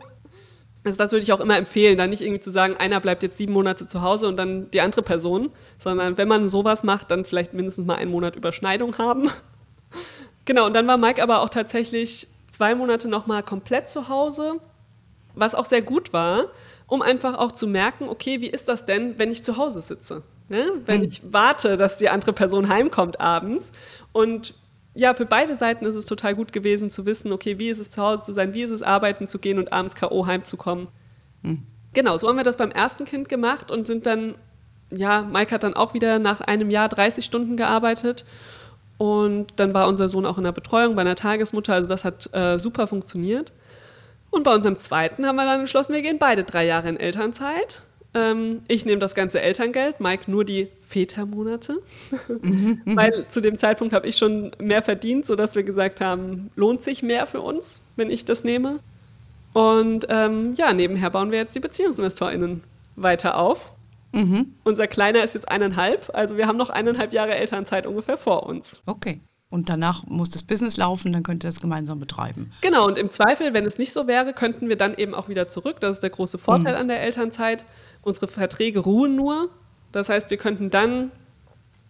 Also 0.85 0.99
das 0.99 1.11
würde 1.11 1.23
ich 1.23 1.33
auch 1.33 1.39
immer 1.39 1.57
empfehlen, 1.57 1.97
da 1.97 2.05
nicht 2.05 2.21
irgendwie 2.21 2.39
zu 2.39 2.51
sagen, 2.51 2.77
einer 2.77 2.99
bleibt 2.99 3.23
jetzt 3.23 3.37
sieben 3.37 3.53
Monate 3.53 3.87
zu 3.87 4.03
Hause 4.03 4.27
und 4.27 4.37
dann 4.37 4.69
die 4.69 4.81
andere 4.81 5.01
Person, 5.01 5.49
sondern 5.79 6.17
wenn 6.19 6.27
man 6.27 6.47
sowas 6.47 6.83
macht, 6.83 7.09
dann 7.09 7.25
vielleicht 7.25 7.55
mindestens 7.55 7.87
mal 7.87 7.95
einen 7.95 8.11
Monat 8.11 8.35
Überschneidung 8.35 8.97
haben. 8.97 9.29
Genau, 10.47 10.67
und 10.67 10.73
dann 10.73 10.85
war 10.85 10.97
Mike 10.97 11.23
aber 11.23 11.41
auch 11.41 11.49
tatsächlich 11.49 12.27
zwei 12.51 12.75
Monate 12.75 13.07
nochmal 13.07 13.41
komplett 13.41 13.89
zu 13.89 14.09
Hause, 14.09 14.59
was 15.33 15.55
auch 15.55 15.65
sehr 15.65 15.81
gut 15.81 16.13
war, 16.13 16.45
um 16.85 17.01
einfach 17.01 17.39
auch 17.39 17.51
zu 17.51 17.65
merken, 17.65 18.07
okay, 18.09 18.41
wie 18.41 18.49
ist 18.49 18.69
das 18.69 18.85
denn, 18.85 19.17
wenn 19.17 19.31
ich 19.31 19.43
zu 19.43 19.57
Hause 19.57 19.81
sitze? 19.81 20.21
Ne? 20.47 20.71
Wenn 20.85 21.01
hm. 21.01 21.07
ich 21.07 21.21
warte, 21.31 21.77
dass 21.77 21.97
die 21.97 22.09
andere 22.09 22.33
Person 22.33 22.69
heimkommt 22.69 23.19
abends. 23.19 23.71
Und 24.11 24.53
ja, 24.93 25.13
für 25.13 25.25
beide 25.25 25.55
Seiten 25.55 25.85
ist 25.85 25.95
es 25.95 26.05
total 26.05 26.35
gut 26.35 26.53
gewesen 26.53 26.89
zu 26.89 27.05
wissen, 27.05 27.31
okay, 27.31 27.59
wie 27.59 27.69
ist 27.69 27.79
es 27.79 27.91
zu 27.91 28.01
Hause 28.01 28.23
zu 28.23 28.33
sein, 28.33 28.53
wie 28.53 28.63
ist 28.63 28.71
es 28.71 28.81
arbeiten 28.81 29.27
zu 29.27 29.39
gehen 29.39 29.59
und 29.59 29.73
abends 29.73 29.95
K.O. 29.95 30.25
heimzukommen. 30.25 30.87
Hm. 31.41 31.63
Genau, 31.93 32.17
so 32.17 32.27
haben 32.27 32.37
wir 32.37 32.43
das 32.43 32.57
beim 32.57 32.71
ersten 32.71 33.05
Kind 33.05 33.29
gemacht 33.29 33.71
und 33.71 33.87
sind 33.87 34.05
dann, 34.05 34.35
ja, 34.91 35.21
Mike 35.21 35.53
hat 35.53 35.63
dann 35.63 35.73
auch 35.73 35.93
wieder 35.93 36.19
nach 36.19 36.41
einem 36.41 36.69
Jahr 36.69 36.89
30 36.89 37.23
Stunden 37.25 37.57
gearbeitet. 37.57 38.25
Und 38.97 39.47
dann 39.57 39.73
war 39.73 39.87
unser 39.87 40.07
Sohn 40.07 40.25
auch 40.25 40.37
in 40.37 40.45
der 40.45 40.51
Betreuung 40.51 40.95
bei 40.95 41.01
einer 41.01 41.15
Tagesmutter, 41.15 41.73
also 41.73 41.89
das 41.89 42.05
hat 42.05 42.33
äh, 42.33 42.57
super 42.57 42.87
funktioniert. 42.87 43.51
Und 44.29 44.43
bei 44.43 44.53
unserem 44.53 44.79
zweiten 44.79 45.25
haben 45.25 45.35
wir 45.35 45.45
dann 45.45 45.61
entschlossen, 45.61 45.93
wir 45.93 46.01
gehen 46.01 46.19
beide 46.19 46.43
drei 46.43 46.65
Jahre 46.65 46.89
in 46.89 46.97
Elternzeit. 46.97 47.83
Ähm, 48.15 48.61
ich 48.69 48.85
nehme 48.85 48.99
das 48.99 49.13
ganze 49.13 49.41
Elterngeld, 49.41 49.99
Mike 49.99 50.31
nur 50.31 50.45
die 50.45 50.69
Vätermonate. 50.79 51.81
Mhm, 52.41 52.81
Weil 52.85 53.27
zu 53.27 53.41
dem 53.41 53.57
Zeitpunkt 53.57 53.93
habe 53.93 54.07
ich 54.07 54.17
schon 54.17 54.51
mehr 54.57 54.81
verdient, 54.81 55.25
sodass 55.25 55.55
wir 55.55 55.63
gesagt 55.63 55.99
haben, 55.99 56.49
lohnt 56.55 56.81
sich 56.81 57.03
mehr 57.03 57.27
für 57.27 57.41
uns, 57.41 57.81
wenn 57.97 58.09
ich 58.09 58.23
das 58.23 58.45
nehme. 58.45 58.79
Und 59.53 60.07
ähm, 60.09 60.53
ja, 60.53 60.73
nebenher 60.73 61.09
bauen 61.09 61.31
wir 61.31 61.39
jetzt 61.39 61.55
die 61.55 61.59
BeziehungsinvestorInnen 61.59 62.63
weiter 62.95 63.37
auf. 63.37 63.73
Mhm. 64.13 64.53
Unser 64.63 64.87
Kleiner 64.87 65.23
ist 65.23 65.33
jetzt 65.33 65.49
eineinhalb, 65.49 66.09
also 66.13 66.37
wir 66.37 66.47
haben 66.47 66.57
noch 66.57 66.69
eineinhalb 66.69 67.11
Jahre 67.11 67.35
Elternzeit 67.35 67.85
ungefähr 67.85 68.15
vor 68.15 68.45
uns. 68.45 68.81
Okay. 68.85 69.19
Und 69.55 69.69
danach 69.69 70.05
muss 70.07 70.29
das 70.31 70.43
Business 70.43 70.75
laufen, 70.75 71.13
dann 71.13 71.23
könnt 71.23 71.45
ihr 71.45 71.47
das 71.47 71.61
gemeinsam 71.61 71.97
betreiben. 71.97 72.51
Genau, 72.59 72.87
und 72.87 72.97
im 72.97 73.09
Zweifel, 73.09 73.53
wenn 73.53 73.65
es 73.65 73.77
nicht 73.77 73.93
so 73.93 74.05
wäre, 74.05 74.33
könnten 74.33 74.67
wir 74.67 74.75
dann 74.75 74.95
eben 74.95 75.15
auch 75.15 75.29
wieder 75.29 75.47
zurück. 75.47 75.77
Das 75.79 75.95
ist 75.95 76.03
der 76.03 76.09
große 76.09 76.37
Vorteil 76.37 76.73
mhm. 76.73 76.81
an 76.81 76.87
der 76.89 77.01
Elternzeit. 77.01 77.65
Unsere 78.01 78.27
Verträge 78.27 78.81
ruhen 78.81 79.15
nur. 79.15 79.49
Das 79.93 80.09
heißt, 80.09 80.29
wir 80.29 80.35
könnten 80.35 80.71
dann 80.71 81.09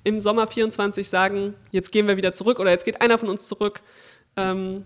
im 0.03 0.19
Sommer 0.19 0.45
24 0.45 1.09
sagen, 1.09 1.55
jetzt 1.71 1.91
gehen 1.91 2.07
wir 2.07 2.17
wieder 2.17 2.33
zurück 2.33 2.59
oder 2.59 2.69
jetzt 2.69 2.85
geht 2.85 3.01
einer 3.01 3.17
von 3.17 3.29
uns 3.29 3.47
zurück. 3.47 3.81
Ähm, 4.37 4.85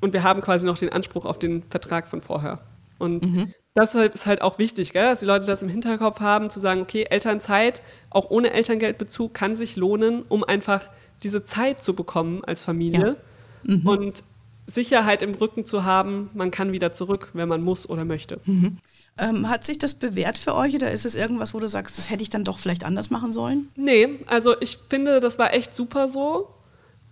und 0.00 0.14
wir 0.14 0.22
haben 0.22 0.40
quasi 0.40 0.66
noch 0.66 0.78
den 0.78 0.88
Anspruch 0.88 1.26
auf 1.26 1.38
den 1.38 1.62
Vertrag 1.64 2.08
von 2.08 2.22
vorher. 2.22 2.58
Und 3.04 3.24
mhm. 3.24 3.52
das 3.74 3.94
ist 3.94 4.26
halt 4.26 4.42
auch 4.42 4.58
wichtig, 4.58 4.92
gell? 4.92 5.04
dass 5.04 5.20
die 5.20 5.26
Leute 5.26 5.46
das 5.46 5.62
im 5.62 5.68
Hinterkopf 5.68 6.20
haben, 6.20 6.50
zu 6.50 6.58
sagen, 6.58 6.82
okay, 6.82 7.06
Elternzeit, 7.08 7.82
auch 8.10 8.30
ohne 8.30 8.52
Elterngeldbezug, 8.52 9.34
kann 9.34 9.54
sich 9.54 9.76
lohnen, 9.76 10.24
um 10.28 10.42
einfach 10.42 10.90
diese 11.22 11.44
Zeit 11.44 11.82
zu 11.82 11.94
bekommen 11.94 12.42
als 12.44 12.64
Familie 12.64 13.16
ja. 13.64 13.76
mhm. 13.76 13.86
und 13.86 14.24
Sicherheit 14.66 15.22
im 15.22 15.34
Rücken 15.34 15.66
zu 15.66 15.84
haben, 15.84 16.30
man 16.34 16.50
kann 16.50 16.72
wieder 16.72 16.92
zurück, 16.92 17.30
wenn 17.34 17.48
man 17.48 17.62
muss 17.62 17.88
oder 17.88 18.04
möchte. 18.04 18.40
Mhm. 18.46 18.78
Ähm, 19.18 19.48
hat 19.48 19.62
sich 19.62 19.78
das 19.78 19.94
bewährt 19.94 20.38
für 20.38 20.54
euch 20.54 20.74
oder 20.74 20.90
ist 20.90 21.04
es 21.04 21.14
irgendwas, 21.14 21.54
wo 21.54 21.60
du 21.60 21.68
sagst, 21.68 21.98
das 21.98 22.10
hätte 22.10 22.22
ich 22.22 22.30
dann 22.30 22.44
doch 22.44 22.58
vielleicht 22.58 22.84
anders 22.84 23.10
machen 23.10 23.32
sollen? 23.32 23.68
Nee, 23.76 24.08
also 24.26 24.60
ich 24.60 24.78
finde, 24.88 25.20
das 25.20 25.38
war 25.38 25.52
echt 25.52 25.74
super 25.74 26.08
so. 26.08 26.48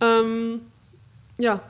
Ähm, 0.00 0.60
ja, 1.38 1.60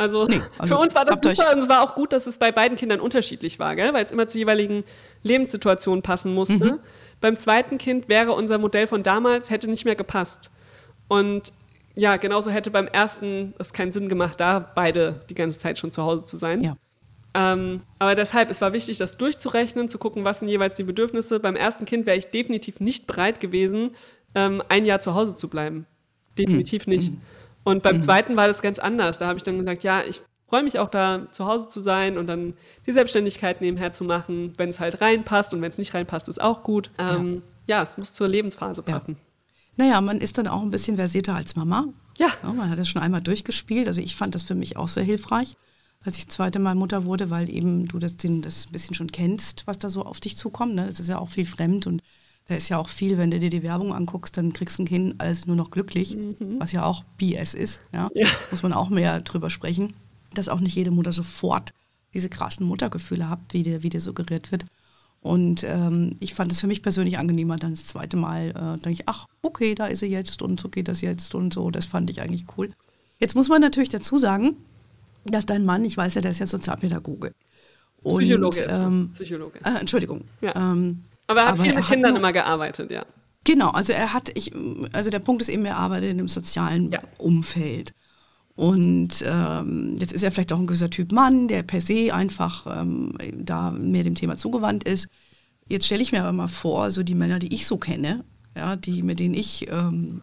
also, 0.00 0.24
nee, 0.24 0.40
also, 0.58 0.74
für 0.74 0.80
uns 0.80 0.94
war 0.94 1.04
das 1.04 1.16
super 1.22 1.52
und 1.52 1.58
es 1.58 1.68
war 1.68 1.82
auch 1.82 1.94
gut, 1.94 2.14
dass 2.14 2.26
es 2.26 2.38
bei 2.38 2.50
beiden 2.52 2.78
Kindern 2.78 3.00
unterschiedlich 3.00 3.58
war, 3.58 3.76
gell? 3.76 3.92
weil 3.92 4.02
es 4.02 4.10
immer 4.10 4.26
zur 4.26 4.38
jeweiligen 4.38 4.82
Lebenssituation 5.22 6.00
passen 6.00 6.32
musste. 6.32 6.54
Mhm. 6.54 6.78
Beim 7.20 7.38
zweiten 7.38 7.76
Kind 7.76 8.08
wäre 8.08 8.32
unser 8.32 8.56
Modell 8.56 8.86
von 8.86 9.02
damals, 9.02 9.50
hätte 9.50 9.68
nicht 9.68 9.84
mehr 9.84 9.96
gepasst. 9.96 10.50
Und 11.08 11.52
ja, 11.96 12.16
genauso 12.16 12.50
hätte 12.50 12.70
beim 12.70 12.86
ersten 12.86 13.52
es 13.58 13.74
keinen 13.74 13.92
Sinn 13.92 14.08
gemacht, 14.08 14.40
da 14.40 14.58
beide 14.58 15.20
die 15.28 15.34
ganze 15.34 15.58
Zeit 15.58 15.78
schon 15.78 15.92
zu 15.92 16.02
Hause 16.02 16.24
zu 16.24 16.38
sein. 16.38 16.62
Ja. 16.62 16.76
Ähm, 17.34 17.82
aber 17.98 18.14
deshalb, 18.14 18.50
es 18.50 18.62
war 18.62 18.72
wichtig, 18.72 18.96
das 18.96 19.18
durchzurechnen, 19.18 19.90
zu 19.90 19.98
gucken, 19.98 20.24
was 20.24 20.40
sind 20.40 20.48
jeweils 20.48 20.76
die 20.76 20.84
Bedürfnisse. 20.84 21.40
Beim 21.40 21.56
ersten 21.56 21.84
Kind 21.84 22.06
wäre 22.06 22.16
ich 22.16 22.30
definitiv 22.30 22.80
nicht 22.80 23.06
bereit 23.06 23.38
gewesen, 23.38 23.90
ähm, 24.34 24.62
ein 24.70 24.86
Jahr 24.86 25.00
zu 25.00 25.14
Hause 25.14 25.36
zu 25.36 25.50
bleiben. 25.50 25.84
Definitiv 26.38 26.86
mhm. 26.86 26.92
nicht. 26.94 27.12
Und 27.64 27.82
beim 27.82 27.96
mhm. 27.96 28.02
zweiten 28.02 28.36
war 28.36 28.48
das 28.48 28.62
ganz 28.62 28.78
anders. 28.78 29.18
Da 29.18 29.26
habe 29.26 29.38
ich 29.38 29.44
dann 29.44 29.58
gesagt, 29.58 29.82
ja, 29.82 30.02
ich 30.02 30.22
freue 30.48 30.62
mich 30.62 30.78
auch 30.78 30.90
da 30.90 31.26
zu 31.30 31.46
Hause 31.46 31.68
zu 31.68 31.80
sein 31.80 32.18
und 32.18 32.26
dann 32.26 32.54
die 32.86 32.92
Selbstständigkeit 32.92 33.60
nebenher 33.60 33.92
zu 33.92 34.04
machen, 34.04 34.52
wenn 34.56 34.68
es 34.70 34.80
halt 34.80 35.00
reinpasst 35.00 35.54
und 35.54 35.62
wenn 35.62 35.70
es 35.70 35.78
nicht 35.78 35.94
reinpasst, 35.94 36.28
ist 36.28 36.40
auch 36.40 36.62
gut. 36.62 36.90
Ähm, 36.98 37.42
ja. 37.66 37.76
ja. 37.76 37.82
es 37.82 37.96
muss 37.96 38.12
zur 38.12 38.28
Lebensphase 38.28 38.82
passen. 38.82 39.16
Ja. 39.76 39.84
Naja, 39.84 40.00
man 40.00 40.18
ist 40.18 40.38
dann 40.38 40.48
auch 40.48 40.62
ein 40.62 40.70
bisschen 40.70 40.96
versierter 40.96 41.36
als 41.36 41.56
Mama. 41.56 41.86
Ja. 42.18 42.26
ja. 42.42 42.52
Man 42.52 42.68
hat 42.68 42.78
das 42.78 42.88
schon 42.88 43.00
einmal 43.00 43.22
durchgespielt. 43.22 43.86
Also 43.86 44.00
ich 44.00 44.16
fand 44.16 44.34
das 44.34 44.42
für 44.42 44.56
mich 44.56 44.76
auch 44.76 44.88
sehr 44.88 45.04
hilfreich, 45.04 45.54
als 46.04 46.18
ich 46.18 46.26
das 46.26 46.34
zweite 46.34 46.58
Mal 46.58 46.74
Mutter 46.74 47.04
wurde, 47.04 47.30
weil 47.30 47.48
eben 47.48 47.86
du 47.86 47.98
das, 47.98 48.16
das 48.16 48.66
ein 48.66 48.72
bisschen 48.72 48.94
schon 48.94 49.12
kennst, 49.12 49.66
was 49.66 49.78
da 49.78 49.88
so 49.88 50.04
auf 50.04 50.18
dich 50.20 50.36
zukommt. 50.36 50.74
Ne? 50.74 50.86
Das 50.86 50.98
ist 50.98 51.08
ja 51.08 51.18
auch 51.18 51.28
viel 51.28 51.46
fremd 51.46 51.86
und 51.86 52.02
da 52.50 52.56
ist 52.56 52.68
ja 52.68 52.78
auch 52.78 52.88
viel, 52.88 53.16
wenn 53.16 53.30
du 53.30 53.38
dir 53.38 53.48
die 53.48 53.62
Werbung 53.62 53.94
anguckst, 53.94 54.36
dann 54.36 54.52
kriegst 54.52 54.76
du 54.76 54.82
ein 54.82 54.86
Kind 54.86 55.20
alles 55.20 55.46
nur 55.46 55.54
noch 55.54 55.70
glücklich, 55.70 56.16
mhm. 56.16 56.56
was 56.58 56.72
ja 56.72 56.84
auch 56.84 57.04
BS 57.16 57.54
ist. 57.54 57.82
Ja? 57.92 58.10
ja? 58.12 58.26
Muss 58.50 58.64
man 58.64 58.72
auch 58.72 58.88
mehr 58.88 59.20
drüber 59.20 59.50
sprechen, 59.50 59.94
dass 60.34 60.48
auch 60.48 60.58
nicht 60.58 60.74
jede 60.74 60.90
Mutter 60.90 61.12
sofort 61.12 61.72
diese 62.12 62.28
krassen 62.28 62.66
Muttergefühle 62.66 63.30
hat, 63.30 63.38
wie 63.52 63.62
dir, 63.62 63.84
wie 63.84 63.88
dir 63.88 64.00
suggeriert 64.00 64.50
wird. 64.50 64.64
Und 65.20 65.62
ähm, 65.62 66.16
ich 66.18 66.34
fand 66.34 66.50
es 66.50 66.58
für 66.58 66.66
mich 66.66 66.82
persönlich 66.82 67.18
angenehmer, 67.18 67.56
dann 67.56 67.70
das 67.70 67.86
zweite 67.86 68.16
Mal 68.16 68.48
äh, 68.48 68.82
denke 68.82 68.90
ich, 68.90 69.02
ach, 69.08 69.28
okay, 69.42 69.76
da 69.76 69.86
ist 69.86 70.00
sie 70.00 70.06
jetzt 70.06 70.42
und 70.42 70.58
so 70.58 70.68
geht 70.68 70.88
das 70.88 71.02
jetzt 71.02 71.36
und 71.36 71.54
so. 71.54 71.70
Das 71.70 71.86
fand 71.86 72.10
ich 72.10 72.20
eigentlich 72.20 72.46
cool. 72.56 72.68
Jetzt 73.20 73.36
muss 73.36 73.48
man 73.48 73.60
natürlich 73.60 73.90
dazu 73.90 74.18
sagen, 74.18 74.56
dass 75.24 75.46
dein 75.46 75.64
Mann, 75.64 75.84
ich 75.84 75.96
weiß 75.96 76.16
ja, 76.16 76.20
der 76.20 76.32
ist 76.32 76.40
ja 76.40 76.48
Sozialpädagoge. 76.48 77.30
Und, 78.02 78.18
Psychologe. 78.18 78.62
Ähm, 78.62 79.10
Psychologe. 79.12 79.60
Äh, 79.62 79.78
Entschuldigung. 79.78 80.24
Ja. 80.40 80.56
Ähm, 80.56 81.04
aber 81.30 81.40
er 81.40 81.46
hat 81.46 81.54
aber 81.54 81.62
viel 81.64 81.74
mit 81.74 81.86
Kindern 81.86 82.16
immer 82.16 82.32
gearbeitet, 82.32 82.90
ja. 82.90 83.04
Genau, 83.44 83.70
also 83.70 83.92
er 83.92 84.12
hat, 84.12 84.30
ich, 84.36 84.52
also 84.92 85.10
der 85.10 85.18
Punkt 85.20 85.42
ist 85.42 85.48
eben, 85.48 85.64
er 85.64 85.78
arbeitet 85.78 86.10
in 86.10 86.18
einem 86.18 86.28
sozialen 86.28 86.90
ja. 86.90 87.00
Umfeld. 87.18 87.94
Und 88.56 89.24
ähm, 89.26 89.96
jetzt 89.98 90.12
ist 90.12 90.22
er 90.22 90.30
vielleicht 90.30 90.52
auch 90.52 90.58
ein 90.58 90.66
gewisser 90.66 90.90
Typ 90.90 91.12
Mann, 91.12 91.48
der 91.48 91.62
per 91.62 91.80
se 91.80 92.12
einfach 92.12 92.66
ähm, 92.80 93.14
da 93.34 93.70
mehr 93.70 94.04
dem 94.04 94.14
Thema 94.14 94.36
zugewandt 94.36 94.84
ist. 94.84 95.08
Jetzt 95.66 95.86
stelle 95.86 96.02
ich 96.02 96.12
mir 96.12 96.20
aber 96.20 96.32
mal 96.32 96.48
vor, 96.48 96.90
so 96.90 97.02
die 97.02 97.14
Männer, 97.14 97.38
die 97.38 97.54
ich 97.54 97.66
so 97.66 97.78
kenne, 97.78 98.22
ja, 98.54 98.76
die, 98.76 99.02
mit 99.02 99.18
denen 99.20 99.34
ich 99.34 99.70
ähm, 99.70 100.22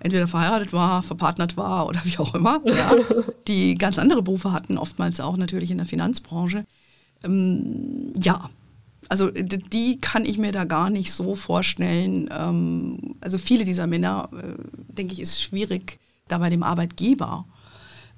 entweder 0.00 0.28
verheiratet 0.28 0.72
war, 0.72 1.02
verpartnert 1.02 1.56
war 1.56 1.86
oder 1.88 2.00
wie 2.04 2.18
auch 2.18 2.34
immer, 2.34 2.60
ja, 2.66 2.92
die 3.48 3.76
ganz 3.76 3.98
andere 3.98 4.22
Berufe 4.22 4.52
hatten, 4.52 4.76
oftmals 4.76 5.20
auch 5.20 5.36
natürlich 5.36 5.70
in 5.70 5.78
der 5.78 5.86
Finanzbranche. 5.86 6.66
Ähm, 7.24 8.12
ja, 8.22 8.50
also 9.08 9.30
die 9.30 10.00
kann 10.00 10.24
ich 10.24 10.38
mir 10.38 10.52
da 10.52 10.64
gar 10.64 10.90
nicht 10.90 11.12
so 11.12 11.36
vorstellen. 11.36 12.30
Ähm, 12.36 13.16
also 13.20 13.38
viele 13.38 13.64
dieser 13.64 13.86
Männer, 13.86 14.28
äh, 14.32 14.94
denke 14.94 15.14
ich, 15.14 15.20
ist 15.20 15.42
schwierig, 15.42 15.98
da 16.28 16.38
bei 16.38 16.50
dem 16.50 16.62
Arbeitgeber 16.62 17.44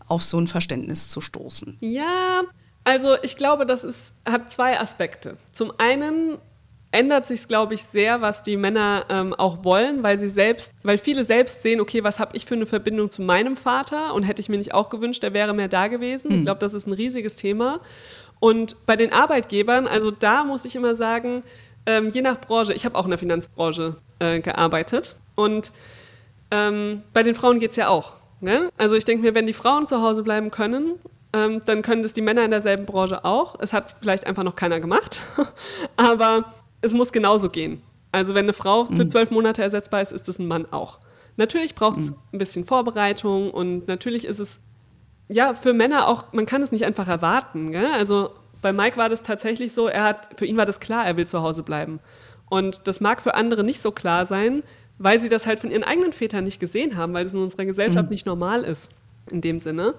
auf 0.09 0.23
so 0.23 0.39
ein 0.39 0.49
Verständnis 0.49 1.09
zu 1.09 1.21
stoßen. 1.21 1.77
Ja, 1.81 2.43
also 2.85 3.17
ich 3.23 3.37
glaube, 3.37 3.67
das 3.67 3.85
ist, 3.85 4.15
hat 4.27 4.51
zwei 4.51 4.81
Aspekte. 4.81 5.37
Zum 5.53 5.73
einen 5.79 6.39
ändert 6.93 7.27
sich, 7.27 7.47
glaube 7.47 7.75
ich, 7.75 7.85
sehr, 7.85 8.21
was 8.21 8.43
die 8.43 8.57
Männer 8.57 9.07
ähm, 9.09 9.33
auch 9.35 9.65
wollen, 9.65 10.03
weil 10.03 10.19
sie 10.19 10.29
selbst, 10.29 10.73
weil 10.83 10.99
viele 10.99 11.23
selbst 11.23 11.63
sehen, 11.63 11.81
okay, 11.81 12.03
was 12.03 12.19
habe 12.19 12.37
ich 12.37 12.47
für 12.47 12.55
eine 12.55 12.67
Verbindung 12.67 13.11
zu 13.11 13.23
meinem 13.23 13.57
Vater 13.57 14.15
und 14.15 14.25
hätte 14.25 14.41
ich 14.41 14.49
mir 14.49 14.59
nicht 14.59 14.75
auch 14.75 14.89
gewünscht, 14.91 15.23
er 15.23 15.33
wäre 15.33 15.55
mehr 15.55 15.69
da 15.69 15.87
gewesen. 15.87 16.33
Mhm. 16.33 16.39
Ich 16.39 16.45
glaube, 16.45 16.59
das 16.59 16.75
ist 16.75 16.87
ein 16.87 16.93
riesiges 16.93 17.37
Thema. 17.37 17.81
Und 18.41 18.87
bei 18.87 18.97
den 18.97 19.13
Arbeitgebern, 19.13 19.87
also 19.87 20.11
da 20.11 20.45
muss 20.45 20.65
ich 20.65 20.75
immer 20.75 20.95
sagen, 20.95 21.45
ähm, 21.87 22.09
je 22.09 22.23
nach 22.23 22.41
Branche, 22.41 22.73
ich 22.73 22.85
habe 22.85 22.99
auch 22.99 23.05
in 23.05 23.11
der 23.11 23.19
Finanzbranche 23.19 23.97
äh, 24.19 24.41
gearbeitet 24.41 25.17
und 25.35 25.73
ähm, 26.51 27.03
bei 27.13 27.23
den 27.23 27.35
Frauen 27.35 27.61
geht 27.61 27.71
es 27.71 27.77
ja 27.77 27.89
auch. 27.89 28.15
Ne? 28.41 28.71
Also 28.79 28.97
ich 28.97 29.05
denke 29.05 29.23
mir, 29.23 29.35
wenn 29.35 29.47
die 29.47 29.53
Frauen 29.53 29.87
zu 29.87 30.03
Hause 30.03 30.23
bleiben 30.23 30.51
können, 30.51 30.99
ähm, 31.33 31.61
dann 31.67 31.83
können 31.83 32.03
das 32.03 32.13
die 32.13 32.23
Männer 32.23 32.45
in 32.45 32.51
derselben 32.51 32.87
Branche 32.87 33.25
auch. 33.25 33.57
Es 33.61 33.73
hat 33.73 33.95
vielleicht 34.01 34.27
einfach 34.27 34.43
noch 34.43 34.57
keiner 34.57 34.81
gemacht, 34.81 35.21
aber 35.97 36.53
es 36.81 36.95
muss 36.95 37.13
genauso 37.13 37.51
gehen. 37.51 37.83
Also 38.13 38.35
wenn 38.35 38.47
eine 38.47 38.53
Frau 38.53 38.87
für 38.87 39.05
mhm. 39.05 39.11
zwölf 39.11 39.31
Monate 39.31 39.63
ersetzbar 39.63 40.01
ist, 40.03 40.13
ist 40.13 40.29
es 40.29 40.39
ein 40.39 40.49
Mann 40.49 40.67
auch. 40.71 40.99
Natürlich 41.37 41.75
braucht 41.75 41.99
es 41.99 42.11
mhm. 42.11 42.17
ein 42.33 42.39
bisschen 42.39 42.65
Vorbereitung 42.65 43.51
und 43.51 43.87
natürlich 43.87 44.25
ist 44.25 44.41
es 44.41 44.61
ja 45.31 45.55
für 45.55 45.73
Männer 45.73 46.09
auch, 46.09 46.33
man 46.33 46.47
kann 46.47 46.63
es 46.63 46.73
nicht 46.73 46.85
einfach 46.85 47.09
erwarten. 47.09 47.73
Gell? 47.73 47.89
Also 47.93 48.31
bei 48.63 48.73
Mike 48.73 48.97
war 48.97 49.09
das 49.09 49.23
tatsächlich 49.23 49.73
so, 49.73 49.89
er 49.89 50.05
hat, 50.05 50.29
für 50.37 50.47
ihn 50.47 50.57
war 50.57 50.67
das 50.67 50.81
klar, 50.81 51.07
er 51.07 51.17
will 51.17 51.27
zu 51.27 51.43
Hause 51.43 51.63
bleiben. 51.63 52.01
Und 52.49 52.87
das 52.89 53.01
mag 53.01 53.23
für 53.23 53.35
andere 53.35 53.65
nicht 53.65 53.81
so 53.81 53.93
klar 53.93 54.27
sein, 54.27 54.63
weil 54.99 55.19
sie 55.19 55.29
das 55.29 55.47
halt 55.47 55.61
von 55.61 55.71
ihren 55.71 55.85
eigenen 55.85 56.13
Vätern 56.13 56.45
nicht 56.45 56.61
gesehen 56.61 56.97
haben, 56.97 57.15
weil 57.15 57.25
das 57.25 57.33
in 57.33 57.41
unserer 57.41 57.65
Gesellschaft 57.65 58.07
mhm. 58.07 58.11
nicht 58.11 58.27
normal 58.27 58.65
ist, 58.65 58.91
in 59.31 59.41
dem 59.41 59.61
Sinne. 59.61 59.95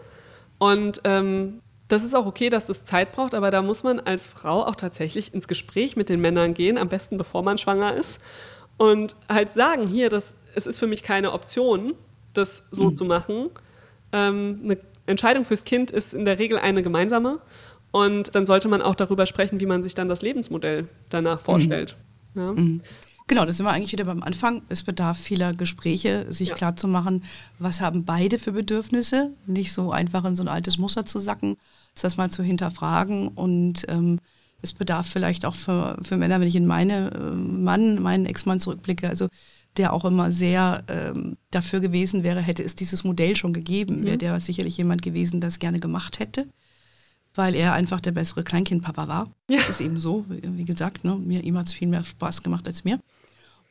Und 0.59 1.01
ähm, 1.05 1.61
das 1.87 2.03
ist 2.03 2.13
auch 2.13 2.25
okay, 2.25 2.49
dass 2.49 2.67
das 2.67 2.85
Zeit 2.85 3.13
braucht, 3.13 3.33
aber 3.33 3.51
da 3.51 3.61
muss 3.61 3.83
man 3.83 3.99
als 3.99 4.27
Frau 4.27 4.63
auch 4.65 4.75
tatsächlich 4.75 5.33
ins 5.33 5.47
Gespräch 5.47 5.95
mit 5.95 6.07
den 6.07 6.21
Männern 6.21 6.53
gehen, 6.53 6.77
am 6.77 6.87
besten 6.87 7.17
bevor 7.17 7.41
man 7.41 7.57
schwanger 7.57 7.95
ist. 7.95 8.19
Und 8.77 9.15
halt 9.27 9.49
sagen, 9.49 9.87
hier, 9.87 10.09
das, 10.09 10.35
es 10.55 10.67
ist 10.67 10.77
für 10.77 10.87
mich 10.87 11.03
keine 11.03 11.31
Option, 11.33 11.93
das 12.33 12.67
so 12.71 12.91
mhm. 12.91 12.95
zu 12.95 13.05
machen. 13.05 13.49
Ähm, 14.13 14.61
eine 14.63 14.77
Entscheidung 15.05 15.43
fürs 15.43 15.65
Kind 15.65 15.91
ist 15.91 16.13
in 16.13 16.25
der 16.25 16.39
Regel 16.39 16.59
eine 16.59 16.83
gemeinsame. 16.83 17.39
Und 17.91 18.35
dann 18.35 18.45
sollte 18.45 18.69
man 18.69 18.81
auch 18.81 18.95
darüber 18.95 19.25
sprechen, 19.25 19.59
wie 19.59 19.65
man 19.65 19.83
sich 19.83 19.93
dann 19.93 20.07
das 20.07 20.21
Lebensmodell 20.21 20.87
danach 21.09 21.39
mhm. 21.39 21.45
vorstellt. 21.45 21.95
Mhm. 22.33 22.41
Ja. 22.41 22.51
Mhm. 22.53 22.81
Genau, 23.27 23.45
das 23.45 23.57
sind 23.57 23.65
wir 23.65 23.71
eigentlich 23.71 23.93
wieder 23.93 24.05
beim 24.05 24.23
Anfang. 24.23 24.61
Es 24.67 24.83
bedarf 24.83 25.17
vieler 25.17 25.53
Gespräche, 25.53 26.25
sich 26.31 26.49
ja. 26.49 26.55
klar 26.55 26.75
zu 26.75 26.87
machen, 26.87 27.23
was 27.59 27.79
haben 27.79 28.03
beide 28.03 28.39
für 28.39 28.51
Bedürfnisse. 28.51 29.31
Nicht 29.45 29.71
so 29.71 29.91
einfach 29.91 30.25
in 30.25 30.35
so 30.35 30.43
ein 30.43 30.49
altes 30.49 30.77
Muster 30.77 31.05
zu 31.05 31.17
sacken, 31.17 31.55
das 32.01 32.17
mal 32.17 32.29
zu 32.29 32.43
hinterfragen. 32.43 33.29
Und 33.29 33.85
ähm, 33.89 34.19
es 34.61 34.73
bedarf 34.73 35.07
vielleicht 35.07 35.45
auch 35.45 35.55
für, 35.55 35.97
für 36.01 36.17
Männer, 36.17 36.39
wenn 36.41 36.47
ich 36.47 36.55
in 36.55 36.67
meine 36.67 37.11
äh, 37.11 37.35
Mann, 37.35 38.01
meinen 38.01 38.25
Ex-Mann 38.25 38.59
zurückblicke, 38.59 39.07
also 39.07 39.27
der 39.77 39.93
auch 39.93 40.05
immer 40.05 40.31
sehr 40.31 40.83
ähm, 40.87 41.37
dafür 41.49 41.79
gewesen 41.79 42.23
wäre, 42.23 42.41
hätte 42.41 42.63
es 42.63 42.75
dieses 42.75 43.03
Modell 43.03 43.35
schon 43.35 43.53
gegeben, 43.53 44.01
mhm. 44.01 44.05
wäre 44.05 44.17
der 44.17 44.39
sicherlich 44.39 44.77
jemand 44.77 45.01
gewesen, 45.01 45.41
der 45.41 45.47
es 45.47 45.59
gerne 45.59 45.79
gemacht 45.79 46.19
hätte 46.19 46.47
weil 47.35 47.55
er 47.55 47.73
einfach 47.73 48.01
der 48.01 48.11
bessere 48.11 48.43
Kleinkindpapa 48.43 49.07
war. 49.07 49.31
Ja. 49.49 49.57
Das 49.57 49.69
ist 49.69 49.81
eben 49.81 49.99
so, 49.99 50.25
wie 50.27 50.65
gesagt, 50.65 51.03
ne, 51.03 51.15
mir, 51.15 51.43
ihm 51.43 51.57
hat 51.57 51.67
es 51.67 51.73
viel 51.73 51.87
mehr 51.87 52.03
Spaß 52.03 52.43
gemacht 52.43 52.67
als 52.67 52.83
mir. 52.83 52.99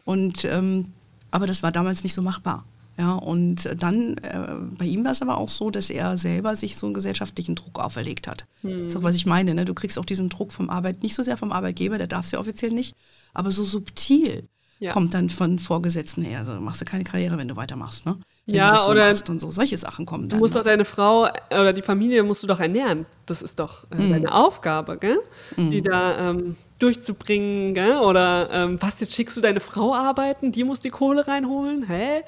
Und, 0.05 0.45
ähm, 0.45 0.87
aber 1.31 1.47
das 1.47 1.63
war 1.63 1.73
damals 1.73 2.03
nicht 2.03 2.15
so 2.15 2.23
machbar. 2.23 2.65
Ja, 2.99 3.15
und 3.15 3.83
dann, 3.83 4.17
äh, 4.19 4.77
bei 4.77 4.85
ihm 4.85 5.05
war 5.05 5.13
es 5.13 5.23
aber 5.23 5.39
auch 5.39 5.49
so, 5.49 5.71
dass 5.71 5.89
er 5.91 6.19
selber 6.19 6.57
sich 6.57 6.77
so 6.77 6.87
einen 6.87 6.95
gesellschaftlichen 6.95 7.55
Druck 7.55 7.79
auferlegt 7.79 8.27
hat. 8.27 8.47
Mhm. 8.63 8.85
Das 8.85 8.93
ist 8.93 8.97
auch, 8.97 9.03
was 9.03 9.17
ich 9.17 9.27
meine. 9.27 9.55
Ne? 9.55 9.65
Du 9.65 9.75
kriegst 9.75 9.99
auch 9.99 10.05
diesen 10.05 10.29
Druck 10.29 10.53
vom 10.53 10.69
Arbeit, 10.69 11.03
nicht 11.03 11.15
so 11.15 11.23
sehr 11.23 11.37
vom 11.37 11.53
Arbeitgeber, 11.53 11.99
der 11.99 12.09
darf 12.09 12.25
es 12.25 12.33
ja 12.33 12.41
offiziell 12.41 12.73
nicht, 12.73 12.95
aber 13.33 13.51
so 13.51 13.65
subtil 13.65 14.43
ja. 14.81 14.93
kommt 14.93 15.13
dann 15.15 15.29
von 15.29 15.59
Vorgesetzten 15.59 16.23
her. 16.23 16.39
Also 16.39 16.55
machst 16.55 16.81
du 16.81 16.87
keine 16.87 17.05
Karriere, 17.05 17.37
wenn 17.39 17.47
du 17.47 17.55
weitermachst. 17.55 18.07
Ne? 18.07 18.17
Wenn 18.47 18.55
ja, 18.55 18.79
so 18.79 18.91
oder 18.91 19.15
und 19.29 19.39
so 19.39 19.51
solche 19.51 19.77
Sachen 19.77 20.07
kommen. 20.07 20.29
Dann, 20.29 20.39
du 20.39 20.43
musst 20.43 20.55
ne? 20.55 20.61
doch 20.61 20.65
deine 20.65 20.87
Frau 20.87 21.29
oder 21.51 21.73
die 21.75 21.83
Familie 21.83 22.23
musst 22.23 22.43
du 22.43 22.47
doch 22.47 22.59
ernähren. 22.59 23.05
Das 23.27 23.43
ist 23.43 23.61
doch 23.61 23.85
äh, 23.91 23.97
mhm. 23.97 24.11
deine 24.11 24.35
Aufgabe, 24.35 24.97
gell? 24.97 25.19
Mhm. 25.57 25.71
die 25.71 25.83
da 25.83 26.31
ähm, 26.31 26.57
durchzubringen. 26.79 27.75
Gell? 27.75 27.99
Oder 27.99 28.49
ähm, 28.51 28.79
was, 28.81 28.99
jetzt 29.01 29.15
schickst 29.15 29.37
du 29.37 29.43
deine 29.43 29.61
Frau 29.61 29.95
arbeiten, 29.95 30.51
die 30.51 30.65
muss 30.65 30.81
die 30.81 30.91
Kohle 30.91 31.29
reinholen? 31.29 31.87
Hä? 31.87 32.23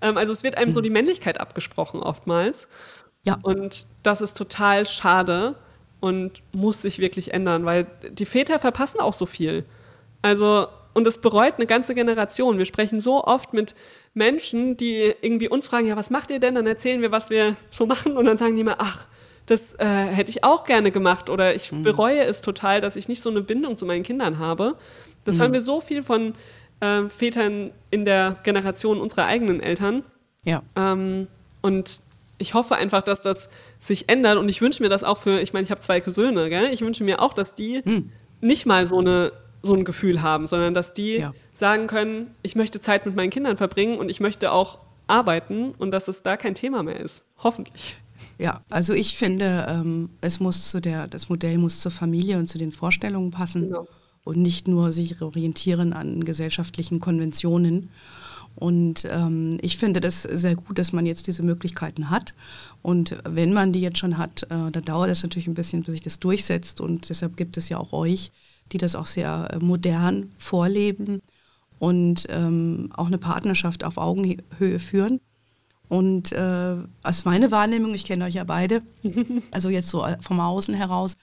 Ähm, 0.00 0.16
also 0.16 0.32
es 0.32 0.42
wird 0.42 0.56
einem 0.56 0.70
mhm. 0.70 0.74
so 0.74 0.80
die 0.80 0.90
Männlichkeit 0.90 1.38
abgesprochen 1.38 2.00
oftmals. 2.00 2.68
Ja. 3.24 3.38
Und 3.42 3.86
das 4.02 4.22
ist 4.22 4.34
total 4.36 4.86
schade 4.86 5.56
und 6.00 6.42
muss 6.52 6.80
sich 6.80 7.00
wirklich 7.00 7.34
ändern, 7.34 7.66
weil 7.66 7.86
die 8.10 8.24
Väter 8.24 8.58
verpassen 8.58 9.00
auch 9.00 9.12
so 9.12 9.26
viel. 9.26 9.66
Also 10.22 10.68
und 10.94 11.04
das 11.04 11.18
bereut 11.18 11.54
eine 11.56 11.66
ganze 11.66 11.94
Generation. 11.94 12.58
Wir 12.58 12.64
sprechen 12.64 13.00
so 13.00 13.22
oft 13.24 13.52
mit 13.52 13.74
Menschen, 14.14 14.76
die 14.76 15.14
irgendwie 15.20 15.48
uns 15.48 15.68
fragen, 15.68 15.86
ja, 15.86 15.96
was 15.96 16.10
macht 16.10 16.30
ihr 16.30 16.40
denn? 16.40 16.54
Dann 16.54 16.66
erzählen 16.66 17.00
wir, 17.00 17.12
was 17.12 17.30
wir 17.30 17.56
so 17.70 17.86
machen 17.86 18.16
und 18.16 18.24
dann 18.24 18.36
sagen 18.36 18.54
die 18.54 18.62
immer, 18.62 18.76
ach, 18.78 19.06
das 19.46 19.74
äh, 19.74 19.86
hätte 19.86 20.30
ich 20.30 20.44
auch 20.44 20.64
gerne 20.64 20.90
gemacht 20.90 21.30
oder 21.30 21.54
ich 21.54 21.72
mhm. 21.72 21.82
bereue 21.82 22.22
es 22.24 22.42
total, 22.42 22.80
dass 22.80 22.96
ich 22.96 23.08
nicht 23.08 23.22
so 23.22 23.30
eine 23.30 23.40
Bindung 23.40 23.76
zu 23.76 23.86
meinen 23.86 24.02
Kindern 24.02 24.38
habe. 24.38 24.74
Das 25.24 25.36
mhm. 25.36 25.40
hören 25.40 25.52
wir 25.54 25.62
so 25.62 25.80
viel 25.80 26.02
von 26.02 26.34
äh, 26.80 27.04
Vätern 27.04 27.70
in 27.90 28.04
der 28.04 28.36
Generation 28.42 29.00
unserer 29.00 29.26
eigenen 29.26 29.60
Eltern. 29.60 30.02
Ja. 30.44 30.62
Ähm, 30.76 31.28
und 31.62 32.02
ich 32.38 32.54
hoffe 32.54 32.76
einfach, 32.76 33.02
dass 33.02 33.22
das 33.22 33.48
sich 33.78 34.08
ändert 34.08 34.38
und 34.38 34.48
ich 34.48 34.60
wünsche 34.60 34.82
mir 34.82 34.88
das 34.88 35.02
auch 35.02 35.18
für, 35.18 35.40
ich 35.40 35.52
meine, 35.52 35.64
ich 35.64 35.70
habe 35.70 35.80
zwei 35.80 36.00
Söhne, 36.00 36.48
gell? 36.50 36.72
ich 36.72 36.82
wünsche 36.82 37.04
mir 37.04 37.20
auch, 37.20 37.34
dass 37.34 37.54
die 37.54 37.82
mhm. 37.84 38.10
nicht 38.40 38.66
mal 38.66 38.86
so 38.86 38.98
eine 38.98 39.32
so 39.68 39.74
ein 39.74 39.84
Gefühl 39.84 40.22
haben, 40.22 40.46
sondern 40.46 40.74
dass 40.74 40.94
die 40.94 41.18
ja. 41.18 41.32
sagen 41.52 41.86
können, 41.86 42.34
ich 42.42 42.56
möchte 42.56 42.80
Zeit 42.80 43.06
mit 43.06 43.14
meinen 43.14 43.30
Kindern 43.30 43.56
verbringen 43.56 43.98
und 43.98 44.10
ich 44.10 44.18
möchte 44.18 44.50
auch 44.50 44.78
arbeiten 45.06 45.70
und 45.78 45.90
dass 45.90 46.08
es 46.08 46.22
da 46.22 46.36
kein 46.36 46.54
Thema 46.54 46.82
mehr 46.82 46.98
ist. 46.98 47.24
Hoffentlich. 47.38 47.96
Ja, 48.38 48.60
also 48.70 48.92
ich 48.94 49.16
finde, 49.16 49.66
ähm, 49.68 50.10
es 50.20 50.40
muss 50.40 50.70
zu 50.70 50.80
der, 50.80 51.06
das 51.06 51.28
Modell 51.28 51.58
muss 51.58 51.80
zur 51.80 51.92
Familie 51.92 52.38
und 52.38 52.48
zu 52.48 52.58
den 52.58 52.70
Vorstellungen 52.70 53.30
passen 53.30 53.62
genau. 53.62 53.86
und 54.24 54.36
nicht 54.36 54.68
nur 54.68 54.92
sich 54.92 55.20
orientieren 55.22 55.92
an 55.92 56.24
gesellschaftlichen 56.24 57.00
Konventionen. 57.00 57.90
Und 58.54 59.06
ähm, 59.10 59.58
ich 59.60 59.76
finde 59.76 60.00
das 60.00 60.22
sehr 60.22 60.56
gut, 60.56 60.78
dass 60.78 60.92
man 60.92 61.06
jetzt 61.06 61.28
diese 61.28 61.44
Möglichkeiten 61.44 62.10
hat. 62.10 62.34
Und 62.82 63.16
wenn 63.24 63.52
man 63.52 63.72
die 63.72 63.80
jetzt 63.80 63.98
schon 63.98 64.18
hat, 64.18 64.44
äh, 64.44 64.70
da 64.72 64.80
dauert 64.80 65.10
es 65.10 65.22
natürlich 65.22 65.46
ein 65.46 65.54
bisschen, 65.54 65.82
bis 65.82 65.92
sich 65.92 66.02
das 66.02 66.18
durchsetzt. 66.18 66.80
Und 66.80 67.08
deshalb 67.08 67.36
gibt 67.36 67.56
es 67.56 67.68
ja 67.68 67.78
auch 67.78 67.92
euch, 67.92 68.32
die 68.72 68.78
das 68.78 68.94
auch 68.94 69.06
sehr 69.06 69.48
äh, 69.52 69.58
modern 69.58 70.30
vorleben 70.38 71.20
und 71.78 72.26
ähm, 72.30 72.90
auch 72.96 73.06
eine 73.06 73.18
Partnerschaft 73.18 73.84
auf 73.84 73.98
Augenhöhe 73.98 74.78
führen. 74.78 75.20
Und 75.88 76.32
äh, 76.32 76.76
aus 77.02 77.24
meiner 77.24 77.50
Wahrnehmung, 77.50 77.94
ich 77.94 78.04
kenne 78.04 78.24
euch 78.24 78.34
ja 78.34 78.44
beide, 78.44 78.82
also 79.52 79.70
jetzt 79.70 79.88
so 79.88 80.04
äh, 80.04 80.16
vom 80.20 80.40
Außen 80.40 80.74
heraus, 80.74 81.16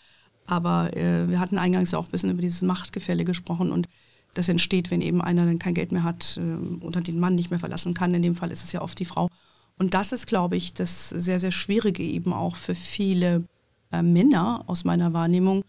aber 0.47 0.95
äh, 0.95 1.29
wir 1.29 1.39
hatten 1.39 1.57
eingangs 1.57 1.93
auch 1.93 2.05
ein 2.05 2.11
bisschen 2.11 2.31
über 2.31 2.41
dieses 2.41 2.61
Machtgefälle 2.61 3.25
gesprochen 3.25 3.71
und 3.71 3.87
das 4.33 4.49
entsteht, 4.49 4.91
wenn 4.91 5.01
eben 5.01 5.21
einer 5.21 5.45
dann 5.45 5.59
kein 5.59 5.73
Geld 5.73 5.91
mehr 5.91 6.03
hat 6.03 6.37
äh, 6.37 6.83
oder 6.83 7.01
den 7.01 7.19
Mann 7.19 7.35
nicht 7.35 7.51
mehr 7.51 7.59
verlassen 7.59 7.93
kann. 7.93 8.13
In 8.13 8.21
dem 8.21 8.35
Fall 8.35 8.51
ist 8.51 8.63
es 8.63 8.71
ja 8.71 8.81
oft 8.81 8.99
die 8.99 9.05
Frau. 9.05 9.29
Und 9.77 9.93
das 9.93 10.11
ist, 10.11 10.27
glaube 10.27 10.55
ich, 10.55 10.73
das 10.73 11.09
sehr, 11.09 11.39
sehr 11.39 11.51
Schwierige 11.51 12.03
eben 12.03 12.33
auch 12.33 12.55
für 12.55 12.75
viele 12.75 13.43
äh, 13.91 14.01
Männer 14.01 14.63
aus 14.67 14.83
meiner 14.83 15.13
Wahrnehmung, 15.13 15.63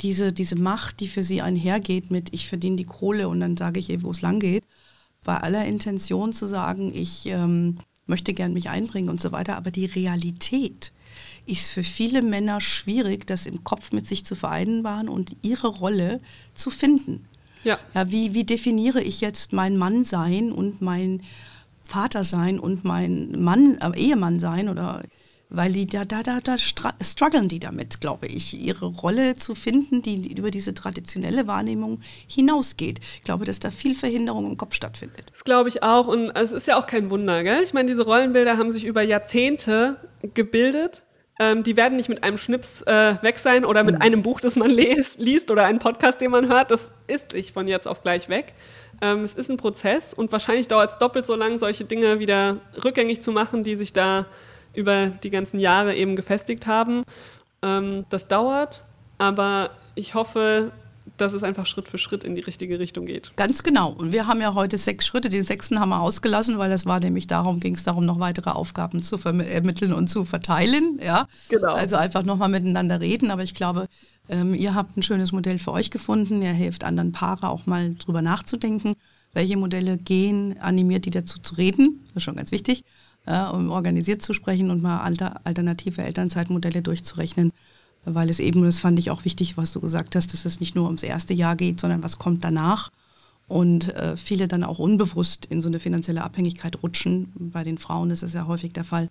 diese, 0.00 0.32
diese 0.32 0.56
Macht, 0.56 1.00
die 1.00 1.08
für 1.08 1.22
sie 1.22 1.42
einhergeht 1.42 2.10
mit, 2.10 2.32
ich 2.32 2.48
verdiene 2.48 2.76
die 2.76 2.84
Kohle 2.84 3.28
und 3.28 3.40
dann 3.40 3.56
sage 3.56 3.78
ich 3.78 3.90
ihr, 3.90 4.02
wo 4.02 4.10
es 4.10 4.22
lang 4.22 4.40
geht, 4.40 4.64
bei 5.24 5.36
aller 5.36 5.64
Intention 5.64 6.32
zu 6.32 6.46
sagen, 6.46 6.92
ich 6.94 7.26
ähm, 7.26 7.78
möchte 8.06 8.34
gern 8.34 8.52
mich 8.52 8.68
einbringen 8.68 9.08
und 9.08 9.20
so 9.20 9.32
weiter, 9.32 9.56
aber 9.56 9.70
die 9.70 9.86
Realität 9.86 10.92
ist 11.46 11.70
für 11.70 11.84
viele 11.84 12.22
Männer 12.22 12.60
schwierig, 12.60 13.26
das 13.26 13.46
im 13.46 13.64
Kopf 13.64 13.92
mit 13.92 14.06
sich 14.06 14.24
zu 14.24 14.34
vereinbaren 14.34 15.08
und 15.08 15.36
ihre 15.42 15.68
Rolle 15.68 16.20
zu 16.54 16.70
finden. 16.70 17.24
Ja. 17.64 17.78
ja 17.94 18.10
wie, 18.10 18.34
wie 18.34 18.44
definiere 18.44 19.02
ich 19.02 19.20
jetzt 19.20 19.52
mein 19.52 19.76
Mann 19.76 20.04
sein 20.04 20.52
und 20.52 20.82
mein 20.82 21.22
Vater 21.84 22.24
sein 22.24 22.58
und 22.58 22.84
mein 22.84 23.42
Mann, 23.42 23.78
äh, 23.78 23.98
Ehemann 23.98 24.40
sein 24.40 24.68
oder 24.68 25.02
weil 25.54 25.72
die 25.72 25.86
da, 25.86 26.04
da, 26.04 26.22
da, 26.22 26.40
da 26.42 26.56
strugglen 26.56 27.48
die 27.48 27.60
damit, 27.60 28.00
glaube 28.00 28.26
ich, 28.26 28.58
ihre 28.58 28.86
Rolle 28.86 29.34
zu 29.34 29.54
finden, 29.54 30.00
die 30.00 30.32
über 30.32 30.50
diese 30.50 30.72
traditionelle 30.72 31.46
Wahrnehmung 31.46 32.00
hinausgeht. 32.26 33.00
Ich 33.00 33.22
glaube, 33.22 33.44
dass 33.44 33.60
da 33.60 33.70
viel 33.70 33.94
Verhinderung 33.94 34.50
im 34.50 34.56
Kopf 34.56 34.74
stattfindet. 34.74 35.26
Das 35.30 35.44
glaube 35.44 35.68
ich 35.68 35.82
auch 35.82 36.06
und 36.08 36.30
es 36.30 36.52
ist 36.52 36.66
ja 36.66 36.78
auch 36.78 36.86
kein 36.86 37.10
Wunder, 37.10 37.42
gell? 37.44 37.62
Ich 37.62 37.74
meine, 37.74 37.88
diese 37.88 38.04
Rollenbilder 38.04 38.56
haben 38.56 38.72
sich 38.72 38.84
über 38.84 39.02
Jahrzehnte 39.02 39.96
gebildet. 40.34 41.02
Ähm, 41.38 41.62
die 41.62 41.76
werden 41.76 41.96
nicht 41.96 42.08
mit 42.08 42.24
einem 42.24 42.38
Schnips 42.38 42.82
äh, 42.82 43.16
weg 43.20 43.38
sein 43.38 43.64
oder 43.66 43.84
mit 43.84 43.96
mhm. 43.96 44.02
einem 44.02 44.22
Buch, 44.22 44.40
das 44.40 44.56
man 44.56 44.70
les, 44.70 45.18
liest 45.18 45.50
oder 45.50 45.66
einem 45.66 45.80
Podcast, 45.80 46.22
den 46.22 46.30
man 46.30 46.48
hört. 46.48 46.70
Das 46.70 46.92
ist 47.08 47.34
nicht 47.34 47.52
von 47.52 47.68
jetzt 47.68 47.86
auf 47.86 48.02
gleich 48.02 48.30
weg. 48.30 48.54
Ähm, 49.02 49.22
es 49.22 49.34
ist 49.34 49.50
ein 49.50 49.58
Prozess 49.58 50.14
und 50.14 50.32
wahrscheinlich 50.32 50.68
dauert 50.68 50.90
es 50.92 50.98
doppelt 50.98 51.26
so 51.26 51.34
lang, 51.34 51.58
solche 51.58 51.84
Dinge 51.84 52.20
wieder 52.20 52.56
rückgängig 52.82 53.20
zu 53.20 53.32
machen, 53.32 53.64
die 53.64 53.76
sich 53.76 53.92
da 53.92 54.26
über 54.74 55.06
die 55.06 55.30
ganzen 55.30 55.60
Jahre 55.60 55.94
eben 55.94 56.16
gefestigt 56.16 56.66
haben. 56.66 57.04
Ähm, 57.62 58.04
das 58.10 58.28
dauert, 58.28 58.84
aber 59.18 59.70
ich 59.94 60.14
hoffe, 60.14 60.72
dass 61.16 61.32
es 61.32 61.42
einfach 61.42 61.66
Schritt 61.66 61.88
für 61.88 61.98
Schritt 61.98 62.24
in 62.24 62.34
die 62.34 62.40
richtige 62.40 62.78
Richtung 62.78 63.06
geht. 63.06 63.32
Ganz 63.36 63.62
genau. 63.62 63.92
Und 63.92 64.12
wir 64.12 64.26
haben 64.26 64.40
ja 64.40 64.54
heute 64.54 64.78
sechs 64.78 65.06
Schritte. 65.06 65.28
Den 65.28 65.44
sechsten 65.44 65.80
haben 65.80 65.90
wir 65.90 66.00
ausgelassen, 66.00 66.58
weil 66.58 66.70
das 66.70 66.86
war 66.86 67.00
nämlich 67.00 67.26
darum, 67.26 67.60
ging 67.60 67.74
es 67.74 67.82
darum, 67.82 68.06
noch 68.06 68.20
weitere 68.20 68.50
Aufgaben 68.50 69.02
zu 69.02 69.18
ermitteln 69.24 69.92
und 69.92 70.08
zu 70.08 70.24
verteilen. 70.24 71.00
Ja? 71.04 71.26
Genau. 71.48 71.72
Also 71.72 71.96
einfach 71.96 72.22
nochmal 72.22 72.48
miteinander 72.48 73.00
reden. 73.00 73.30
Aber 73.30 73.42
ich 73.42 73.54
glaube, 73.54 73.86
ähm, 74.28 74.54
ihr 74.54 74.74
habt 74.74 74.96
ein 74.96 75.02
schönes 75.02 75.32
Modell 75.32 75.58
für 75.58 75.72
euch 75.72 75.90
gefunden. 75.90 76.42
Ihr 76.42 76.52
hilft 76.52 76.84
anderen 76.84 77.12
Paare 77.12 77.48
auch 77.48 77.66
mal 77.66 77.94
drüber 77.96 78.22
nachzudenken, 78.22 78.94
welche 79.32 79.56
Modelle 79.56 79.98
gehen, 79.98 80.56
animiert 80.60 81.04
die 81.04 81.10
dazu 81.10 81.40
zu 81.40 81.56
reden. 81.56 82.00
Das 82.08 82.18
ist 82.18 82.22
schon 82.24 82.36
ganz 82.36 82.52
wichtig. 82.52 82.84
Äh, 83.26 83.44
um 83.52 83.70
organisiert 83.70 84.22
zu 84.22 84.32
sprechen 84.32 84.70
und 84.70 84.82
mal 84.82 85.00
alter, 85.00 85.40
alternative 85.44 86.02
Elternzeitmodelle 86.02 86.82
durchzurechnen 86.82 87.52
weil 88.04 88.30
es 88.30 88.40
eben, 88.40 88.64
das 88.64 88.80
fand 88.80 88.98
ich 88.98 89.10
auch 89.10 89.24
wichtig, 89.24 89.56
was 89.56 89.72
du 89.72 89.80
gesagt 89.80 90.16
hast, 90.16 90.32
dass 90.32 90.44
es 90.44 90.60
nicht 90.60 90.74
nur 90.74 90.86
ums 90.86 91.02
erste 91.02 91.34
Jahr 91.34 91.56
geht, 91.56 91.80
sondern 91.80 92.02
was 92.02 92.18
kommt 92.18 92.42
danach. 92.42 92.90
Und 93.48 93.94
äh, 93.94 94.16
viele 94.16 94.48
dann 94.48 94.64
auch 94.64 94.78
unbewusst 94.78 95.46
in 95.46 95.60
so 95.60 95.68
eine 95.68 95.78
finanzielle 95.78 96.24
Abhängigkeit 96.24 96.82
rutschen. 96.82 97.32
Bei 97.52 97.64
den 97.64 97.78
Frauen 97.78 98.10
ist 98.10 98.22
das 98.22 98.32
ja 98.32 98.46
häufig 98.46 98.72
der 98.72 98.84
Fall. 98.84 99.08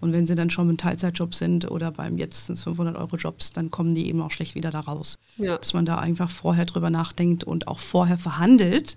Und 0.00 0.12
wenn 0.12 0.26
sie 0.26 0.34
dann 0.34 0.50
schon 0.50 0.68
im 0.68 0.76
Teilzeitjob 0.76 1.34
sind 1.34 1.70
oder 1.70 1.92
beim 1.92 2.18
jetzt 2.18 2.46
500 2.46 2.96
Euro 2.96 3.16
Jobs, 3.16 3.52
dann 3.52 3.70
kommen 3.70 3.94
die 3.94 4.08
eben 4.08 4.20
auch 4.20 4.32
schlecht 4.32 4.54
wieder 4.54 4.70
da 4.70 4.80
raus. 4.80 5.16
Ja. 5.36 5.56
Dass 5.56 5.72
man 5.72 5.86
da 5.86 5.98
einfach 5.98 6.28
vorher 6.28 6.64
drüber 6.64 6.90
nachdenkt 6.90 7.44
und 7.44 7.68
auch 7.68 7.78
vorher 7.78 8.18
verhandelt, 8.18 8.96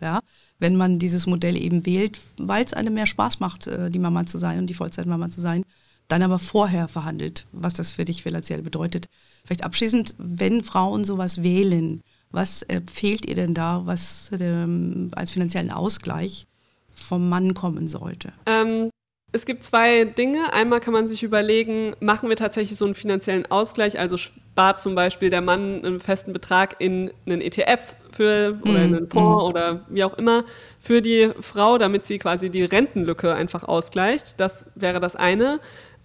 ja, 0.00 0.20
wenn 0.58 0.76
man 0.76 0.98
dieses 0.98 1.26
Modell 1.26 1.56
eben 1.56 1.86
wählt, 1.86 2.18
weil 2.38 2.64
es 2.64 2.72
einem 2.72 2.94
mehr 2.94 3.06
Spaß 3.06 3.40
macht, 3.40 3.66
äh, 3.66 3.90
die 3.90 3.98
Mama 3.98 4.26
zu 4.26 4.38
sein 4.38 4.58
und 4.58 4.66
die 4.68 4.74
Vollzeitmama 4.74 5.28
zu 5.28 5.40
sein, 5.40 5.64
dann 6.08 6.22
aber 6.22 6.38
vorher 6.38 6.88
verhandelt, 6.88 7.46
was 7.52 7.74
das 7.74 7.92
für 7.92 8.04
dich 8.04 8.22
finanziell 8.22 8.62
bedeutet. 8.62 9.06
Vielleicht 9.44 9.64
abschließend, 9.64 10.14
wenn 10.18 10.62
Frauen 10.62 11.04
sowas 11.04 11.42
wählen, 11.42 12.00
was 12.32 12.66
fehlt 12.92 13.28
ihr 13.28 13.34
denn 13.34 13.54
da, 13.54 13.86
was 13.86 14.30
ähm, 14.40 15.08
als 15.12 15.32
finanziellen 15.32 15.70
Ausgleich 15.70 16.46
vom 16.92 17.28
Mann 17.28 17.54
kommen 17.54 17.88
sollte? 17.88 18.32
Ähm, 18.46 18.90
es 19.32 19.46
gibt 19.46 19.62
zwei 19.62 20.04
Dinge. 20.04 20.52
Einmal 20.52 20.80
kann 20.80 20.92
man 20.92 21.06
sich 21.06 21.22
überlegen, 21.22 21.94
machen 22.00 22.28
wir 22.28 22.36
tatsächlich 22.36 22.76
so 22.76 22.84
einen 22.84 22.94
finanziellen 22.94 23.50
Ausgleich, 23.50 23.98
also 23.98 24.16
spart 24.16 24.80
zum 24.80 24.94
Beispiel 24.94 25.30
der 25.30 25.40
Mann 25.40 25.84
einen 25.84 26.00
festen 26.00 26.32
Betrag 26.32 26.76
in 26.78 27.12
einen 27.26 27.40
ETF 27.40 27.94
für 28.10 28.58
oder 28.62 28.84
in 28.84 28.94
einen 28.96 29.04
mm, 29.04 29.10
Fonds 29.10 29.42
mm. 29.42 29.46
oder 29.46 29.80
wie 29.88 30.04
auch 30.04 30.14
immer 30.18 30.44
für 30.80 31.00
die 31.00 31.30
Frau, 31.40 31.78
damit 31.78 32.04
sie 32.04 32.18
quasi 32.18 32.50
die 32.50 32.64
Rentenlücke 32.64 33.32
einfach 33.34 33.64
ausgleicht. 33.64 34.40
Das 34.40 34.66
wäre 34.74 34.98
das 34.98 35.14
eine. 35.14 35.60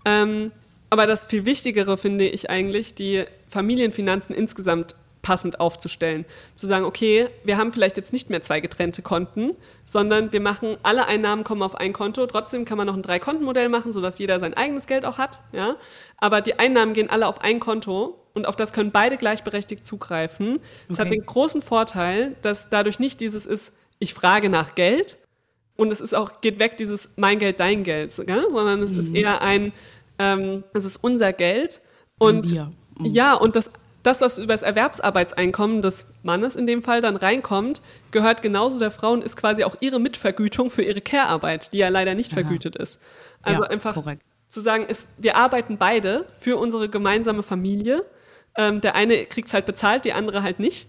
Ähm, 0.06 0.52
aber 0.92 1.08
das 1.08 1.26
viel 1.26 1.46
Wichtigere 1.46 1.98
finde 1.98 2.28
ich 2.28 2.50
eigentlich, 2.52 2.94
die 2.94 3.24
Familienfinanzen 3.50 4.36
insgesamt 4.36 4.96
passend 5.26 5.60
aufzustellen. 5.60 6.24
Zu 6.54 6.68
sagen, 6.68 6.86
okay, 6.86 7.28
wir 7.44 7.58
haben 7.58 7.74
vielleicht 7.74 7.98
jetzt 7.98 8.14
nicht 8.14 8.30
mehr 8.30 8.44
zwei 8.44 8.60
getrennte 8.60 9.02
Konten, 9.02 9.56
sondern 9.84 10.32
wir 10.32 10.40
machen, 10.40 10.78
alle 10.84 11.08
Einnahmen 11.08 11.44
kommen 11.44 11.64
auf 11.64 11.74
ein 11.76 11.94
Konto. 11.94 12.28
Trotzdem 12.28 12.64
kann 12.64 12.78
man 12.78 12.86
noch 12.86 12.96
ein 12.96 13.02
Drei-Konten-Modell 13.02 13.68
machen, 13.68 13.92
sodass 13.92 14.20
jeder 14.20 14.38
sein 14.38 14.54
eigenes 14.54 14.86
Geld 14.86 15.04
auch 15.04 15.18
hat. 15.18 15.42
Ja? 15.52 15.78
Aber 16.18 16.42
die 16.42 16.60
Einnahmen 16.60 16.94
gehen 16.94 17.10
alle 17.10 17.28
auf 17.28 17.42
ein 17.42 17.60
Konto 17.60 18.20
und 18.36 18.46
auf 18.46 18.56
das 18.56 18.72
können 18.72 18.92
beide 18.92 19.18
gleichberechtigt 19.18 19.84
zugreifen. 19.84 20.60
Das 20.88 21.00
okay. 21.00 21.08
hat 21.08 21.14
den 21.14 21.26
großen 21.26 21.64
Vorteil, 21.64 22.36
dass 22.44 22.70
dadurch 22.70 23.00
nicht 23.00 23.20
dieses 23.20 23.48
ist, 23.48 23.74
ich 23.98 24.14
frage 24.14 24.50
nach 24.50 24.76
Geld 24.76 25.18
und 25.76 25.92
es 25.92 26.02
ist 26.02 26.14
auch, 26.14 26.42
geht 26.42 26.60
weg 26.60 26.78
dieses 26.78 27.14
mein 27.16 27.40
Geld, 27.40 27.60
dein 27.60 27.84
Geld, 27.84 28.16
gell? 28.28 28.46
sondern 28.52 28.80
es 28.84 28.92
mhm. 28.92 29.00
ist 29.00 29.16
eher 29.16 29.42
ein, 29.42 29.74
ähm, 30.20 30.64
es 30.74 30.86
ist 30.86 30.98
unser 30.98 31.34
Geld. 31.34 31.82
Und 32.20 32.56
ja, 33.02 33.34
und 33.34 33.56
das, 33.56 33.72
das, 34.06 34.22
was 34.22 34.38
über 34.38 34.54
das 34.54 34.62
Erwerbsarbeitseinkommen 34.62 35.82
des 35.82 36.06
Mannes 36.24 36.56
in 36.56 36.68
dem 36.68 36.84
Fall 36.84 37.02
dann 37.02 37.16
reinkommt, 37.16 37.82
gehört 38.12 38.42
genauso 38.42 38.80
der 38.80 38.92
Frau 38.92 39.12
und 39.12 39.24
ist 39.24 39.38
quasi 39.38 39.64
auch 39.64 39.76
ihre 39.80 40.00
Mitvergütung 40.00 40.70
für 40.70 40.84
ihre 40.84 41.02
Care-Arbeit, 41.02 41.74
die 41.74 41.80
ja 41.80 41.90
leider 41.90 42.14
nicht 42.14 42.32
Aha. 42.34 42.42
vergütet 42.42 42.76
ist. 42.76 43.00
Also 43.42 43.64
ja, 43.64 43.70
einfach 43.70 43.94
korrekt. 43.94 44.22
zu 44.48 44.62
sagen, 44.62 44.86
ist, 44.86 45.08
wir 45.18 45.38
arbeiten 45.38 45.78
beide 45.78 46.26
für 46.34 46.58
unsere 46.58 46.90
gemeinsame 46.90 47.44
Familie. 47.44 48.06
Ähm, 48.58 48.82
der 48.82 48.96
eine 48.96 49.26
kriegt 49.26 49.48
es 49.48 49.54
halt 49.54 49.66
bezahlt, 49.66 50.06
die 50.06 50.14
andere 50.14 50.44
halt 50.44 50.60
nicht. 50.60 50.88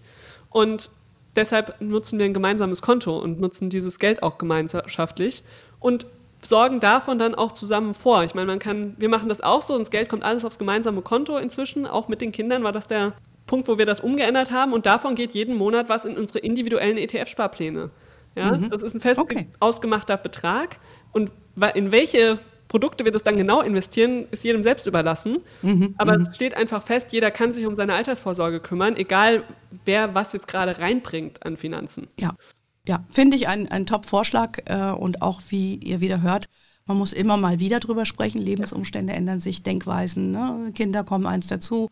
Und 0.49 0.91
deshalb 1.35 1.81
nutzen 1.81 2.19
wir 2.19 2.25
ein 2.25 2.33
gemeinsames 2.33 2.81
Konto 2.81 3.17
und 3.17 3.39
nutzen 3.39 3.69
dieses 3.69 3.99
Geld 3.99 4.21
auch 4.23 4.37
gemeinschaftlich. 4.37 5.43
Und 5.79 6.05
sorgen 6.41 6.79
davon 6.79 7.17
dann 7.17 7.35
auch 7.35 7.51
zusammen 7.51 7.93
vor. 7.93 8.23
Ich 8.23 8.35
meine, 8.35 8.47
man 8.47 8.59
kann, 8.59 8.95
wir 8.97 9.09
machen 9.09 9.29
das 9.29 9.41
auch 9.41 9.61
so 9.61 9.73
und 9.73 9.81
das 9.81 9.91
Geld 9.91 10.09
kommt 10.09 10.23
alles 10.23 10.45
aufs 10.45 10.59
gemeinsame 10.59 11.01
Konto 11.01 11.37
inzwischen. 11.37 11.85
Auch 11.87 12.07
mit 12.07 12.21
den 12.21 12.31
Kindern 12.31 12.63
war 12.63 12.71
das 12.71 12.87
der 12.87 13.13
Punkt, 13.47 13.67
wo 13.67 13.77
wir 13.77 13.85
das 13.85 14.01
umgeändert 14.01 14.51
haben 14.51 14.73
und 14.73 14.85
davon 14.85 15.15
geht 15.15 15.33
jeden 15.33 15.55
Monat 15.55 15.89
was 15.89 16.05
in 16.05 16.17
unsere 16.17 16.39
individuellen 16.39 16.97
ETF-Sparpläne. 16.97 17.89
Ja, 18.35 18.55
mhm. 18.55 18.69
Das 18.69 18.83
ist 18.83 18.93
ein 18.93 18.99
fest 18.99 19.19
okay. 19.19 19.47
ausgemachter 19.59 20.17
Betrag 20.17 20.77
und 21.11 21.31
in 21.73 21.91
welche 21.91 22.37
Produkte 22.67 23.05
wir 23.05 23.11
das 23.11 23.23
dann 23.23 23.37
genau 23.37 23.61
investieren, 23.61 24.27
ist 24.31 24.43
jedem 24.43 24.61
selbst 24.61 24.85
überlassen. 24.87 25.39
Mhm, 25.61 25.95
Aber 25.97 26.15
mhm. 26.15 26.21
es 26.21 26.35
steht 26.35 26.55
einfach 26.55 26.83
fest, 26.83 27.13
jeder 27.13 27.31
kann 27.31 27.51
sich 27.51 27.65
um 27.65 27.75
seine 27.75 27.95
Altersvorsorge 27.95 28.59
kümmern, 28.59 28.95
egal 28.95 29.43
wer 29.85 30.13
was 30.13 30.33
jetzt 30.33 30.47
gerade 30.47 30.77
reinbringt 30.77 31.45
an 31.45 31.57
Finanzen. 31.57 32.07
Ja, 32.19 32.31
ja, 32.87 33.03
finde 33.09 33.37
ich 33.37 33.47
ein, 33.47 33.69
ein 33.69 33.85
Top-Vorschlag 33.85 34.59
äh, 34.65 34.91
und 34.91 35.21
auch 35.21 35.41
wie 35.49 35.75
ihr 35.75 35.99
wieder 35.99 36.21
hört, 36.21 36.45
man 36.87 36.97
muss 36.97 37.11
immer 37.11 37.35
mal 37.35 37.59
wieder 37.59 37.79
drüber 37.79 38.05
sprechen. 38.05 38.39
Lebensumstände 38.39 39.13
ändern 39.13 39.41
sich, 39.41 39.61
Denkweisen, 39.61 40.31
ne? 40.31 40.71
Kinder 40.73 41.03
kommen 41.03 41.25
eins 41.25 41.47
dazu, 41.47 41.89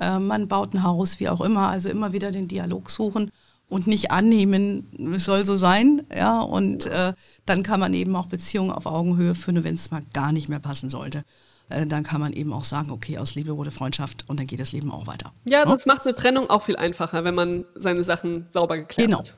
äh, 0.00 0.18
man 0.18 0.48
baut 0.48 0.74
ein 0.74 0.82
Haus, 0.82 1.20
wie 1.20 1.28
auch 1.28 1.42
immer. 1.42 1.68
Also 1.68 1.90
immer 1.90 2.12
wieder 2.12 2.32
den 2.32 2.48
Dialog 2.48 2.90
suchen 2.90 3.30
und 3.68 3.86
nicht 3.86 4.10
annehmen, 4.10 4.88
es 5.14 5.24
soll 5.24 5.44
so 5.44 5.58
sein. 5.58 6.02
Ja, 6.16 6.40
und 6.40 6.86
äh, 6.86 7.12
dann 7.44 7.62
kann 7.62 7.78
man 7.78 7.92
eben 7.92 8.16
auch 8.16 8.26
Beziehungen 8.26 8.70
auf 8.70 8.86
Augenhöhe 8.86 9.34
führen, 9.34 9.62
wenn 9.64 9.74
es 9.74 9.90
mal 9.90 10.02
gar 10.14 10.32
nicht 10.32 10.48
mehr 10.48 10.60
passen 10.60 10.88
sollte. 10.88 11.24
Äh, 11.68 11.84
dann 11.84 12.02
kann 12.02 12.20
man 12.20 12.32
eben 12.32 12.54
auch 12.54 12.64
sagen, 12.64 12.90
okay, 12.90 13.18
aus 13.18 13.34
Liebe 13.34 13.56
wurde 13.58 13.70
Freundschaft 13.70 14.24
und 14.28 14.40
dann 14.40 14.46
geht 14.46 14.60
das 14.60 14.72
Leben 14.72 14.90
auch 14.90 15.06
weiter. 15.06 15.32
Ja, 15.44 15.66
das 15.66 15.84
ja? 15.84 15.92
macht 15.92 16.06
eine 16.06 16.16
Trennung 16.16 16.48
auch 16.48 16.62
viel 16.62 16.76
einfacher, 16.76 17.24
wenn 17.24 17.34
man 17.34 17.66
seine 17.74 18.02
Sachen 18.02 18.46
sauber 18.50 18.78
geklärt 18.78 19.08
genau. 19.08 19.18
hat. 19.18 19.34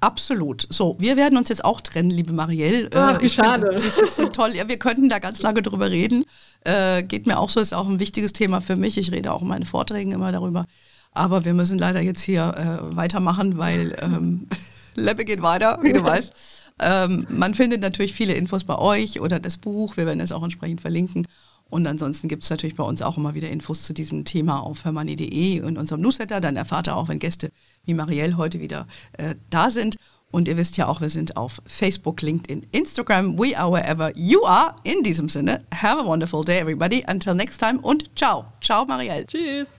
Absolut. 0.00 0.66
So, 0.70 0.96
wir 0.98 1.16
werden 1.16 1.36
uns 1.36 1.48
jetzt 1.48 1.64
auch 1.64 1.80
trennen, 1.80 2.10
liebe 2.10 2.32
Marielle. 2.32 2.88
Ach, 2.94 3.20
wie 3.20 3.28
schade. 3.28 3.60
Find, 3.60 3.74
das 3.74 3.98
ist 3.98 4.16
so 4.16 4.28
toll. 4.28 4.54
Ja, 4.54 4.68
wir 4.68 4.78
könnten 4.78 5.08
da 5.08 5.18
ganz 5.18 5.42
lange 5.42 5.62
drüber 5.62 5.90
reden. 5.90 6.24
Äh, 6.64 7.02
geht 7.02 7.26
mir 7.26 7.38
auch 7.38 7.50
so, 7.50 7.60
ist 7.60 7.74
auch 7.74 7.88
ein 7.88 7.98
wichtiges 7.98 8.32
Thema 8.32 8.60
für 8.60 8.76
mich. 8.76 8.96
Ich 8.96 9.10
rede 9.10 9.32
auch 9.32 9.42
in 9.42 9.48
meinen 9.48 9.64
Vorträgen 9.64 10.12
immer 10.12 10.30
darüber. 10.30 10.66
Aber 11.12 11.44
wir 11.44 11.54
müssen 11.54 11.78
leider 11.78 12.00
jetzt 12.00 12.22
hier 12.22 12.54
äh, 12.56 12.96
weitermachen, 12.96 13.58
weil 13.58 13.96
ähm, 14.00 14.46
Leppe 14.94 15.24
geht 15.24 15.42
weiter, 15.42 15.78
wie 15.82 15.92
du 15.92 16.02
weißt. 16.02 16.32
Ähm, 16.80 17.26
man 17.28 17.54
findet 17.54 17.80
natürlich 17.80 18.12
viele 18.14 18.34
Infos 18.34 18.62
bei 18.62 18.78
euch 18.78 19.20
oder 19.20 19.40
das 19.40 19.56
Buch. 19.56 19.96
Wir 19.96 20.06
werden 20.06 20.20
es 20.20 20.30
auch 20.30 20.44
entsprechend 20.44 20.80
verlinken. 20.80 21.26
Und 21.70 21.86
ansonsten 21.86 22.28
gibt 22.28 22.44
es 22.44 22.50
natürlich 22.50 22.76
bei 22.76 22.84
uns 22.84 23.02
auch 23.02 23.18
immer 23.18 23.34
wieder 23.34 23.50
Infos 23.50 23.82
zu 23.82 23.92
diesem 23.92 24.24
Thema 24.24 24.60
auf 24.60 24.84
hermanni.de 24.84 25.60
und 25.60 25.76
unserem 25.76 26.00
Newsletter. 26.00 26.40
Dann 26.40 26.56
erfahrt 26.56 26.88
ihr 26.88 26.96
auch, 26.96 27.08
wenn 27.08 27.18
Gäste 27.18 27.50
wie 27.84 27.94
Marielle 27.94 28.36
heute 28.36 28.60
wieder 28.60 28.86
äh, 29.14 29.34
da 29.50 29.70
sind. 29.70 29.96
Und 30.30 30.46
ihr 30.46 30.56
wisst 30.58 30.76
ja 30.76 30.86
auch, 30.88 31.00
wir 31.00 31.08
sind 31.08 31.36
auf 31.36 31.60
Facebook, 31.64 32.20
LinkedIn, 32.20 32.66
Instagram. 32.72 33.38
We 33.38 33.58
are 33.58 33.72
wherever 33.72 34.12
you 34.16 34.44
are. 34.44 34.74
In 34.82 35.02
diesem 35.02 35.28
Sinne, 35.28 35.64
have 35.74 36.00
a 36.00 36.04
wonderful 36.04 36.44
day, 36.44 36.58
everybody. 36.58 37.04
Until 37.08 37.34
next 37.34 37.58
time 37.58 37.80
und 37.80 38.10
ciao. 38.14 38.44
Ciao, 38.60 38.84
Marielle. 38.84 39.26
Tschüss. 39.26 39.78